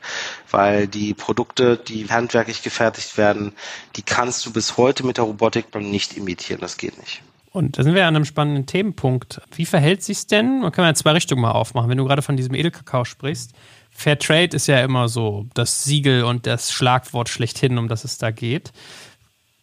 weil 0.50 0.88
die 0.88 1.14
Produkte, 1.14 1.78
die 1.78 2.08
handwerklich 2.08 2.64
gefertigt 2.64 3.18
werden, 3.18 3.54
die 3.96 4.02
kannst 4.02 4.46
du 4.46 4.52
bis 4.52 4.78
heute 4.78 5.06
mit 5.06 5.18
der 5.18 5.26
Robotik 5.26 5.74
noch 5.74 5.82
nicht 5.82 6.18
imitieren, 6.18 6.62
das 6.62 6.78
geht 6.78 6.98
nicht. 7.00 7.22
Und 7.52 7.78
da 7.78 7.84
sind 7.84 7.94
wir 7.94 8.08
an 8.08 8.16
einem 8.16 8.26
spannenden 8.26 8.66
Themenpunkt. 8.66 9.40
Wie 9.56 9.68
verhält 9.68 10.02
sich's 10.02 10.26
denn? 10.26 10.62
Man 10.62 10.72
kann 10.72 10.86
ja 10.86 10.94
zwei 10.96 11.12
Richtungen 11.12 11.44
mal 11.44 11.52
aufmachen. 11.52 11.88
Wenn 11.88 12.00
du 12.00 12.06
gerade 12.06 12.24
von 12.24 12.36
diesem 12.36 12.56
Edelkakao 12.56 13.06
sprichst, 13.06 13.54
Fair 13.92 14.18
Trade 14.18 14.56
ist 14.56 14.66
ja 14.66 14.84
immer 14.84 15.08
so 15.08 15.46
das 15.54 15.84
Siegel 15.84 16.24
und 16.24 16.48
das 16.48 16.72
Schlagwort 16.72 17.30
schlechthin, 17.30 17.78
um 17.78 17.88
das 17.88 18.04
es 18.04 18.18
da 18.18 18.32
geht. 18.32 18.74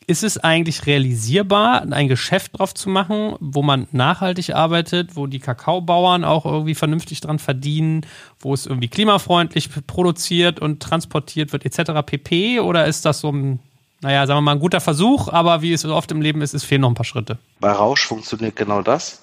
Ist 0.07 0.25
es 0.25 0.39
eigentlich 0.39 0.87
realisierbar, 0.87 1.87
ein 1.91 2.09
Geschäft 2.09 2.59
drauf 2.59 2.75
zu 2.75 2.89
machen, 2.89 3.37
wo 3.39 3.63
man 3.63 3.87
nachhaltig 3.93 4.55
arbeitet, 4.55 5.15
wo 5.15 5.27
die 5.27 5.39
Kakaobauern 5.39 6.25
auch 6.25 6.47
irgendwie 6.47 6.75
vernünftig 6.75 7.21
dran 7.21 7.39
verdienen, 7.39 8.07
wo 8.41 8.53
es 8.55 8.67
irgendwie 8.67 8.89
klimafreundlich 8.89 9.69
produziert 9.87 10.59
und 10.59 10.83
transportiert 10.83 11.53
wird, 11.53 11.65
etc. 11.65 11.93
pp? 12.05 12.61
Oder 12.61 12.87
ist 12.87 13.05
das 13.05 13.21
so 13.21 13.31
ein, 13.31 13.61
naja, 14.01 14.27
sagen 14.27 14.39
wir 14.39 14.43
mal, 14.43 14.53
ein 14.53 14.61
guter 14.61 14.81
Versuch, 14.81 15.29
aber 15.29 15.63
wie 15.63 15.73
es 15.73 15.85
oft 15.85 16.11
im 16.11 16.23
Leben 16.23 16.41
ist, 16.43 16.55
es 16.55 16.65
fehlen 16.65 16.81
noch 16.81 16.91
ein 16.91 16.95
paar 16.95 17.05
Schritte? 17.05 17.39
Bei 17.61 17.71
Rausch 17.71 18.07
funktioniert 18.07 18.57
genau 18.57 18.83
das, 18.83 19.23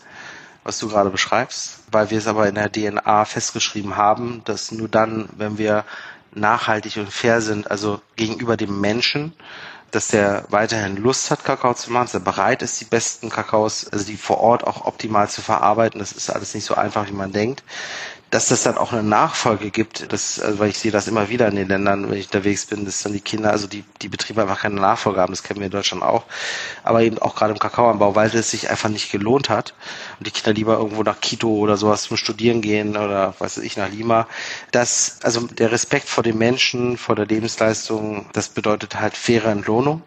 was 0.64 0.80
du 0.80 0.88
gerade 0.88 1.10
beschreibst, 1.10 1.84
weil 1.92 2.12
wir 2.12 2.20
es 2.20 2.28
aber 2.28 2.48
in 2.48 2.56
der 2.56 2.72
DNA 2.72 3.26
festgeschrieben 3.26 3.98
haben, 3.98 4.42
dass 4.46 4.72
nur 4.72 4.88
dann, 4.88 5.28
wenn 5.38 5.58
wir 5.58 5.84
nachhaltig 6.34 6.98
und 6.98 7.10
fair 7.10 7.42
sind, 7.42 7.70
also 7.70 8.02
gegenüber 8.16 8.58
dem 8.58 8.80
Menschen, 8.80 9.34
dass 9.92 10.10
der 10.10 10.46
weiterhin 10.50 10.98
Lust 10.98 11.32
hat, 11.32 11.44
Kakao 11.44 11.74
zu 11.74 11.92
machen, 11.92 12.06
dass 12.06 12.14
er 12.14 12.20
bereit 12.20 12.62
ist, 12.62 12.80
die 12.82 12.86
besten 12.86 13.30
Kakaos, 13.30 13.88
also 13.88 14.06
die 14.06 14.18
vor 14.18 14.40
Ort 14.40 14.66
auch 14.66 14.86
optimal 14.86 15.30
zu 15.30 15.42
verarbeiten. 15.42 16.00
Das 16.00 16.12
ist 16.12 16.30
alles 16.30 16.54
nicht 16.54 16.66
so 16.66 16.76
einfach, 16.76 17.08
wie 17.08 17.14
man 17.14 17.32
denkt 17.32 17.64
dass 18.30 18.50
das 18.50 18.64
dann 18.64 18.78
auch 18.78 18.92
eine 18.92 19.04
Nachfolge 19.04 19.72
gibt, 19.72 20.12
das, 20.12 20.40
also 20.40 20.60
weil 20.60 20.70
ich 20.70 20.78
sehe 20.78 20.92
das 20.92 21.08
immer 21.08 21.30
wieder 21.30 21.48
in 21.48 21.56
den 21.56 21.70
Ländern, 21.70 22.10
wenn 22.10 22.18
ich 22.18 22.26
unterwegs 22.26 22.66
bin, 22.66 22.84
dass 22.84 23.04
dann 23.04 23.14
die 23.14 23.22
Kinder, 23.22 23.52
also 23.52 23.68
die, 23.68 23.86
die 24.02 24.10
Betriebe 24.10 24.42
einfach 24.42 24.62
keine 24.62 24.76
Nachfolge 24.76 25.22
haben, 25.22 25.32
das 25.32 25.44
kennen 25.44 25.60
wir 25.60 25.68
in 25.68 25.72
Deutschland 25.72 26.04
auch, 26.04 26.26
aber 26.84 27.02
eben 27.02 27.20
auch 27.20 27.36
gerade 27.36 27.54
im 27.54 27.60
Kakaoanbau, 27.60 28.16
weil 28.16 28.36
es 28.36 28.52
sich 28.52 28.70
einfach 28.70 28.90
nicht 28.90 29.12
gelohnt 29.12 29.50
hat 29.50 29.74
und 30.20 30.28
die 30.28 30.32
Kinder 30.32 30.54
lieber 30.54 30.78
irgendwo 30.78 31.04
nach 31.04 31.22
Quito 31.22 31.50
oder 31.50 31.78
sowas 31.78 32.04
zum 32.04 32.18
Studieren 32.18 32.62
gehen 32.62 32.98
oder 32.98 33.34
weiß 33.40 33.60
ich, 33.60 33.78
nach 33.78 33.90
Lima. 33.90 34.28
Das, 34.72 35.20
also 35.24 35.48
der 35.48 35.72
Respekt 35.72 36.10
vor 36.10 36.24
den 36.24 36.38
Menschen, 36.38 36.98
vor 36.98 37.16
der 37.16 37.26
Lebensleistung, 37.26 38.26
das 38.34 38.50
bedeutet 38.50 39.00
halt 39.00 39.16
faire 39.16 39.50
Entlohnung 39.50 40.02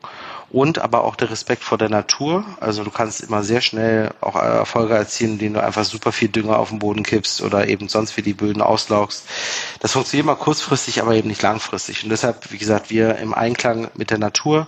und 0.50 0.80
aber 0.80 1.04
auch 1.04 1.14
der 1.14 1.30
Respekt 1.30 1.62
vor 1.62 1.78
der 1.78 1.88
Natur. 1.88 2.44
Also 2.60 2.82
du 2.82 2.90
kannst 2.90 3.20
immer 3.20 3.42
sehr 3.42 3.60
schnell 3.60 4.10
auch 4.20 4.34
Erfolge 4.34 4.94
erzielen, 4.94 5.32
indem 5.32 5.54
du 5.54 5.62
einfach 5.62 5.84
super 5.84 6.12
viel 6.12 6.28
Dünger 6.28 6.58
auf 6.58 6.70
den 6.70 6.80
Boden 6.80 7.04
kippst 7.04 7.42
oder 7.42 7.68
eben 7.68 7.88
sonst 7.88 8.16
wie 8.16 8.22
die 8.22 8.34
Böden 8.34 8.60
auslaugst. 8.60 9.24
Das 9.78 9.92
funktioniert 9.92 10.26
mal 10.26 10.34
kurzfristig, 10.34 11.00
aber 11.00 11.14
eben 11.14 11.28
nicht 11.28 11.42
langfristig. 11.42 12.02
Und 12.02 12.10
deshalb, 12.10 12.50
wie 12.50 12.58
gesagt, 12.58 12.90
wir 12.90 13.16
im 13.16 13.32
Einklang 13.32 13.90
mit 13.94 14.10
der 14.10 14.18
Natur 14.18 14.66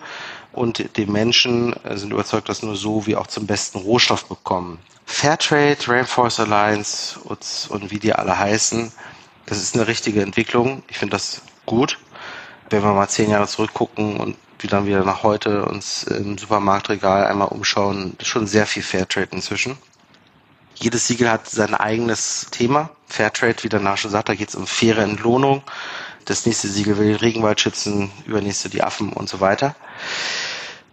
und 0.52 0.96
dem 0.96 1.10
Menschen 1.10 1.74
äh, 1.84 1.96
sind 1.96 2.12
überzeugt, 2.12 2.48
dass 2.48 2.62
nur 2.62 2.76
so 2.76 3.06
wir 3.06 3.20
auch 3.20 3.26
zum 3.26 3.46
besten 3.46 3.78
Rohstoff 3.78 4.26
bekommen. 4.26 4.78
Fairtrade, 5.04 5.78
Rainforest 5.88 6.40
Alliance 6.40 7.18
und 7.18 7.90
wie 7.90 7.98
die 7.98 8.14
alle 8.14 8.38
heißen, 8.38 8.92
das 9.46 9.58
ist 9.58 9.74
eine 9.74 9.88
richtige 9.88 10.22
Entwicklung. 10.22 10.82
Ich 10.88 10.98
finde 10.98 11.16
das 11.16 11.42
gut. 11.66 11.98
Wenn 12.70 12.82
wir 12.82 12.92
mal 12.92 13.08
zehn 13.08 13.28
Jahre 13.28 13.46
zurückgucken 13.46 14.18
und 14.18 14.36
die 14.62 14.68
dann 14.68 14.86
wieder 14.86 15.04
nach 15.04 15.22
heute 15.22 15.64
uns 15.64 16.04
im 16.04 16.38
Supermarktregal 16.38 17.26
einmal 17.26 17.48
umschauen, 17.48 18.16
schon 18.22 18.46
sehr 18.46 18.66
viel 18.66 18.82
Fairtrade 18.82 19.28
inzwischen. 19.32 19.76
Jedes 20.74 21.06
Siegel 21.06 21.30
hat 21.30 21.48
sein 21.48 21.74
eigenes 21.74 22.48
Thema. 22.50 22.90
Fairtrade, 23.06 23.62
wie 23.62 23.68
der 23.68 23.80
Name 23.80 23.96
schon 23.96 24.10
sagt, 24.10 24.28
da 24.28 24.34
geht 24.34 24.48
es 24.48 24.54
um 24.54 24.66
faire 24.66 25.02
Entlohnung. 25.02 25.62
Das 26.24 26.46
nächste 26.46 26.68
Siegel 26.68 26.98
will 26.98 27.08
den 27.08 27.16
Regenwald 27.16 27.60
schützen, 27.60 28.10
übernächste 28.26 28.68
die 28.68 28.82
Affen 28.82 29.12
und 29.12 29.28
so 29.28 29.40
weiter. 29.40 29.74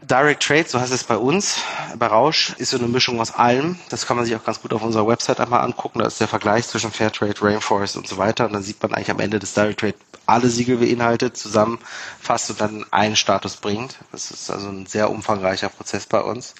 Direct 0.09 0.41
Trade, 0.41 0.65
so 0.67 0.79
heißt 0.79 0.91
es 0.91 1.03
bei 1.03 1.17
uns, 1.17 1.57
bei 1.95 2.07
Rausch, 2.07 2.55
ist 2.57 2.71
so 2.71 2.77
eine 2.77 2.87
Mischung 2.87 3.21
aus 3.21 3.31
allem. 3.31 3.77
Das 3.89 4.07
kann 4.07 4.17
man 4.17 4.25
sich 4.25 4.35
auch 4.35 4.43
ganz 4.43 4.59
gut 4.59 4.73
auf 4.73 4.81
unserer 4.81 5.05
Website 5.07 5.39
einmal 5.39 5.61
angucken. 5.61 5.99
Da 5.99 6.07
ist 6.07 6.19
der 6.19 6.27
Vergleich 6.27 6.67
zwischen 6.67 6.91
Fairtrade, 6.91 7.39
Rainforest 7.39 7.95
und 7.95 8.07
so 8.07 8.17
weiter. 8.17 8.47
Und 8.47 8.53
dann 8.53 8.63
sieht 8.63 8.81
man 8.81 8.91
eigentlich 8.91 9.11
am 9.11 9.19
Ende 9.19 9.37
des 9.37 9.53
Direct 9.53 9.81
Trade 9.81 9.93
alle 10.25 10.49
Siegel 10.49 10.77
beinhaltet, 10.77 11.37
zusammenfasst 11.37 12.49
und 12.49 12.59
dann 12.59 12.85
einen 12.89 13.15
Status 13.15 13.57
bringt. 13.57 13.97
Das 14.11 14.31
ist 14.31 14.49
also 14.49 14.69
ein 14.69 14.87
sehr 14.87 15.11
umfangreicher 15.11 15.69
Prozess 15.69 16.07
bei 16.07 16.21
uns. 16.21 16.55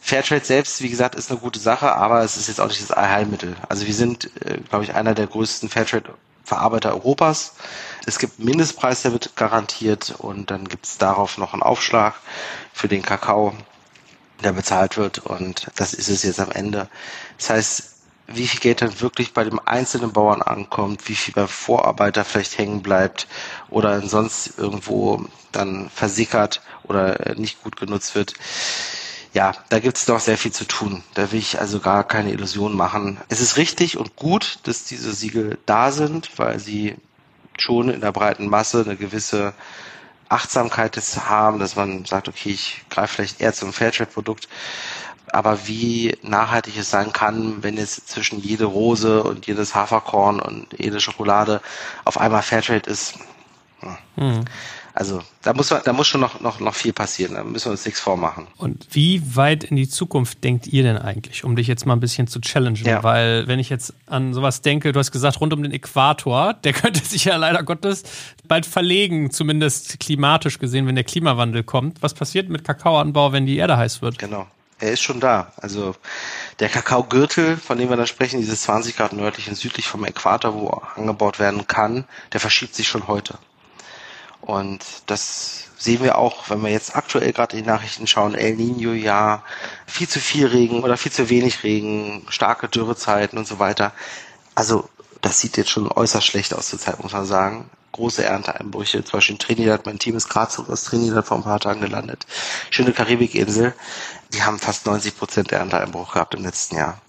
Fairtrade 0.00 0.44
selbst, 0.44 0.82
wie 0.82 0.90
gesagt, 0.90 1.14
ist 1.14 1.30
eine 1.30 1.38
gute 1.38 1.60
Sache, 1.60 1.94
aber 1.94 2.24
es 2.24 2.36
ist 2.36 2.48
jetzt 2.48 2.60
auch 2.60 2.68
nicht 2.68 2.82
das 2.82 2.90
Allheilmittel. 2.90 3.54
Also 3.68 3.86
wir 3.86 3.94
sind, 3.94 4.30
äh, 4.44 4.58
glaube 4.68 4.82
ich, 4.82 4.94
einer 4.94 5.14
der 5.14 5.28
größten 5.28 5.68
Fairtrade 5.68 6.14
Verarbeiter 6.44 6.92
Europas. 6.92 7.52
Es 8.06 8.18
gibt 8.18 8.38
einen 8.38 8.48
Mindestpreis, 8.48 9.02
der 9.02 9.12
wird 9.12 9.36
garantiert 9.36 10.14
und 10.18 10.50
dann 10.50 10.66
gibt 10.66 10.86
es 10.86 10.98
darauf 10.98 11.38
noch 11.38 11.52
einen 11.52 11.62
Aufschlag 11.62 12.14
für 12.72 12.88
den 12.88 13.02
Kakao, 13.02 13.54
der 14.42 14.52
bezahlt 14.52 14.96
wird 14.96 15.18
und 15.18 15.68
das 15.76 15.92
ist 15.92 16.08
es 16.08 16.22
jetzt 16.22 16.40
am 16.40 16.50
Ende. 16.50 16.88
Das 17.38 17.50
heißt, 17.50 17.90
wie 18.32 18.46
viel 18.46 18.60
Geld 18.60 18.80
dann 18.82 19.00
wirklich 19.00 19.32
bei 19.34 19.44
dem 19.44 19.60
einzelnen 19.64 20.12
Bauern 20.12 20.42
ankommt, 20.42 21.08
wie 21.08 21.14
viel 21.14 21.34
beim 21.34 21.48
Vorarbeiter 21.48 22.24
vielleicht 22.24 22.58
hängen 22.58 22.82
bleibt 22.82 23.26
oder 23.68 24.00
sonst 24.06 24.58
irgendwo 24.58 25.24
dann 25.52 25.90
versickert 25.90 26.62
oder 26.84 27.34
nicht 27.36 27.62
gut 27.62 27.76
genutzt 27.76 28.14
wird. 28.14 28.34
Ja, 29.32 29.52
da 29.68 29.78
gibt 29.78 29.96
es 29.96 30.08
noch 30.08 30.20
sehr 30.20 30.38
viel 30.38 30.52
zu 30.52 30.64
tun. 30.64 31.04
Da 31.14 31.30
will 31.30 31.38
ich 31.38 31.60
also 31.60 31.80
gar 31.80 32.04
keine 32.04 32.32
Illusionen 32.32 32.76
machen. 32.76 33.20
Es 33.28 33.40
ist 33.40 33.56
richtig 33.56 33.96
und 33.96 34.16
gut, 34.16 34.58
dass 34.64 34.84
diese 34.84 35.12
Siegel 35.12 35.58
da 35.66 35.92
sind, 35.92 36.36
weil 36.38 36.58
sie 36.58 36.96
schon 37.60 37.88
in 37.90 38.00
der 38.00 38.12
breiten 38.12 38.48
Masse 38.48 38.82
eine 38.84 38.96
gewisse 38.96 39.52
Achtsamkeit 40.28 40.96
haben, 41.28 41.58
dass 41.58 41.76
man 41.76 42.04
sagt, 42.04 42.28
okay, 42.28 42.50
ich 42.50 42.84
greife 42.88 43.14
vielleicht 43.14 43.40
eher 43.40 43.52
zum 43.52 43.72
Fairtrade-Produkt 43.72 44.48
aber 45.32 45.66
wie 45.66 46.16
nachhaltig 46.22 46.76
es 46.76 46.90
sein 46.90 47.12
kann, 47.12 47.62
wenn 47.62 47.76
jetzt 47.76 48.08
zwischen 48.08 48.40
jede 48.40 48.64
Rose 48.64 49.22
und 49.22 49.46
jedes 49.46 49.74
Haferkorn 49.74 50.40
und 50.40 50.66
jede 50.78 51.00
Schokolade 51.00 51.60
auf 52.04 52.18
einmal 52.18 52.42
Fairtrade 52.42 52.88
ist. 52.90 53.18
Mhm. 54.16 54.44
Also 54.94 55.22
da 55.42 55.52
muss 55.52 55.68
da 55.68 55.92
muss 55.92 56.06
schon 56.06 56.20
noch, 56.20 56.40
noch, 56.40 56.60
noch 56.60 56.74
viel 56.74 56.92
passieren, 56.92 57.34
da 57.34 57.44
müssen 57.44 57.66
wir 57.66 57.72
uns 57.72 57.84
nichts 57.84 58.00
vormachen. 58.00 58.46
Und 58.56 58.86
wie 58.90 59.36
weit 59.36 59.64
in 59.64 59.76
die 59.76 59.88
Zukunft 59.88 60.42
denkt 60.44 60.66
ihr 60.66 60.82
denn 60.82 60.98
eigentlich, 60.98 61.44
um 61.44 61.56
dich 61.56 61.66
jetzt 61.66 61.86
mal 61.86 61.94
ein 61.94 62.00
bisschen 62.00 62.26
zu 62.26 62.40
challengen? 62.40 62.84
Ja. 62.84 63.02
Weil 63.02 63.46
wenn 63.46 63.58
ich 63.58 63.68
jetzt 63.68 63.94
an 64.06 64.34
sowas 64.34 64.62
denke, 64.62 64.92
du 64.92 64.98
hast 64.98 65.12
gesagt, 65.12 65.40
rund 65.40 65.52
um 65.52 65.62
den 65.62 65.72
Äquator, 65.72 66.54
der 66.54 66.72
könnte 66.74 67.04
sich 67.04 67.24
ja 67.24 67.36
leider 67.36 67.62
Gottes 67.62 68.02
bald 68.46 68.66
verlegen, 68.66 69.30
zumindest 69.30 70.00
klimatisch 70.00 70.58
gesehen, 70.58 70.86
wenn 70.86 70.94
der 70.94 71.04
Klimawandel 71.04 71.62
kommt. 71.62 72.02
Was 72.02 72.14
passiert 72.14 72.48
mit 72.48 72.64
Kakaoanbau, 72.64 73.32
wenn 73.32 73.46
die 73.46 73.56
Erde 73.56 73.76
heiß 73.76 74.02
wird? 74.02 74.18
Genau 74.18 74.46
er 74.80 74.92
ist 74.92 75.02
schon 75.02 75.20
da. 75.20 75.52
Also 75.56 75.94
der 76.58 76.68
Kakaogürtel, 76.68 77.56
von 77.56 77.78
dem 77.78 77.90
wir 77.90 77.96
da 77.96 78.06
sprechen, 78.06 78.40
dieses 78.40 78.62
20 78.62 78.96
Grad 78.96 79.12
nördlich 79.12 79.48
und 79.48 79.54
südlich 79.54 79.86
vom 79.86 80.04
Äquator, 80.04 80.54
wo 80.54 80.68
angebaut 80.96 81.38
werden 81.38 81.66
kann, 81.66 82.04
der 82.32 82.40
verschiebt 82.40 82.74
sich 82.74 82.88
schon 82.88 83.06
heute. 83.06 83.38
Und 84.40 84.84
das 85.06 85.64
sehen 85.76 86.02
wir 86.02 86.18
auch, 86.18 86.50
wenn 86.50 86.62
wir 86.62 86.70
jetzt 86.70 86.96
aktuell 86.96 87.32
gerade 87.32 87.56
in 87.56 87.64
die 87.64 87.68
Nachrichten 87.68 88.06
schauen, 88.06 88.34
El 88.34 88.56
Nino 88.56 88.92
ja, 88.92 89.42
viel 89.86 90.08
zu 90.08 90.20
viel 90.20 90.46
Regen 90.46 90.82
oder 90.82 90.96
viel 90.96 91.12
zu 91.12 91.28
wenig 91.28 91.62
Regen, 91.62 92.26
starke 92.28 92.68
Dürrezeiten 92.68 93.38
und 93.38 93.46
so 93.46 93.58
weiter. 93.58 93.92
Also 94.54 94.88
das 95.20 95.40
sieht 95.40 95.56
jetzt 95.56 95.70
schon 95.70 95.90
äußerst 95.90 96.26
schlecht 96.26 96.54
aus 96.54 96.68
zur 96.68 96.78
Zeit, 96.78 97.02
muss 97.02 97.12
man 97.12 97.26
sagen 97.26 97.70
große 97.92 98.24
Ernteeinbrüche. 98.24 99.04
Zum 99.04 99.18
Beispiel 99.18 99.34
in 99.34 99.38
Trinidad, 99.38 99.86
mein 99.86 99.98
Team 99.98 100.16
ist 100.16 100.28
gerade 100.28 100.50
zurück 100.50 100.70
aus 100.70 100.84
Trinidad 100.84 101.26
vor 101.26 101.36
ein 101.36 101.42
paar 101.42 101.60
Tagen 101.60 101.80
gelandet. 101.80 102.26
Schöne 102.70 102.92
Karibikinsel. 102.92 103.74
Die 104.32 104.42
haben 104.42 104.58
fast 104.58 104.86
90 104.86 105.18
Prozent 105.18 105.52
Ernteeinbruch 105.52 106.12
gehabt 106.12 106.34
im 106.34 106.44
letzten 106.44 106.76
Jahr. 106.76 107.00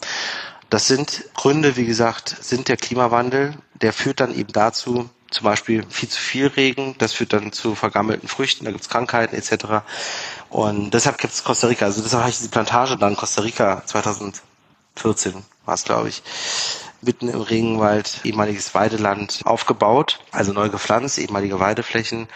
Das 0.70 0.88
sind 0.88 1.26
Gründe, 1.36 1.76
wie 1.76 1.86
gesagt, 1.86 2.36
sind 2.42 2.68
der 2.68 2.78
Klimawandel. 2.78 3.56
Der 3.76 3.94
führt 3.94 4.20
dann 4.20 4.34
eben 4.34 4.54
dazu, 4.54 5.10
zum 5.32 5.46
Beispiel 5.46 5.84
viel 5.90 6.10
zu 6.10 6.20
viel 6.20 6.48
Regen, 6.48 6.96
das 7.00 7.14
führt 7.14 7.34
dann 7.34 7.52
zu 7.52 7.74
vergammelten 7.74 8.28
Früchten, 8.28 8.66
da 8.66 8.72
gibt's 8.72 8.90
Krankheiten 8.90 9.36
etc. 9.36 9.84
Und 10.50 10.92
deshalb 10.94 11.18
gibt's 11.18 11.44
Costa 11.44 11.68
Rica, 11.68 11.86
also 11.86 12.02
deshalb 12.02 12.22
habe 12.22 12.30
ich 12.30 12.38
diese 12.38 12.50
Plantage 12.50 12.98
dann 12.98 13.16
Costa 13.16 13.42
Rica 13.42 13.84
2014 13.86 15.44
war 15.66 15.76
es, 15.76 15.84
glaube 15.84 16.10
ich, 16.10 16.24
mitten 17.02 17.30
im 17.30 17.42
Regenwald 17.42 18.20
ehemaliges 18.24 18.76
Weideland 18.76 19.42
aufgebaut, 19.46 20.20
also 20.32 20.54
neu 20.54 20.70
gepflanzt, 20.70 21.18
ehemalige 21.18 21.60
Weideflächen 21.60 22.28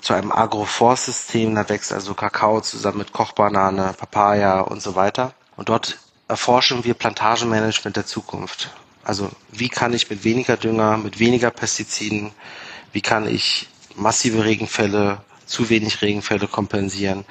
zu 0.00 0.14
einem 0.14 0.32
Agroforstsystem. 0.32 1.54
Da 1.54 1.68
wächst 1.68 1.92
also 1.92 2.14
Kakao 2.14 2.60
zusammen 2.60 2.98
mit 2.98 3.12
Kochbanane, 3.12 3.94
Papaya 3.96 4.60
und 4.60 4.82
so 4.82 4.94
weiter. 4.94 5.32
Und 5.56 5.68
dort 5.68 5.98
erforschen 6.28 6.84
wir 6.84 6.94
Plantagenmanagement 6.94 7.96
der 7.96 8.06
Zukunft. 8.06 8.70
Also 9.04 9.30
wie 9.50 9.68
kann 9.68 9.92
ich 9.92 10.08
mit 10.10 10.24
weniger 10.24 10.56
Dünger, 10.56 10.96
mit 10.96 11.18
weniger 11.18 11.50
Pestiziden, 11.50 12.30
wie 12.92 13.00
kann 13.00 13.26
ich 13.26 13.68
massive 13.96 14.44
Regenfälle, 14.44 15.18
zu 15.46 15.68
wenig 15.68 16.02
Regenfälle 16.02 16.46
kompensieren? 16.46 17.24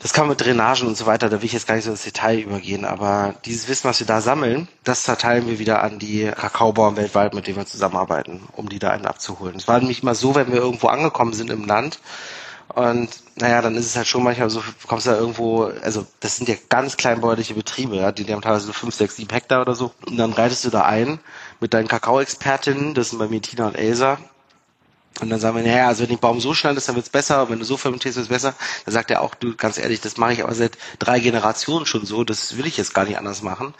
Das 0.00 0.12
kann 0.12 0.28
mit 0.28 0.40
Drainagen 0.40 0.86
und 0.86 0.98
so 0.98 1.06
weiter, 1.06 1.30
da 1.30 1.40
will 1.40 1.46
ich 1.46 1.54
jetzt 1.54 1.66
gar 1.66 1.76
nicht 1.76 1.84
so 1.84 1.90
ins 1.90 2.02
Detail 2.02 2.38
übergehen, 2.40 2.84
aber 2.84 3.36
dieses 3.46 3.68
Wissen, 3.68 3.88
was 3.88 4.00
wir 4.00 4.06
da 4.06 4.20
sammeln, 4.20 4.68
das 4.82 5.02
verteilen 5.02 5.46
wir 5.46 5.58
wieder 5.58 5.82
an 5.82 5.98
die 5.98 6.24
Kakaobauern 6.26 6.96
weltweit, 6.96 7.32
mit 7.32 7.46
denen 7.46 7.56
wir 7.56 7.64
zusammenarbeiten, 7.64 8.42
um 8.52 8.68
die 8.68 8.78
da 8.78 8.90
einen 8.90 9.06
abzuholen. 9.06 9.56
Es 9.56 9.66
war 9.66 9.78
nämlich 9.78 10.02
mal 10.02 10.14
so, 10.14 10.34
wenn 10.34 10.52
wir 10.52 10.58
irgendwo 10.58 10.88
angekommen 10.88 11.32
sind 11.32 11.48
im 11.50 11.64
Land, 11.64 12.00
und 12.68 13.08
naja, 13.36 13.62
dann 13.62 13.74
ist 13.74 13.86
es 13.86 13.96
halt 13.96 14.06
schon 14.06 14.22
manchmal 14.22 14.50
so, 14.50 14.60
du 14.60 14.88
kommst 14.88 15.06
da 15.06 15.16
irgendwo, 15.16 15.64
also 15.82 16.06
das 16.20 16.36
sind 16.36 16.48
ja 16.48 16.54
ganz 16.68 16.96
kleinbäuerliche 16.96 17.54
Betriebe, 17.54 17.96
ja, 17.96 18.12
die, 18.12 18.24
die 18.24 18.32
haben 18.32 18.42
teilweise 18.42 18.66
nur 18.66 18.74
5, 18.74 18.94
6, 18.94 19.16
7 19.16 19.30
Hektar 19.32 19.60
oder 19.60 19.74
so. 19.74 19.92
Und 20.06 20.16
dann 20.16 20.32
reitest 20.32 20.64
du 20.64 20.70
da 20.70 20.84
ein 20.84 21.20
mit 21.60 21.74
deinen 21.74 21.88
Kakaoexpertinnen, 21.88 22.94
das 22.94 23.10
sind 23.10 23.18
bei 23.18 23.28
mir 23.28 23.42
Tina 23.42 23.66
und 23.66 23.74
Elsa, 23.74 24.18
und 25.20 25.30
dann 25.30 25.38
sagen 25.38 25.56
wir, 25.56 25.62
naja, 25.62 25.86
also 25.86 26.02
wenn 26.02 26.08
den 26.08 26.18
Baum 26.18 26.40
so 26.40 26.54
schneidest, 26.54 26.88
dann 26.88 26.96
wird's 26.96 27.08
besser, 27.08 27.48
wenn 27.48 27.60
du 27.60 27.64
so 27.64 27.76
fermentierst, 27.76 28.16
wird's 28.16 28.28
besser. 28.28 28.54
Dann 28.84 28.94
sagt 28.94 29.12
er 29.12 29.20
auch, 29.22 29.36
du, 29.36 29.54
ganz 29.54 29.78
ehrlich, 29.78 30.00
das 30.00 30.16
mache 30.16 30.32
ich 30.32 30.42
aber 30.42 30.54
seit 30.54 30.76
drei 30.98 31.20
Generationen 31.20 31.86
schon 31.86 32.04
so, 32.04 32.24
das 32.24 32.56
will 32.56 32.66
ich 32.66 32.76
jetzt 32.76 32.94
gar 32.94 33.04
nicht 33.04 33.16
anders 33.16 33.40
machen. 33.40 33.74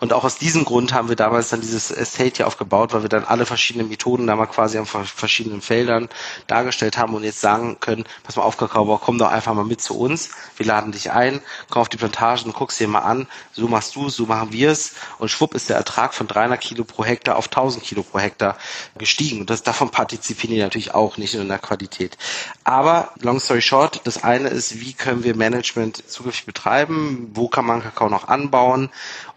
Und 0.00 0.12
auch 0.12 0.24
aus 0.24 0.36
diesem 0.36 0.66
Grund 0.66 0.92
haben 0.92 1.08
wir 1.08 1.16
damals 1.16 1.48
dann 1.48 1.62
dieses 1.62 1.90
Estate 1.90 2.36
hier 2.36 2.46
aufgebaut, 2.46 2.92
weil 2.92 3.00
wir 3.00 3.08
dann 3.08 3.24
alle 3.24 3.46
verschiedenen 3.46 3.88
Methoden 3.88 4.26
da 4.26 4.36
mal 4.36 4.44
quasi 4.44 4.76
an 4.76 4.84
verschiedenen 4.84 5.62
Feldern 5.62 6.10
dargestellt 6.48 6.98
haben 6.98 7.14
und 7.14 7.24
jetzt 7.24 7.40
sagen 7.40 7.80
können, 7.80 8.04
pass 8.22 8.36
mal 8.36 8.42
auf, 8.42 8.58
Kakaobauer, 8.58 9.00
komm 9.00 9.16
doch 9.16 9.30
einfach 9.30 9.54
mal 9.54 9.64
mit 9.64 9.80
zu 9.80 9.98
uns, 9.98 10.30
wir 10.56 10.66
laden 10.66 10.92
dich 10.92 11.12
ein, 11.12 11.40
komm 11.70 11.80
auf 11.80 11.88
die 11.88 11.96
Plantagen, 11.96 12.52
guck's 12.52 12.76
dir 12.76 12.88
mal 12.88 13.00
an, 13.00 13.26
so 13.52 13.68
machst 13.68 13.96
du 13.96 14.10
so 14.10 14.26
machen 14.26 14.52
wir's 14.52 14.92
und 15.18 15.30
schwupp 15.30 15.54
ist 15.54 15.70
der 15.70 15.76
Ertrag 15.76 16.12
von 16.12 16.26
300 16.26 16.60
Kilo 16.60 16.84
pro 16.84 17.04
Hektar 17.04 17.36
auf 17.36 17.46
1000 17.46 17.82
Kilo 17.82 18.02
pro 18.02 18.18
Hektar 18.18 18.58
gestiegen. 18.98 19.40
Und 19.40 19.50
das 19.50 19.62
davon 19.62 19.90
partizipieren 19.90 20.56
die 20.56 20.60
natürlich 20.74 20.94
auch 20.94 21.18
nicht 21.18 21.34
in 21.34 21.48
der 21.48 21.58
Qualität. 21.58 22.18
Aber 22.64 23.12
long 23.20 23.38
story 23.38 23.62
short, 23.62 24.00
das 24.04 24.24
eine 24.24 24.48
ist, 24.48 24.80
wie 24.80 24.92
können 24.92 25.22
wir 25.22 25.36
Management 25.36 26.10
zukünftig 26.10 26.46
betreiben? 26.46 27.30
Wo 27.32 27.48
kann 27.48 27.64
man 27.64 27.82
Kakao 27.82 28.08
noch 28.08 28.26
anbauen? 28.26 28.90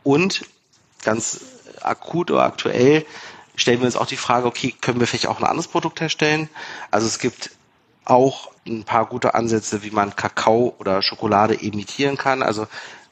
Und 0.04 0.46
ganz 1.04 1.42
akut 1.82 2.32
oder 2.32 2.44
aktuell 2.44 3.06
stellen 3.56 3.80
wir 3.80 3.86
uns 3.86 3.96
auch 3.98 4.08
die 4.08 4.18
Frage, 4.18 4.48
okay, 4.48 4.74
können 4.82 5.00
wir 5.00 5.06
vielleicht 5.06 5.28
auch 5.28 5.40
ein 5.40 5.46
anderes 5.46 5.68
Produkt 5.68 6.02
herstellen? 6.02 6.50
Also 6.90 7.06
es 7.06 7.20
gibt 7.20 7.52
auch 8.04 8.52
ein 8.66 8.84
paar 8.84 9.06
gute 9.06 9.36
Ansätze, 9.36 9.84
wie 9.84 9.92
man 9.92 10.16
Kakao 10.16 10.76
oder 10.80 11.04
Schokolade 11.04 11.54
imitieren 11.54 12.18
kann. 12.18 12.42
Also 12.42 12.68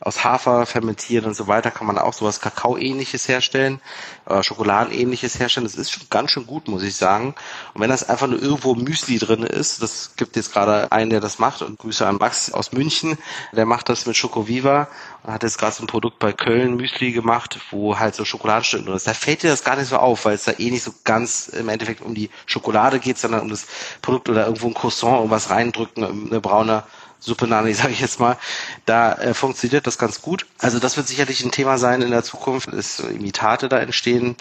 aus 0.06 0.24
Hafer 0.24 0.68
fermentieren 0.68 1.26
und 1.26 1.36
so 1.36 1.48
weiter 1.48 1.72
kann 1.72 1.88
man 1.88 1.98
auch 1.98 2.14
sowas 2.14 2.40
Kakao-ähnliches 2.40 3.28
herstellen, 3.28 3.82
äh, 4.28 4.44
Schokoladenähnliches 4.44 5.40
herstellen. 5.40 5.66
Das 5.66 5.76
ist 5.76 5.92
schon 5.92 6.04
ganz 6.12 6.30
schön 6.30 6.46
gut, 6.46 6.68
muss 6.68 6.84
ich 6.84 6.96
sagen. 6.96 7.34
Und 7.74 7.82
wenn 7.82 7.90
das 7.90 8.08
einfach 8.08 8.28
nur 8.28 8.40
irgendwo 8.40 8.76
Müsli 8.76 9.18
drin 9.18 9.42
ist, 9.42 9.82
das 9.82 10.12
gibt 10.16 10.36
jetzt 10.36 10.54
gerade 10.54 10.92
einen, 10.92 11.10
der 11.10 11.22
das 11.22 11.40
macht 11.40 11.64
und 11.64 11.80
Grüße 11.80 12.06
an 12.06 12.18
Max 12.18 12.54
aus 12.54 12.72
München, 12.72 13.18
der 13.52 13.66
macht 13.66 13.90
das 13.90 14.06
mit 14.06 14.16
Schokoviva 14.16 14.88
und 15.24 15.34
hat 15.34 15.42
jetzt 15.42 15.58
gerade 15.58 15.74
so 15.74 15.84
ein 15.84 15.88
Produkt 15.88 16.20
bei 16.20 16.34
Köln 16.34 16.76
Müsli 16.76 17.12
gemacht, 17.12 17.60
wo 17.72 17.98
halt 17.98 18.14
so 18.14 18.26
Schokoladenstücke 18.26 18.84
drin 18.84 18.96
ist. 18.96 19.08
Da 19.08 19.16
fällt 19.16 19.42
dir 19.42 19.50
das 19.50 19.64
gar 19.64 19.76
nicht 19.76 19.88
so 19.88 19.98
auf, 19.98 20.26
weil 20.26 20.36
es 20.36 20.44
da 20.44 20.52
eh 20.60 20.70
nicht 20.70 20.84
so 20.84 20.94
ganz 21.04 21.48
im 21.48 21.68
Endeffekt 21.68 22.02
um 22.02 22.14
die 22.14 22.30
Schokolade 22.46 23.00
geht, 23.00 23.18
sondern 23.18 23.42
um 23.42 23.50
das 23.50 23.66
Produkt 24.04 24.30
oder 24.30 24.46
irgendwo 24.46 24.68
ein 24.68 24.76
Croissant, 24.76 25.16
irgendwas 25.16 25.50
reindrücken, 25.50 26.28
eine 26.30 26.40
braune 26.42 26.84
Suppenani, 27.26 27.74
sage 27.76 27.94
ich 27.94 28.00
jetzt 28.00 28.20
mal, 28.20 28.38
da 28.86 29.14
äh, 29.14 29.34
funktioniert 29.34 29.88
das 29.88 29.98
ganz 29.98 30.22
gut. 30.22 30.46
Also 30.60 30.80
das 30.80 30.98
wird 30.98 31.08
sicherlich 31.08 31.44
ein 31.44 31.52
Thema 31.52 31.78
sein 31.78 32.02
in 32.02 32.12
der 32.12 32.24
Zukunft, 32.24 32.72
dass 32.72 33.00
Imitate 33.00 33.68
da 33.68 33.80
entstehen. 33.80 34.36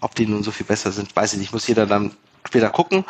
Ob 0.00 0.14
die 0.14 0.26
nun 0.26 0.42
so 0.42 0.50
viel 0.50 0.66
besser 0.66 0.92
sind, 0.92 1.16
weiß 1.16 1.32
ich 1.32 1.38
nicht. 1.38 1.52
Muss 1.52 1.66
jeder 1.66 1.86
dann 1.86 2.14
später 2.46 2.70
gucken. 2.70 3.04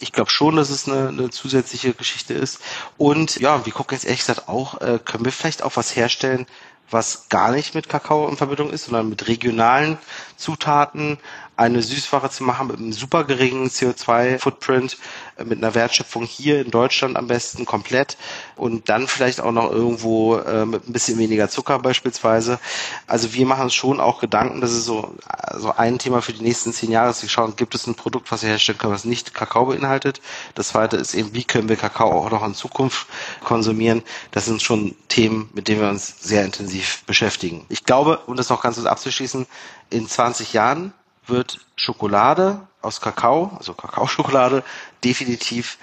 Ich 0.00 0.12
glaube 0.12 0.30
schon, 0.30 0.56
dass 0.56 0.70
es 0.70 0.88
eine, 0.88 1.08
eine 1.08 1.30
zusätzliche 1.30 1.94
Geschichte 1.94 2.34
ist. 2.34 2.60
Und 2.98 3.36
ja, 3.40 3.64
wir 3.64 3.72
gucken 3.72 3.94
jetzt 3.94 4.04
ehrlich 4.04 4.20
gesagt 4.20 4.48
auch, 4.48 4.80
äh, 4.80 4.98
können 5.04 5.24
wir 5.24 5.32
vielleicht 5.32 5.62
auch 5.62 5.76
was 5.76 5.96
herstellen, 5.96 6.46
was 6.90 7.28
gar 7.30 7.52
nicht 7.52 7.74
mit 7.74 7.88
Kakao 7.88 8.28
in 8.28 8.36
Verbindung 8.36 8.70
ist, 8.70 8.84
sondern 8.84 9.08
mit 9.08 9.26
regionalen 9.28 9.98
Zutaten, 10.36 11.18
eine 11.56 11.82
Süßware 11.82 12.30
zu 12.30 12.44
machen 12.44 12.66
mit 12.66 12.78
einem 12.78 12.92
super 12.92 13.24
geringen 13.24 13.68
CO2-Footprint, 13.68 14.94
äh, 14.94 14.98
mit 15.44 15.58
einer 15.58 15.74
Wertschöpfung 15.74 16.24
hier 16.24 16.60
in 16.60 16.70
Deutschland 16.70 17.16
am 17.16 17.26
besten 17.26 17.64
komplett 17.64 18.16
und 18.56 18.88
dann 18.88 19.06
vielleicht 19.08 19.40
auch 19.40 19.52
noch 19.52 19.70
irgendwo 19.70 20.36
äh, 20.36 20.66
mit 20.66 20.88
ein 20.88 20.92
bisschen 20.92 21.18
weniger 21.18 21.48
Zucker 21.48 21.78
beispielsweise. 21.78 22.58
Also 23.06 23.32
wir 23.34 23.46
machen 23.46 23.64
uns 23.64 23.74
schon 23.74 24.00
auch 24.00 24.20
Gedanken, 24.20 24.60
das 24.60 24.72
ist 24.72 24.84
so, 24.84 25.14
so 25.56 25.72
ein 25.72 25.98
Thema 25.98 26.22
für 26.22 26.32
die 26.32 26.42
nächsten 26.42 26.72
zehn 26.72 26.90
Jahre, 26.90 27.08
dass 27.08 27.22
wir 27.22 27.28
schauen, 27.28 27.56
gibt 27.56 27.74
es 27.74 27.86
ein 27.86 27.94
Produkt, 27.94 28.30
was 28.30 28.42
wir 28.42 28.50
herstellen 28.50 28.78
können, 28.78 28.92
was 28.92 29.04
nicht 29.04 29.34
Kakao 29.34 29.66
beinhaltet. 29.66 30.20
Das 30.54 30.68
zweite 30.68 30.96
ist 30.96 31.14
eben, 31.14 31.34
wie 31.34 31.44
können 31.44 31.68
wir 31.68 31.76
Kakao 31.76 32.10
auch 32.12 32.30
noch 32.30 32.44
in 32.44 32.54
Zukunft 32.54 33.06
konsumieren. 33.44 34.02
Das 34.30 34.44
sind 34.44 34.62
schon 34.62 34.94
Themen, 35.08 35.50
mit 35.54 35.68
denen 35.68 35.80
wir 35.80 35.88
uns 35.88 36.22
sehr 36.22 36.44
intensiv 36.44 37.04
beschäftigen. 37.06 37.64
Ich 37.68 37.84
glaube, 37.84 38.18
um 38.26 38.36
das 38.36 38.48
noch 38.48 38.62
ganz 38.62 38.76
kurz 38.76 38.86
abzuschließen, 38.86 39.46
in 39.90 40.08
20 40.08 40.52
Jahren 40.52 40.92
wird 41.26 41.60
Schokolade 41.76 42.60
aus 42.82 43.00
Kakao, 43.00 43.52
also 43.58 43.74
Kakaoschokolade, 43.74 44.62
definitiv 45.04 45.78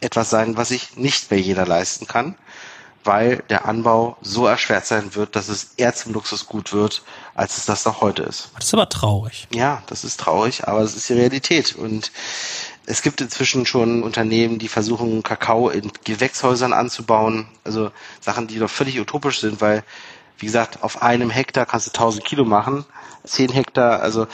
etwas 0.00 0.30
sein, 0.30 0.56
was 0.56 0.68
sich 0.68 0.96
nicht 0.96 1.30
mehr 1.30 1.40
jeder 1.40 1.66
leisten 1.66 2.06
kann, 2.06 2.36
weil 3.04 3.42
der 3.50 3.66
Anbau 3.66 4.16
so 4.22 4.46
erschwert 4.46 4.86
sein 4.86 5.14
wird, 5.14 5.36
dass 5.36 5.48
es 5.48 5.74
eher 5.76 5.94
zum 5.94 6.12
Luxusgut 6.12 6.72
wird, 6.72 7.02
als 7.34 7.56
es 7.56 7.66
das 7.66 7.84
noch 7.84 8.00
heute 8.00 8.22
ist. 8.22 8.50
Das 8.56 8.66
ist 8.66 8.74
aber 8.74 8.88
traurig. 8.88 9.46
Ja, 9.52 9.82
das 9.86 10.04
ist 10.04 10.20
traurig, 10.20 10.66
aber 10.66 10.80
es 10.80 10.96
ist 10.96 11.08
die 11.08 11.14
Realität. 11.14 11.74
Und 11.76 12.12
es 12.86 13.02
gibt 13.02 13.20
inzwischen 13.20 13.66
schon 13.66 14.02
Unternehmen, 14.02 14.58
die 14.58 14.68
versuchen, 14.68 15.22
Kakao 15.22 15.68
in 15.68 15.92
Gewächshäusern 16.04 16.72
anzubauen. 16.72 17.46
Also 17.62 17.90
Sachen, 18.20 18.46
die 18.46 18.58
doch 18.58 18.70
völlig 18.70 18.98
utopisch 18.98 19.40
sind, 19.40 19.60
weil, 19.60 19.84
wie 20.38 20.46
gesagt, 20.46 20.82
auf 20.82 21.02
einem 21.02 21.30
Hektar 21.30 21.66
kannst 21.66 21.86
du 21.86 21.90
1000 21.90 22.24
Kilo 22.24 22.44
machen. 22.44 22.84
10 23.24 23.50
Hektar, 23.52 24.00
also 24.00 24.26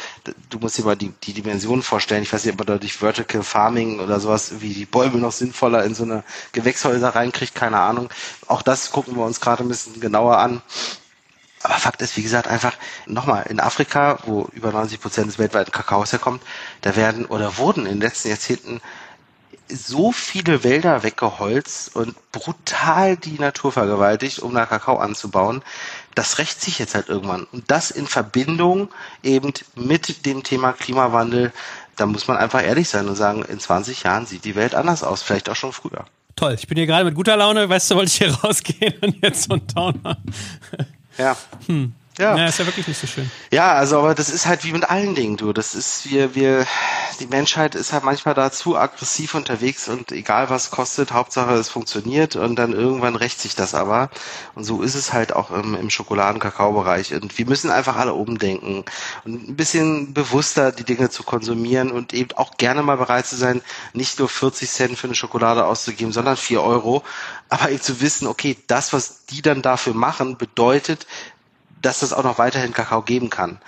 du 0.49 0.59
musst 0.59 0.77
dir 0.77 0.85
mal 0.85 0.97
die, 0.97 1.13
die 1.23 1.33
Dimensionen 1.33 1.83
vorstellen. 1.83 2.23
Ich 2.23 2.33
weiß 2.33 2.45
nicht, 2.45 2.53
ob 2.55 2.59
man 2.59 2.67
da 2.67 2.79
durch 2.79 2.97
Vertical 2.97 3.43
Farming 3.43 4.01
oder 4.01 4.19
sowas 4.19 4.61
wie 4.61 4.75
die 4.75 4.87
Bäume 4.87 5.19
noch 5.19 5.33
sinnvoller 5.33 5.85
in 5.85 5.95
so 5.95 6.03
eine 6.03 6.25
Gewächshäuser 6.53 7.11
reinkriegt, 7.11 7.55
keine 7.55 7.79
Ahnung. 7.79 8.11
Auch 8.49 8.63
das 8.63 8.91
gucken 8.91 9.17
wir 9.17 9.25
uns 9.25 9.41
gerade 9.41 9.63
ein 9.63 9.69
bisschen 9.69 10.01
genauer 10.01 10.39
an. 10.39 10.61
Aber 11.63 11.75
Fakt 11.75 12.01
ist, 12.03 12.17
wie 12.17 12.23
gesagt, 12.23 12.49
einfach 12.49 12.73
nochmal 13.07 13.47
in 13.49 13.61
Afrika, 13.61 14.19
wo 14.25 14.49
über 14.53 14.73
90 14.73 15.01
Prozent 15.01 15.29
des 15.29 15.39
weltweiten 15.39 15.71
Kakaos 15.71 16.11
herkommt, 16.13 16.43
da 16.81 16.97
werden 16.97 17.27
oder 17.27 17.59
wurden 17.59 17.85
in 17.85 17.93
den 17.93 18.01
letzten 18.01 18.29
Jahrzehnten 18.29 18.81
so 19.75 20.13
viele 20.13 20.65
Wälder 20.65 21.03
weggeholzt 21.03 21.95
und 21.95 22.15
brutal 22.33 23.17
die 23.17 23.39
Natur 23.39 23.73
vergewaltigt, 23.73 24.41
um 24.41 24.55
da 24.55 24.67
Kakao 24.67 24.97
anzubauen. 24.99 25.63
Das 26.15 26.39
rächt 26.39 26.61
sich 26.61 26.79
jetzt 26.79 26.95
halt 26.95 27.09
irgendwann. 27.09 27.45
Und 27.53 27.71
das 27.71 27.91
in 27.91 28.07
Verbindung 28.07 28.89
eben 29.23 29.53
mit 29.75 30.27
dem 30.27 30.43
Thema 30.43 30.73
Klimawandel, 30.73 31.53
da 31.97 32.07
muss 32.07 32.29
man 32.29 32.37
einfach 32.37 32.63
ehrlich 32.63 32.89
sein 32.89 33.09
und 33.09 33.17
sagen, 33.17 33.43
in 33.45 33.61
20 33.61 34.03
Jahren 34.03 34.27
sieht 34.27 34.45
die 34.45 34.55
Welt 34.55 34.75
anders 34.75 35.03
aus, 35.03 35.23
vielleicht 35.23 35.49
auch 35.49 35.57
schon 35.57 35.73
früher. 35.73 36.05
Toll, 36.37 36.55
ich 36.55 36.67
bin 36.67 36.77
hier 36.77 36.87
gerade 36.87 37.05
mit 37.05 37.15
guter 37.15 37.37
Laune, 37.37 37.69
weißt 37.69 37.91
du, 37.91 37.97
wollte 37.97 38.09
ich 38.09 38.17
hier 38.17 38.35
rausgehen 38.45 38.95
und 39.03 39.23
jetzt 39.23 39.45
so 39.45 39.55
ein 39.55 39.67
Downer. 39.67 40.17
Ja. 41.19 41.37
Hm. 41.67 41.93
Ja. 42.19 42.37
ja, 42.37 42.47
ist 42.49 42.59
ja 42.59 42.67
wirklich 42.67 42.89
nicht 42.89 43.01
so 43.01 43.07
schön. 43.07 43.31
Ja, 43.53 43.73
also 43.75 43.99
aber 43.99 44.15
das 44.15 44.31
ist 44.31 44.45
halt 44.45 44.65
wie 44.65 44.73
mit 44.73 44.91
allen 44.91 45.15
Dingen, 45.15 45.37
du. 45.37 45.53
Das 45.53 45.75
ist, 45.75 46.11
wir, 46.11 46.35
wir, 46.35 46.67
die 47.21 47.27
Menschheit 47.27 47.75
ist 47.75 47.93
halt 47.93 48.05
manchmal 48.05 48.35
da 48.35 48.51
zu 48.51 48.77
aggressiv 48.77 49.35
unterwegs 49.35 49.89
und 49.89 50.11
egal 50.11 50.51
was 50.51 50.71
kostet, 50.71 51.13
Hauptsache 51.13 51.55
es 51.55 51.69
funktioniert 51.69 52.35
und 52.35 52.57
dann 52.57 52.73
irgendwann 52.73 53.15
rächt 53.15 53.41
sich 53.41 53.55
das 53.55 53.75
aber. 53.75 54.11
Und 54.55 54.65
so 54.65 54.83
ist 54.83 54.97
es 54.97 55.13
halt 55.13 55.33
auch 55.33 55.51
im, 55.53 55.75
im 55.75 55.89
Schokoladen-Kakao-Bereich. 55.89 57.15
Und 57.15 57.39
wir 57.39 57.47
müssen 57.47 57.71
einfach 57.71 57.97
alle 57.97 58.13
umdenken 58.13 58.85
und 59.25 59.49
ein 59.49 59.57
bisschen 59.57 60.13
bewusster 60.13 60.73
die 60.73 60.85
Dinge 60.85 61.11
zu 61.11 61.23
konsumieren 61.23 61.93
und 61.93 62.13
eben 62.13 62.33
auch 62.37 62.57
gerne 62.57 62.83
mal 62.83 62.97
bereit 62.97 63.27
zu 63.27 63.37
sein, 63.37 63.63
nicht 63.95 64.19
nur 64.19 64.29
40 64.29 64.69
Cent 64.69 64.99
für 64.99 65.07
eine 65.07 65.15
Schokolade 65.15 65.65
auszugeben, 65.65 66.13
sondern 66.13 66.37
4 66.37 66.61
Euro. 66.61 67.05
Aber 67.49 67.71
eben 67.71 67.81
zu 67.81 68.01
wissen, 68.01 68.27
okay, 68.27 68.57
das, 68.67 68.93
was 68.93 69.27
die 69.27 69.43
dann 69.43 69.63
dafür 69.63 69.95
machen, 69.95 70.37
bedeutet, 70.37 71.07
dass 71.81 72.03
es 72.03 72.13
auch 72.13 72.25
noch 72.25 72.39
weiterhin 72.39 72.73
Kakao 72.73 73.03
geben 73.03 73.31
kann. 73.31 73.59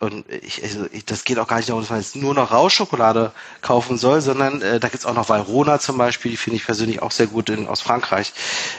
Und 0.00 0.24
ich, 0.30 0.62
also 0.62 0.86
ich, 0.92 1.04
das 1.04 1.24
geht 1.24 1.38
auch 1.38 1.48
gar 1.48 1.56
nicht 1.56 1.68
darum, 1.68 1.82
dass 1.82 1.90
man 1.90 1.98
jetzt 1.98 2.14
nur 2.14 2.34
noch 2.34 2.52
Rauschschokolade 2.52 3.32
kaufen 3.62 3.98
soll, 3.98 4.20
sondern 4.20 4.62
äh, 4.62 4.78
da 4.78 4.88
gibt's 4.88 5.06
auch 5.06 5.14
noch 5.14 5.28
Valrona 5.28 5.80
zum 5.80 5.98
Beispiel, 5.98 6.30
die 6.30 6.36
finde 6.36 6.56
ich 6.56 6.64
persönlich 6.64 7.02
auch 7.02 7.10
sehr 7.10 7.26
gut 7.26 7.50
in, 7.50 7.66
aus 7.66 7.80
Frankreich, 7.80 8.32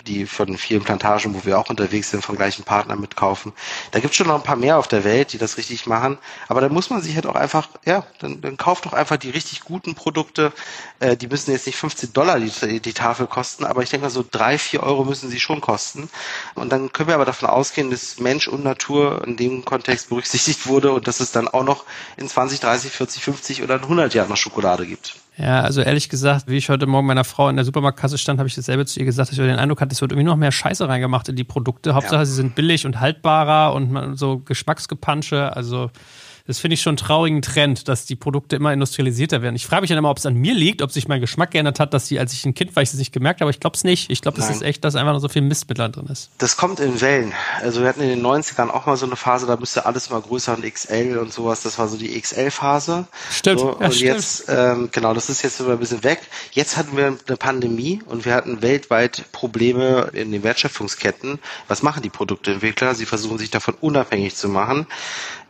die 0.08 0.26
von 0.26 0.58
vielen 0.58 0.84
Plantagen, 0.84 1.34
wo 1.36 1.44
wir 1.44 1.60
auch 1.60 1.70
unterwegs 1.70 2.10
sind, 2.10 2.24
von 2.24 2.38
gleichen 2.38 2.64
Partnern 2.64 3.02
mitkaufen. 3.02 3.52
Da 3.92 4.00
gibt's 4.00 4.16
schon 4.16 4.28
noch 4.28 4.36
ein 4.36 4.44
paar 4.44 4.56
mehr 4.56 4.78
auf 4.78 4.88
der 4.88 5.04
Welt, 5.04 5.34
die 5.34 5.38
das 5.38 5.58
richtig 5.58 5.88
machen. 5.88 6.18
Aber 6.48 6.62
da 6.62 6.70
muss 6.70 6.90
man 6.90 7.02
sich 7.02 7.16
halt 7.16 7.26
auch 7.26 7.36
einfach, 7.36 7.68
ja, 7.86 8.06
dann, 8.20 8.40
dann 8.40 8.56
kauft 8.56 8.86
doch 8.86 8.94
einfach 8.94 9.18
die 9.18 9.30
richtig 9.30 9.62
guten 9.62 9.96
Produkte. 9.96 10.54
Äh, 11.00 11.18
die 11.18 11.28
müssen 11.28 11.52
jetzt 11.52 11.68
nicht 11.68 11.78
15 11.78 12.14
Dollar 12.14 12.40
die, 12.40 12.80
die 12.80 12.94
Tafel 12.94 13.28
kosten, 13.28 13.66
aber 13.66 13.84
ich 13.84 13.90
denke 13.90 14.06
mal 14.06 14.10
so 14.10 14.24
drei, 14.30 14.58
vier 14.58 14.84
Euro 14.84 15.04
müssen 15.04 15.30
sie 15.30 15.40
schon 15.42 15.60
kosten. 15.60 16.10
Und 16.56 16.72
dann 16.72 16.94
können 16.94 17.10
wir 17.10 17.16
aber 17.16 17.26
davon 17.26 17.50
ausgehen, 17.50 17.92
dass 17.92 18.20
Mensch 18.20 18.48
und 18.48 18.64
Natur 18.64 19.22
in 19.28 19.36
dem 19.36 19.66
Kontext 19.66 20.08
berücksichtigt 20.08 20.68
wurde 20.68 20.94
und 20.94 21.09
dass 21.10 21.20
es 21.20 21.32
dann 21.32 21.48
auch 21.48 21.64
noch 21.64 21.84
in 22.16 22.28
20, 22.28 22.60
30, 22.60 22.92
40, 22.92 23.24
50 23.24 23.64
oder 23.64 23.76
100 23.76 24.14
Jahren 24.14 24.30
noch 24.30 24.38
Schokolade 24.38 24.86
gibt. 24.86 25.16
Ja, 25.38 25.62
also 25.62 25.82
ehrlich 25.82 26.10
gesagt, 26.10 26.48
wie 26.48 26.58
ich 26.58 26.70
heute 26.70 26.86
Morgen 26.86 27.08
meiner 27.08 27.24
Frau 27.24 27.50
in 27.50 27.56
der 27.56 27.66
Supermarktkasse 27.66 28.18
stand, 28.18 28.40
habe 28.40 28.48
ich 28.48 28.56
dasselbe 28.56 28.86
zu 28.86 29.00
ihr 29.00 29.06
gesagt, 29.06 29.30
dass 29.30 29.38
ich 29.38 29.44
den 29.44 29.56
Eindruck 29.56 29.82
hatte, 29.82 29.94
es 29.94 30.02
wird 30.02 30.12
irgendwie 30.12 30.26
noch 30.26 30.36
mehr 30.36 30.52
Scheiße 30.52 30.88
reingemacht 30.88 31.30
in 31.30 31.36
die 31.36 31.44
Produkte. 31.44 31.94
Hauptsache, 31.94 32.18
ja. 32.18 32.26
sie 32.26 32.34
sind 32.34 32.56
billig 32.56 32.86
und 32.86 33.00
haltbarer 33.00 33.74
und 33.74 34.18
so 34.18 34.40
Geschmacksgepansche. 34.40 35.56
Also 35.56 35.92
das 36.50 36.58
finde 36.58 36.74
ich 36.74 36.82
schon 36.82 36.94
einen 36.94 36.98
traurigen 36.98 37.42
Trend, 37.44 37.88
dass 37.88 38.08
die 38.08 38.16
Produkte 38.16 38.56
immer 38.56 38.74
industrialisierter 38.74 39.44
werden. 39.44 39.56
Ich 39.56 39.68
frage 39.68 39.82
mich 39.82 39.90
dann 39.90 40.00
immer, 40.00 40.10
ob 40.10 40.18
es 40.18 40.26
an 40.26 40.34
mir 40.34 40.56
liegt, 40.56 40.82
ob 40.82 40.92
sich 40.92 41.08
mein 41.08 41.22
Geschmack 41.22 41.52
geändert 41.52 41.80
hat, 41.80 41.94
dass 41.94 42.08
die, 42.08 42.18
als 42.18 42.34
ich 42.34 42.44
ein 42.44 42.56
Kind 42.56 42.76
war, 42.76 42.82
ich 42.82 42.90
es 42.90 42.96
nicht 42.96 43.14
gemerkt 43.14 43.40
habe, 43.40 43.46
aber 43.46 43.52
ich 43.52 43.60
glaube 43.60 43.76
es 43.76 43.84
nicht. 43.84 44.10
Ich 44.10 44.24
glaube, 44.24 44.38
das 44.38 44.50
ist 44.50 44.64
echt, 44.64 44.84
dass 44.84 44.96
einfach 44.96 45.14
noch 45.14 45.20
so 45.20 45.30
viel 45.30 45.44
Mist 45.44 45.70
mit 45.70 45.78
drin 45.78 46.08
ist. 46.12 46.32
Das 46.40 46.58
kommt 46.58 46.80
in 46.80 47.02
Wellen. 47.02 47.34
Also 47.62 47.82
wir 47.82 47.88
hatten 47.88 48.02
in 48.02 48.10
den 48.10 48.26
90ern 48.26 48.72
auch 48.72 48.88
mal 48.88 48.98
so 48.98 49.06
eine 49.06 49.16
Phase, 49.16 49.46
da 49.46 49.58
müsste 49.58 49.86
alles 49.86 50.10
mal 50.10 50.20
größer 50.22 50.56
und 50.56 50.64
XL 50.64 51.20
und 51.20 51.32
sowas. 51.32 51.62
Das 51.62 51.78
war 51.78 51.88
so 51.88 51.98
die 51.98 52.20
XL-Phase. 52.20 53.06
Stimmt. 53.30 53.60
So, 53.60 53.68
ja, 53.68 53.86
und 53.86 53.94
stimmt. 53.94 54.16
jetzt, 54.16 54.46
ähm, 54.48 54.90
genau, 54.92 55.14
das 55.14 55.30
ist 55.30 55.44
jetzt 55.44 55.60
immer 55.60 55.74
ein 55.74 55.80
bisschen 55.80 56.04
weg. 56.04 56.20
Jetzt 56.54 56.78
hatten 56.78 56.98
wir 56.98 57.16
eine 57.28 57.38
Pandemie 57.38 58.02
und 58.08 58.26
wir 58.26 58.34
hatten 58.34 58.64
weltweit 58.64 59.26
Probleme 59.32 60.10
in 60.14 60.32
den 60.32 60.42
Wertschöpfungsketten. 60.42 61.38
Was 61.68 61.84
machen 61.84 62.02
die 62.02 62.10
Produktentwickler? 62.10 62.96
Sie 62.96 63.06
versuchen 63.06 63.38
sich 63.38 63.52
davon 63.52 63.76
unabhängig 63.80 64.36
zu 64.36 64.50
machen. 64.50 64.88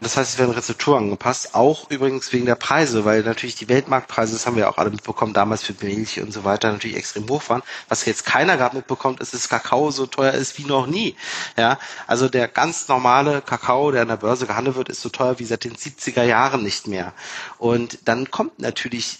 Das 0.01 0.15
heißt, 0.15 0.33
es 0.33 0.39
werden 0.39 0.51
Rezepturen 0.51 0.88
angepasst, 0.95 1.55
auch 1.55 1.89
übrigens 1.89 2.31
wegen 2.33 2.45
der 2.45 2.55
Preise, 2.55 3.05
weil 3.05 3.23
natürlich 3.23 3.55
die 3.55 3.69
Weltmarktpreise, 3.69 4.33
das 4.33 4.45
haben 4.45 4.55
wir 4.55 4.69
auch 4.69 4.77
alle 4.77 4.89
mitbekommen, 4.89 5.33
damals 5.33 5.63
für 5.63 5.73
Milch 5.81 6.21
und 6.21 6.31
so 6.31 6.43
weiter, 6.43 6.71
natürlich 6.71 6.97
extrem 6.97 7.27
hoch 7.29 7.43
waren. 7.49 7.63
Was 7.87 8.05
jetzt 8.05 8.25
keiner 8.25 8.57
gerade 8.57 8.75
mitbekommt, 8.77 9.19
ist, 9.19 9.33
dass 9.33 9.49
Kakao 9.49 9.91
so 9.91 10.05
teuer 10.05 10.33
ist 10.33 10.57
wie 10.57 10.65
noch 10.65 10.87
nie. 10.87 11.15
Ja, 11.57 11.79
also 12.07 12.29
der 12.29 12.47
ganz 12.47 12.87
normale 12.87 13.41
Kakao, 13.41 13.91
der 13.91 14.03
an 14.03 14.07
der 14.09 14.17
Börse 14.17 14.47
gehandelt 14.47 14.75
wird, 14.75 14.89
ist 14.89 15.01
so 15.01 15.09
teuer 15.09 15.39
wie 15.39 15.45
seit 15.45 15.63
den 15.63 15.75
70er 15.75 16.23
Jahren 16.23 16.63
nicht 16.63 16.87
mehr. 16.87 17.13
Und 17.57 17.99
dann 18.05 18.31
kommt 18.31 18.59
natürlich 18.59 19.19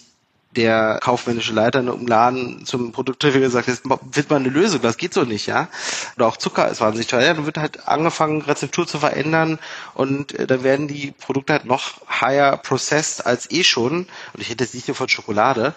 der 0.56 0.98
kaufmännische 1.00 1.52
Leiter 1.52 1.78
einem 1.78 2.06
Laden 2.06 2.66
zum 2.66 2.90
Produktentwickler 2.90 3.46
gesagt, 3.46 3.68
jetzt 3.68 3.84
wird 3.84 4.30
mal 4.30 4.36
eine 4.36 4.48
Lösung, 4.48 4.80
das 4.82 4.96
geht 4.96 5.14
so 5.14 5.22
nicht, 5.22 5.46
ja. 5.46 5.68
Oder 6.16 6.26
auch 6.26 6.36
Zucker 6.36 6.68
ist 6.68 6.80
wahnsinnig 6.80 7.06
teuer. 7.06 7.22
Ja, 7.22 7.34
dann 7.34 7.46
wird 7.46 7.58
halt 7.58 7.86
angefangen, 7.86 8.42
Rezeptur 8.42 8.86
zu 8.86 8.98
verändern 8.98 9.60
und 9.94 10.32
äh, 10.32 10.46
dann 10.46 10.64
werden 10.64 10.88
die 10.88 11.12
Produkte 11.12 11.52
halt 11.52 11.66
noch 11.66 12.00
higher 12.20 12.56
processed 12.56 13.26
als 13.26 13.50
eh 13.50 13.62
schon. 13.62 14.08
Und 14.32 14.40
ich 14.40 14.50
hätte 14.50 14.64
jetzt 14.64 14.74
nicht 14.74 14.88
nur 14.88 14.96
von 14.96 15.08
Schokolade. 15.08 15.74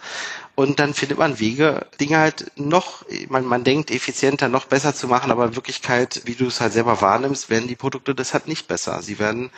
Und 0.55 0.79
dann 0.79 0.93
findet 0.93 1.17
man 1.17 1.39
Wege, 1.39 1.87
Dinge 1.99 2.17
halt 2.17 2.51
noch, 2.55 3.05
man, 3.29 3.45
man 3.45 3.63
denkt, 3.63 3.89
effizienter, 3.89 4.49
noch 4.49 4.65
besser 4.65 4.93
zu 4.93 5.07
machen, 5.07 5.31
aber 5.31 5.45
in 5.45 5.55
Wirklichkeit, 5.55 6.21
wie 6.25 6.35
du 6.35 6.45
es 6.45 6.61
halt 6.61 6.73
selber 6.73 7.01
wahrnimmst, 7.01 7.49
werden 7.49 7.67
die 7.67 7.75
Produkte 7.75 8.13
das 8.13 8.33
halt 8.33 8.47
nicht 8.47 8.67
besser. 8.67 9.01
Sie 9.01 9.17
werden 9.17 9.49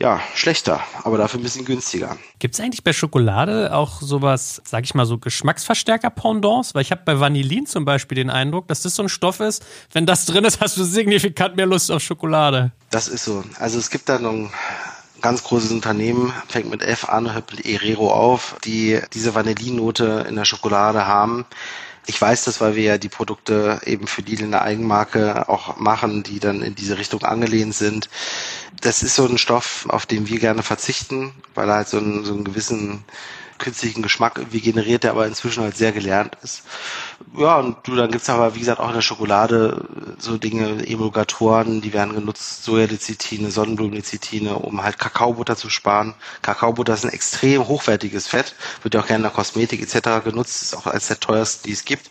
ja, 0.00 0.20
schlechter, 0.34 0.80
aber 1.04 1.18
dafür 1.18 1.40
ein 1.40 1.42
bisschen 1.42 1.66
günstiger. 1.66 2.16
Gibt 2.38 2.54
es 2.54 2.60
eigentlich 2.60 2.82
bei 2.82 2.94
Schokolade 2.94 3.74
auch 3.74 4.00
sowas, 4.00 4.62
sag 4.64 4.84
ich 4.84 4.94
mal, 4.94 5.04
so 5.04 5.18
Geschmacksverstärker-Pendants? 5.18 6.74
Weil 6.74 6.82
ich 6.82 6.90
habe 6.90 7.02
bei 7.04 7.20
Vanillin 7.20 7.66
zum 7.66 7.84
Beispiel 7.84 8.16
den 8.16 8.30
Eindruck, 8.30 8.66
dass 8.68 8.80
das 8.80 8.94
so 8.94 9.02
ein 9.02 9.10
Stoff 9.10 9.40
ist, 9.40 9.64
wenn 9.92 10.06
das 10.06 10.24
drin 10.24 10.44
ist, 10.44 10.60
hast 10.60 10.78
du 10.78 10.84
signifikant 10.84 11.56
mehr 11.56 11.66
Lust 11.66 11.90
auf 11.90 12.02
Schokolade. 12.02 12.72
Das 12.90 13.08
ist 13.08 13.24
so. 13.24 13.44
Also 13.58 13.78
es 13.78 13.90
gibt 13.90 14.08
da 14.08 14.18
noch 14.18 14.32
ein 14.32 14.50
ganz 15.20 15.44
großes 15.44 15.70
Unternehmen, 15.70 16.32
fängt 16.48 16.70
mit 16.70 16.82
F 16.82 17.06
an, 17.06 17.34
hört 17.34 17.50
mit 17.50 17.66
Erero 17.66 18.10
auf, 18.10 18.56
die 18.64 19.00
diese 19.12 19.34
Vanillinnote 19.34 20.24
in 20.26 20.36
der 20.36 20.46
Schokolade 20.46 21.06
haben 21.06 21.44
ich 22.10 22.20
weiß 22.20 22.42
das, 22.44 22.60
weil 22.60 22.74
wir 22.74 22.82
ja 22.82 22.98
die 22.98 23.08
Produkte 23.08 23.80
eben 23.86 24.08
für 24.08 24.22
Lidl 24.22 24.42
in 24.42 24.50
der 24.50 24.62
Eigenmarke 24.62 25.48
auch 25.48 25.76
machen, 25.76 26.24
die 26.24 26.40
dann 26.40 26.60
in 26.60 26.74
diese 26.74 26.98
Richtung 26.98 27.22
angelehnt 27.22 27.72
sind. 27.74 28.08
Das 28.80 29.04
ist 29.04 29.14
so 29.14 29.26
ein 29.26 29.38
Stoff, 29.38 29.86
auf 29.88 30.06
den 30.06 30.28
wir 30.28 30.40
gerne 30.40 30.64
verzichten, 30.64 31.32
weil 31.54 31.68
er 31.68 31.76
halt 31.76 31.88
so 31.88 31.98
einen, 31.98 32.24
so 32.24 32.34
einen 32.34 32.42
gewissen 32.42 33.04
künstlichen 33.60 34.02
Geschmack 34.02 34.38
irgendwie 34.38 34.60
generiert, 34.60 35.04
der 35.04 35.12
aber 35.12 35.26
inzwischen 35.26 35.62
halt 35.62 35.76
sehr 35.76 35.92
gelernt 35.92 36.36
ist. 36.42 36.62
Ja, 37.36 37.58
und 37.58 37.76
du, 37.86 37.94
dann 37.94 38.10
gibt's 38.10 38.28
aber, 38.28 38.54
wie 38.56 38.58
gesagt, 38.58 38.80
auch 38.80 38.88
in 38.88 38.94
der 38.94 39.02
Schokolade 39.02 39.84
so 40.18 40.36
Dinge, 40.38 40.84
Emulgatoren, 40.86 41.80
die 41.80 41.92
werden 41.92 42.14
genutzt, 42.14 42.64
Sojalecithine, 42.64 43.50
Sonnenblumenlecithine, 43.50 44.56
um 44.56 44.82
halt 44.82 44.98
Kakaobutter 44.98 45.56
zu 45.56 45.70
sparen. 45.70 46.14
Kakaobutter 46.42 46.94
ist 46.94 47.04
ein 47.04 47.12
extrem 47.12 47.68
hochwertiges 47.68 48.26
Fett, 48.26 48.56
wird 48.82 48.94
ja 48.94 49.00
auch 49.00 49.06
gerne 49.06 49.18
in 49.18 49.22
der 49.22 49.30
Kosmetik 49.30 49.80
etc. 49.80 50.24
genutzt, 50.24 50.62
ist 50.62 50.74
auch 50.74 50.86
als 50.86 51.06
der 51.06 51.20
teuerste, 51.20 51.68
die 51.68 51.72
es 51.72 51.84
gibt. 51.84 52.10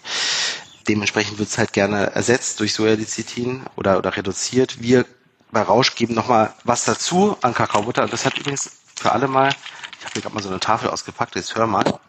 Dementsprechend 0.87 1.37
wird 1.39 1.49
es 1.49 1.57
halt 1.57 1.73
gerne 1.73 2.11
ersetzt 2.11 2.59
durch 2.59 2.73
Sojalecithin 2.73 3.63
oder, 3.75 3.97
oder 3.97 4.15
reduziert. 4.15 4.81
Wir 4.81 5.05
bei 5.51 5.61
Rausch 5.61 5.95
geben 5.95 6.13
nochmal 6.13 6.53
was 6.63 6.85
dazu 6.85 7.35
an 7.41 7.53
Kakaobutter. 7.53 8.07
Das 8.07 8.25
hat 8.25 8.37
übrigens 8.37 8.71
für 8.95 9.11
alle 9.11 9.27
mal 9.27 9.51
habe 10.19 10.21
hier 10.21 10.21
gerade 10.21 10.35
mal 10.35 10.43
so 10.43 10.49
eine 10.49 10.59
Tafel 10.59 10.89
ausgepackt, 10.89 11.35
jetzt 11.35 11.55
hör 11.55 11.67
mal. 11.67 11.99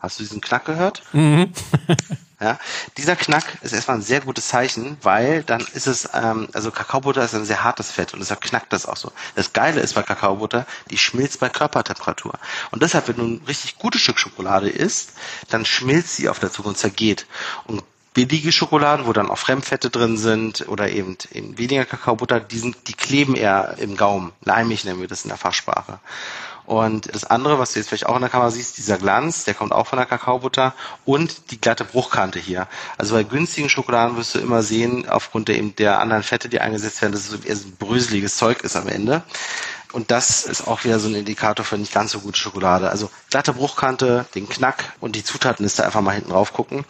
Hast 0.00 0.18
du 0.18 0.22
diesen 0.22 0.40
Knack 0.40 0.64
gehört? 0.64 1.02
Mhm. 1.12 1.52
ja, 2.40 2.58
dieser 2.96 3.16
Knack 3.16 3.58
ist 3.62 3.72
erstmal 3.72 3.98
ein 3.98 4.02
sehr 4.02 4.20
gutes 4.20 4.46
Zeichen, 4.46 4.96
weil 5.02 5.42
dann 5.42 5.60
ist 5.74 5.88
es, 5.88 6.08
ähm, 6.14 6.48
also 6.52 6.70
Kakaobutter 6.70 7.24
ist 7.24 7.34
ein 7.34 7.44
sehr 7.44 7.64
hartes 7.64 7.90
Fett 7.90 8.14
und 8.14 8.20
deshalb 8.20 8.40
knackt 8.40 8.72
das 8.72 8.86
auch 8.86 8.96
so. 8.96 9.10
Das 9.34 9.52
Geile 9.52 9.80
ist 9.80 9.94
bei 9.94 10.02
Kakaobutter, 10.02 10.66
die 10.90 10.98
schmilzt 10.98 11.40
bei 11.40 11.48
Körpertemperatur. 11.48 12.34
Und 12.70 12.82
deshalb, 12.82 13.08
wenn 13.08 13.16
du 13.16 13.24
ein 13.24 13.42
richtig 13.48 13.76
gutes 13.76 14.00
Stück 14.00 14.20
Schokolade 14.20 14.68
isst, 14.68 15.14
dann 15.50 15.64
schmilzt 15.64 16.14
sie 16.14 16.28
auf 16.28 16.38
der 16.38 16.52
Zunge 16.52 16.68
und 16.68 16.78
zergeht. 16.78 17.26
Und 17.66 17.82
billige 18.14 18.52
Schokoladen, 18.52 19.06
wo 19.06 19.12
dann 19.12 19.30
auch 19.30 19.38
Fremdfette 19.38 19.90
drin 19.90 20.16
sind 20.16 20.68
oder 20.68 20.90
eben, 20.90 21.16
eben 21.32 21.58
weniger 21.58 21.84
Kakaobutter, 21.84 22.38
die, 22.38 22.58
sind, 22.58 22.76
die 22.86 22.94
kleben 22.94 23.34
eher 23.34 23.76
im 23.78 23.96
Gaumen. 23.96 24.32
Leimig 24.44 24.84
nennen 24.84 25.00
wir 25.00 25.08
das 25.08 25.24
in 25.24 25.28
der 25.28 25.38
Fachsprache. 25.38 25.98
Und 26.68 27.14
das 27.14 27.24
andere, 27.24 27.58
was 27.58 27.72
du 27.72 27.78
jetzt 27.78 27.88
vielleicht 27.88 28.04
auch 28.04 28.14
in 28.16 28.20
der 28.20 28.28
Kamera 28.28 28.50
siehst, 28.50 28.76
dieser 28.76 28.98
Glanz, 28.98 29.44
der 29.44 29.54
kommt 29.54 29.72
auch 29.72 29.86
von 29.86 29.96
der 29.96 30.04
Kakaobutter 30.04 30.74
und 31.06 31.50
die 31.50 31.58
glatte 31.58 31.82
Bruchkante 31.82 32.38
hier. 32.38 32.68
Also 32.98 33.14
bei 33.14 33.22
günstigen 33.22 33.70
Schokoladen 33.70 34.18
wirst 34.18 34.34
du 34.34 34.38
immer 34.38 34.62
sehen, 34.62 35.08
aufgrund 35.08 35.48
der, 35.48 35.56
eben 35.56 35.74
der 35.76 35.98
anderen 35.98 36.22
Fette, 36.22 36.50
die 36.50 36.60
eingesetzt 36.60 37.00
werden, 37.00 37.12
dass 37.12 37.30
es 37.30 37.42
eher 37.42 37.56
so 37.56 37.68
ein 37.68 37.76
bröseliges 37.76 38.36
Zeug 38.36 38.60
ist 38.64 38.76
am 38.76 38.86
Ende. 38.86 39.22
Und 39.92 40.10
das 40.10 40.44
ist 40.44 40.68
auch 40.68 40.84
wieder 40.84 41.00
so 41.00 41.08
ein 41.08 41.14
Indikator 41.14 41.64
für 41.64 41.78
nicht 41.78 41.94
ganz 41.94 42.12
so 42.12 42.20
gute 42.20 42.38
Schokolade. 42.38 42.90
Also 42.90 43.10
glatte 43.30 43.54
Bruchkante, 43.54 44.26
den 44.34 44.46
Knack 44.46 44.92
und 45.00 45.16
die 45.16 45.24
Zutatenliste 45.24 45.86
einfach 45.86 46.02
mal 46.02 46.16
hinten 46.16 46.32
drauf 46.32 46.52
gucken. 46.52 46.84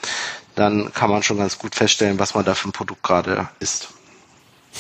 Dann 0.57 0.93
kann 0.93 1.09
man 1.09 1.23
schon 1.23 1.39
ganz 1.39 1.57
gut 1.57 1.77
feststellen, 1.77 2.19
was 2.19 2.35
man 2.35 2.45
da 2.45 2.57
für 2.57 2.69
ein 2.69 2.73
Produkt 2.73 3.05
gerade 3.05 3.49
isst. 3.61 3.91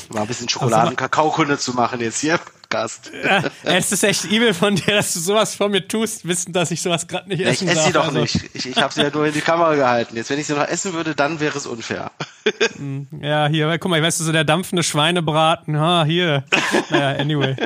Mal 0.09 0.22
ein 0.22 0.26
bisschen 0.26 0.49
Schokoladen-Kakaokunde 0.49 1.57
zu 1.57 1.74
machen 1.74 2.01
jetzt 2.01 2.18
hier. 2.18 2.40
Gast. 2.68 3.10
Ja, 3.22 3.42
es 3.64 3.92
ist 3.92 4.04
echt 4.04 4.24
übel 4.24 4.52
von 4.54 4.74
dir, 4.74 4.94
dass 4.94 5.14
du 5.14 5.20
sowas 5.20 5.54
von 5.54 5.70
mir 5.70 5.86
tust, 5.86 6.26
wissen, 6.26 6.52
dass 6.52 6.70
ich 6.70 6.82
sowas 6.82 7.06
gerade 7.06 7.28
nicht 7.28 7.40
essen 7.40 7.66
Ich 7.68 7.74
esse 7.74 7.86
sie 7.86 7.92
doch 7.92 8.06
also. 8.06 8.20
nicht. 8.20 8.50
Ich, 8.54 8.66
ich 8.66 8.76
habe 8.76 8.92
sie 8.92 9.02
ja 9.02 9.10
nur 9.10 9.26
in 9.26 9.32
die 9.32 9.40
Kamera 9.40 9.74
gehalten. 9.74 10.16
Jetzt, 10.16 10.30
wenn 10.30 10.38
ich 10.38 10.46
sie 10.46 10.54
noch 10.54 10.66
essen 10.66 10.92
würde, 10.92 11.14
dann 11.14 11.40
wäre 11.40 11.56
es 11.56 11.66
unfair. 11.66 12.10
Hm, 12.76 13.06
ja, 13.20 13.46
hier, 13.46 13.76
guck 13.78 13.90
mal, 13.90 13.98
ich 13.98 14.02
weiß, 14.02 14.18
so 14.18 14.32
der 14.32 14.44
dampfende 14.44 14.82
Schweinebraten. 14.82 15.78
Ha, 15.78 16.04
hier. 16.04 16.44
Naja, 16.88 17.18
anyway. 17.20 17.56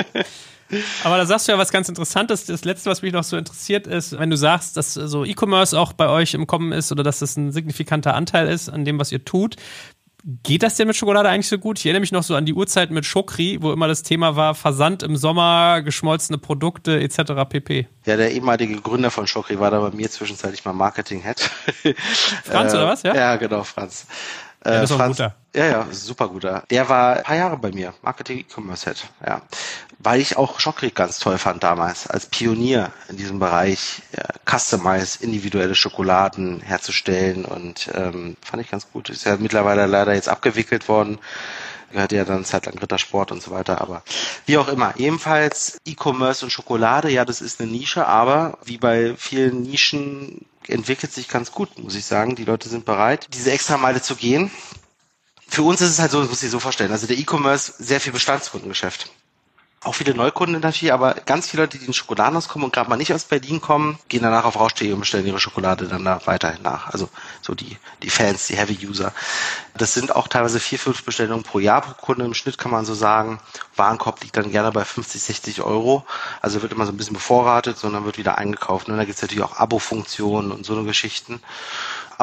Aber 1.03 1.17
da 1.17 1.25
sagst 1.25 1.47
du 1.47 1.53
ja 1.53 1.57
was 1.57 1.71
ganz 1.71 1.87
Interessantes. 1.87 2.45
Das 2.45 2.65
Letzte, 2.65 2.89
was 2.89 3.01
mich 3.01 3.13
noch 3.13 3.23
so 3.23 3.37
interessiert, 3.37 3.87
ist, 3.87 4.17
wenn 4.17 4.29
du 4.29 4.35
sagst, 4.35 4.75
dass 4.75 4.93
so 4.93 5.23
E-Commerce 5.23 5.79
auch 5.79 5.93
bei 5.93 6.09
euch 6.09 6.33
im 6.33 6.47
Kommen 6.47 6.73
ist 6.73 6.91
oder 6.91 7.03
dass 7.03 7.19
das 7.19 7.37
ein 7.37 7.51
signifikanter 7.53 8.13
Anteil 8.13 8.47
ist 8.49 8.67
an 8.69 8.83
dem, 8.83 8.99
was 8.99 9.11
ihr 9.11 9.23
tut. 9.23 9.55
Geht 10.25 10.63
das 10.63 10.75
denn 10.75 10.87
mit 10.87 10.95
Schokolade 10.95 11.27
eigentlich 11.27 11.49
so 11.49 11.57
gut? 11.57 11.79
Ich 11.79 11.85
erinnere 11.85 11.99
mich 11.99 12.13
noch 12.13 12.23
so 12.23 12.35
an 12.35 12.45
die 12.45 12.53
Uhrzeit 12.53 12.91
mit 12.91 13.05
Schokri, 13.05 13.57
wo 13.59 13.73
immer 13.73 13.89
das 13.89 14.03
Thema 14.03 14.37
war 14.37 14.55
Versand 14.55 15.03
im 15.03 15.17
Sommer, 15.17 15.81
geschmolzene 15.81 16.37
Produkte 16.37 17.01
etc. 17.01 17.33
pp. 17.49 17.87
Ja, 18.05 18.15
der 18.15 18.31
ehemalige 18.31 18.79
Gründer 18.79 19.11
von 19.11 19.27
Schokri 19.27 19.59
war 19.59 19.69
da 19.69 19.81
bei 19.81 19.91
mir 19.91 20.09
zwischenzeitlich 20.09 20.63
mal 20.63 20.71
Marketing-Head. 20.71 21.41
Franz 22.45 22.73
oder 22.73 22.87
was? 22.87 23.03
Ja, 23.03 23.13
ja 23.13 23.35
genau, 23.35 23.63
Franz. 23.63 24.07
Ja, 24.65 24.81
das 24.81 24.91
ist 24.91 24.95
Franz, 24.95 25.17
guter. 25.17 25.35
Ja, 25.55 25.65
ja, 25.65 25.87
super 25.91 26.29
guter. 26.29 26.63
Der 26.69 26.87
war 26.89 27.17
ein 27.17 27.23
paar 27.23 27.35
Jahre 27.35 27.57
bei 27.57 27.71
mir, 27.71 27.93
Marketing 28.01 28.39
E-Commerce 28.39 28.85
Head, 28.85 29.05
ja. 29.25 29.41
Weil 29.99 30.19
ich 30.19 30.37
auch 30.37 30.59
Schokrieg 30.59 30.95
ganz 30.95 31.19
toll 31.19 31.37
fand 31.37 31.63
damals, 31.63 32.07
als 32.07 32.25
Pionier 32.25 32.91
in 33.09 33.17
diesem 33.17 33.39
Bereich, 33.39 34.01
ja, 34.17 34.23
Customize, 34.45 35.23
individuelle 35.23 35.75
Schokoladen 35.75 36.61
herzustellen 36.61 37.45
und 37.45 37.89
ähm, 37.93 38.37
fand 38.41 38.63
ich 38.63 38.71
ganz 38.71 38.89
gut. 38.91 39.09
Ist 39.09 39.25
ja 39.25 39.37
mittlerweile 39.37 39.85
leider 39.85 40.13
jetzt 40.13 40.29
abgewickelt 40.29 40.87
worden 40.87 41.19
gehört 41.93 42.11
ja 42.11 42.25
dann 42.25 42.43
zeitlang 42.43 42.77
Rittersport 42.77 43.31
und 43.31 43.41
so 43.41 43.51
weiter, 43.51 43.79
aber 43.79 44.03
wie 44.45 44.57
auch 44.57 44.67
immer. 44.67 44.95
Ebenfalls 44.97 45.77
E-Commerce 45.85 46.43
und 46.43 46.49
Schokolade, 46.49 47.09
ja, 47.09 47.23
das 47.23 47.39
ist 47.39 47.61
eine 47.61 47.71
Nische, 47.71 48.07
aber 48.07 48.57
wie 48.65 48.77
bei 48.77 49.13
vielen 49.15 49.61
Nischen 49.61 50.45
entwickelt 50.69 51.13
sich 51.13 51.27
ganz 51.27 51.51
gut, 51.51 51.77
muss 51.79 51.95
ich 51.95 52.05
sagen. 52.05 52.35
Die 52.35 52.45
Leute 52.45 52.69
sind 52.69 52.85
bereit, 52.85 53.27
diese 53.33 53.51
extra 53.51 53.77
Meile 53.77 54.01
zu 54.01 54.15
gehen. 54.15 54.51
Für 55.47 55.63
uns 55.63 55.81
ist 55.81 55.91
es 55.91 55.99
halt 55.99 56.11
so, 56.11 56.19
das 56.21 56.29
muss 56.29 56.43
ich 56.43 56.49
so 56.49 56.59
vorstellen. 56.59 56.91
Also 56.91 57.07
der 57.07 57.17
E-Commerce, 57.17 57.73
sehr 57.77 57.99
viel 57.99 58.13
Bestandskundengeschäft 58.13 59.09
auch 59.83 59.95
viele 59.95 60.15
Neukunden 60.15 60.61
natürlich, 60.61 60.93
aber 60.93 61.13
ganz 61.13 61.47
viele 61.49 61.63
Leute, 61.63 61.77
die 61.77 61.85
in 61.85 61.93
Schokoladenhaus 61.93 62.47
kommen 62.47 62.65
und 62.65 62.73
gerade 62.73 62.89
mal 62.89 62.95
nicht 62.95 63.13
aus 63.13 63.25
Berlin 63.25 63.61
kommen, 63.61 63.99
gehen 64.09 64.23
danach 64.23 64.45
auf 64.45 64.59
Rauschsteg 64.59 64.93
und 64.93 65.01
bestellen 65.01 65.25
ihre 65.25 65.39
Schokolade 65.39 65.87
dann 65.87 66.05
da 66.05 66.21
weiterhin 66.25 66.61
nach. 66.61 66.87
Also 66.87 67.09
so 67.41 67.53
die, 67.53 67.77
die 68.01 68.09
Fans, 68.09 68.47
die 68.47 68.55
Heavy 68.55 68.87
User. 68.87 69.13
Das 69.75 69.93
sind 69.93 70.15
auch 70.15 70.27
teilweise 70.27 70.59
vier, 70.59 70.79
fünf 70.79 71.03
Bestellungen 71.03 71.43
pro 71.43 71.59
Jahr 71.59 71.81
pro 71.81 71.93
Kunde 71.93 72.25
im 72.25 72.33
Schnitt, 72.33 72.57
kann 72.57 72.71
man 72.71 72.85
so 72.85 72.93
sagen. 72.93 73.39
Warenkorb 73.75 74.21
liegt 74.21 74.37
dann 74.37 74.51
gerne 74.51 74.71
bei 74.71 74.85
50, 74.85 75.21
60 75.21 75.61
Euro. 75.61 76.05
Also 76.41 76.61
wird 76.61 76.71
immer 76.71 76.85
so 76.85 76.91
ein 76.91 76.97
bisschen 76.97 77.15
bevorratet, 77.15 77.77
sondern 77.77 78.05
wird 78.05 78.17
wieder 78.17 78.37
eingekauft. 78.37 78.87
Und 78.87 78.97
da 78.97 79.03
gibt 79.03 79.15
es 79.15 79.21
natürlich 79.21 79.43
auch 79.43 79.57
Abo-Funktionen 79.57 80.51
und 80.51 80.65
so 80.65 80.73
eine 80.73 80.85
Geschichten. 80.85 81.41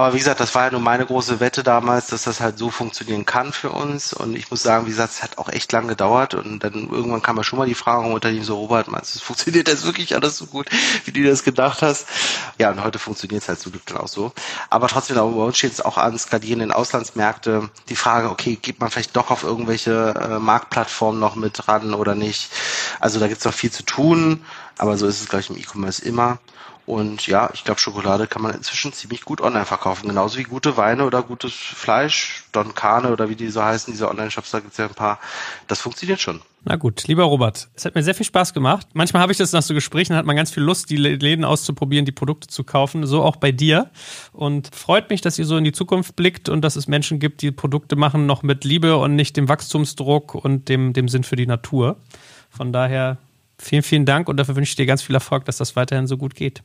Aber 0.00 0.14
wie 0.14 0.18
gesagt, 0.18 0.40
das 0.40 0.54
war 0.54 0.64
ja 0.64 0.70
nur 0.70 0.80
meine 0.80 1.04
große 1.04 1.40
Wette 1.40 1.62
damals, 1.62 2.06
dass 2.06 2.22
das 2.22 2.40
halt 2.40 2.56
so 2.56 2.70
funktionieren 2.70 3.26
kann 3.26 3.52
für 3.52 3.68
uns. 3.68 4.14
Und 4.14 4.34
ich 4.34 4.50
muss 4.50 4.62
sagen, 4.62 4.86
wie 4.86 4.90
gesagt, 4.90 5.12
es 5.12 5.22
hat 5.22 5.36
auch 5.36 5.50
echt 5.50 5.70
lang 5.72 5.88
gedauert. 5.88 6.32
Und 6.32 6.60
dann 6.64 6.88
irgendwann 6.88 7.20
kam 7.20 7.36
ja 7.36 7.44
schon 7.44 7.58
mal 7.58 7.68
die 7.68 7.74
Frage 7.74 8.08
unter 8.08 8.32
dem 8.32 8.42
so, 8.42 8.56
Robert, 8.56 8.88
meinst 8.88 9.14
du, 9.14 9.18
es 9.18 9.22
funktioniert 9.22 9.68
das 9.68 9.84
wirklich 9.84 10.14
alles 10.14 10.38
so 10.38 10.46
gut, 10.46 10.70
wie 11.04 11.12
du 11.12 11.22
das 11.22 11.44
gedacht 11.44 11.82
hast? 11.82 12.06
Ja, 12.56 12.70
und 12.70 12.82
heute 12.82 12.98
funktioniert 12.98 13.42
es 13.42 13.48
halt 13.50 13.60
zum 13.60 13.72
Glück 13.72 13.84
dann 13.86 13.98
auch 13.98 14.08
so. 14.08 14.32
Aber 14.70 14.88
trotzdem, 14.88 15.16
bei 15.16 15.22
uns 15.22 15.58
steht 15.58 15.72
es 15.72 15.82
auch 15.82 15.98
an 15.98 16.18
skalierenden 16.18 16.72
Auslandsmärkte. 16.72 17.68
Die 17.90 17.96
Frage, 17.96 18.30
okay, 18.30 18.56
geht 18.56 18.80
man 18.80 18.90
vielleicht 18.90 19.14
doch 19.16 19.30
auf 19.30 19.42
irgendwelche 19.42 20.14
äh, 20.18 20.38
Marktplattformen 20.38 21.20
noch 21.20 21.36
mit 21.36 21.66
dran 21.66 21.92
oder 21.92 22.14
nicht? 22.14 22.50
Also 23.00 23.20
da 23.20 23.28
gibt 23.28 23.40
es 23.40 23.44
noch 23.44 23.52
viel 23.52 23.70
zu 23.70 23.82
tun. 23.82 24.46
Aber 24.78 24.96
so 24.96 25.06
ist 25.06 25.20
es, 25.20 25.28
glaube 25.28 25.42
ich, 25.42 25.50
im 25.50 25.58
E-Commerce 25.58 26.02
immer. 26.02 26.38
Und 26.90 27.28
ja, 27.28 27.50
ich 27.54 27.62
glaube, 27.62 27.78
Schokolade 27.78 28.26
kann 28.26 28.42
man 28.42 28.52
inzwischen 28.52 28.92
ziemlich 28.92 29.24
gut 29.24 29.40
online 29.40 29.64
verkaufen. 29.64 30.08
Genauso 30.08 30.38
wie 30.38 30.42
gute 30.42 30.76
Weine 30.76 31.04
oder 31.04 31.22
gutes 31.22 31.52
Fleisch, 31.52 32.42
Don 32.50 32.74
Carne 32.74 33.12
oder 33.12 33.28
wie 33.28 33.36
die 33.36 33.46
so 33.46 33.62
heißen, 33.62 33.92
diese 33.92 34.08
Online-Shops, 34.08 34.50
da 34.50 34.58
gibt 34.58 34.72
es 34.72 34.78
ja 34.78 34.86
ein 34.86 34.94
paar. 34.94 35.20
Das 35.68 35.80
funktioniert 35.80 36.20
schon. 36.20 36.40
Na 36.64 36.74
gut, 36.74 37.06
lieber 37.06 37.22
Robert, 37.22 37.68
es 37.76 37.84
hat 37.84 37.94
mir 37.94 38.02
sehr 38.02 38.16
viel 38.16 38.26
Spaß 38.26 38.52
gemacht. 38.54 38.88
Manchmal 38.92 39.22
habe 39.22 39.30
ich 39.30 39.38
das 39.38 39.52
nach 39.52 39.62
so 39.62 39.72
Gesprächen, 39.72 40.16
hat 40.16 40.26
man 40.26 40.34
ganz 40.34 40.50
viel 40.50 40.64
Lust, 40.64 40.90
die 40.90 40.96
Läden 40.96 41.44
auszuprobieren, 41.44 42.06
die 42.06 42.12
Produkte 42.12 42.48
zu 42.48 42.64
kaufen. 42.64 43.06
So 43.06 43.22
auch 43.22 43.36
bei 43.36 43.52
dir. 43.52 43.88
Und 44.32 44.74
freut 44.74 45.10
mich, 45.10 45.20
dass 45.20 45.38
ihr 45.38 45.46
so 45.46 45.56
in 45.56 45.62
die 45.62 45.70
Zukunft 45.70 46.16
blickt 46.16 46.48
und 46.48 46.60
dass 46.62 46.74
es 46.74 46.88
Menschen 46.88 47.20
gibt, 47.20 47.42
die 47.42 47.52
Produkte 47.52 47.94
machen 47.94 48.26
noch 48.26 48.42
mit 48.42 48.64
Liebe 48.64 48.96
und 48.96 49.14
nicht 49.14 49.36
dem 49.36 49.48
Wachstumsdruck 49.48 50.34
und 50.34 50.68
dem, 50.68 50.92
dem 50.92 51.06
Sinn 51.06 51.22
für 51.22 51.36
die 51.36 51.46
Natur. 51.46 51.98
Von 52.50 52.72
daher 52.72 53.18
vielen, 53.60 53.84
vielen 53.84 54.06
Dank 54.06 54.28
und 54.28 54.38
dafür 54.38 54.56
wünsche 54.56 54.70
ich 54.70 54.76
dir 54.76 54.86
ganz 54.86 55.02
viel 55.02 55.14
Erfolg, 55.14 55.44
dass 55.44 55.56
das 55.56 55.76
weiterhin 55.76 56.08
so 56.08 56.16
gut 56.16 56.34
geht. 56.34 56.64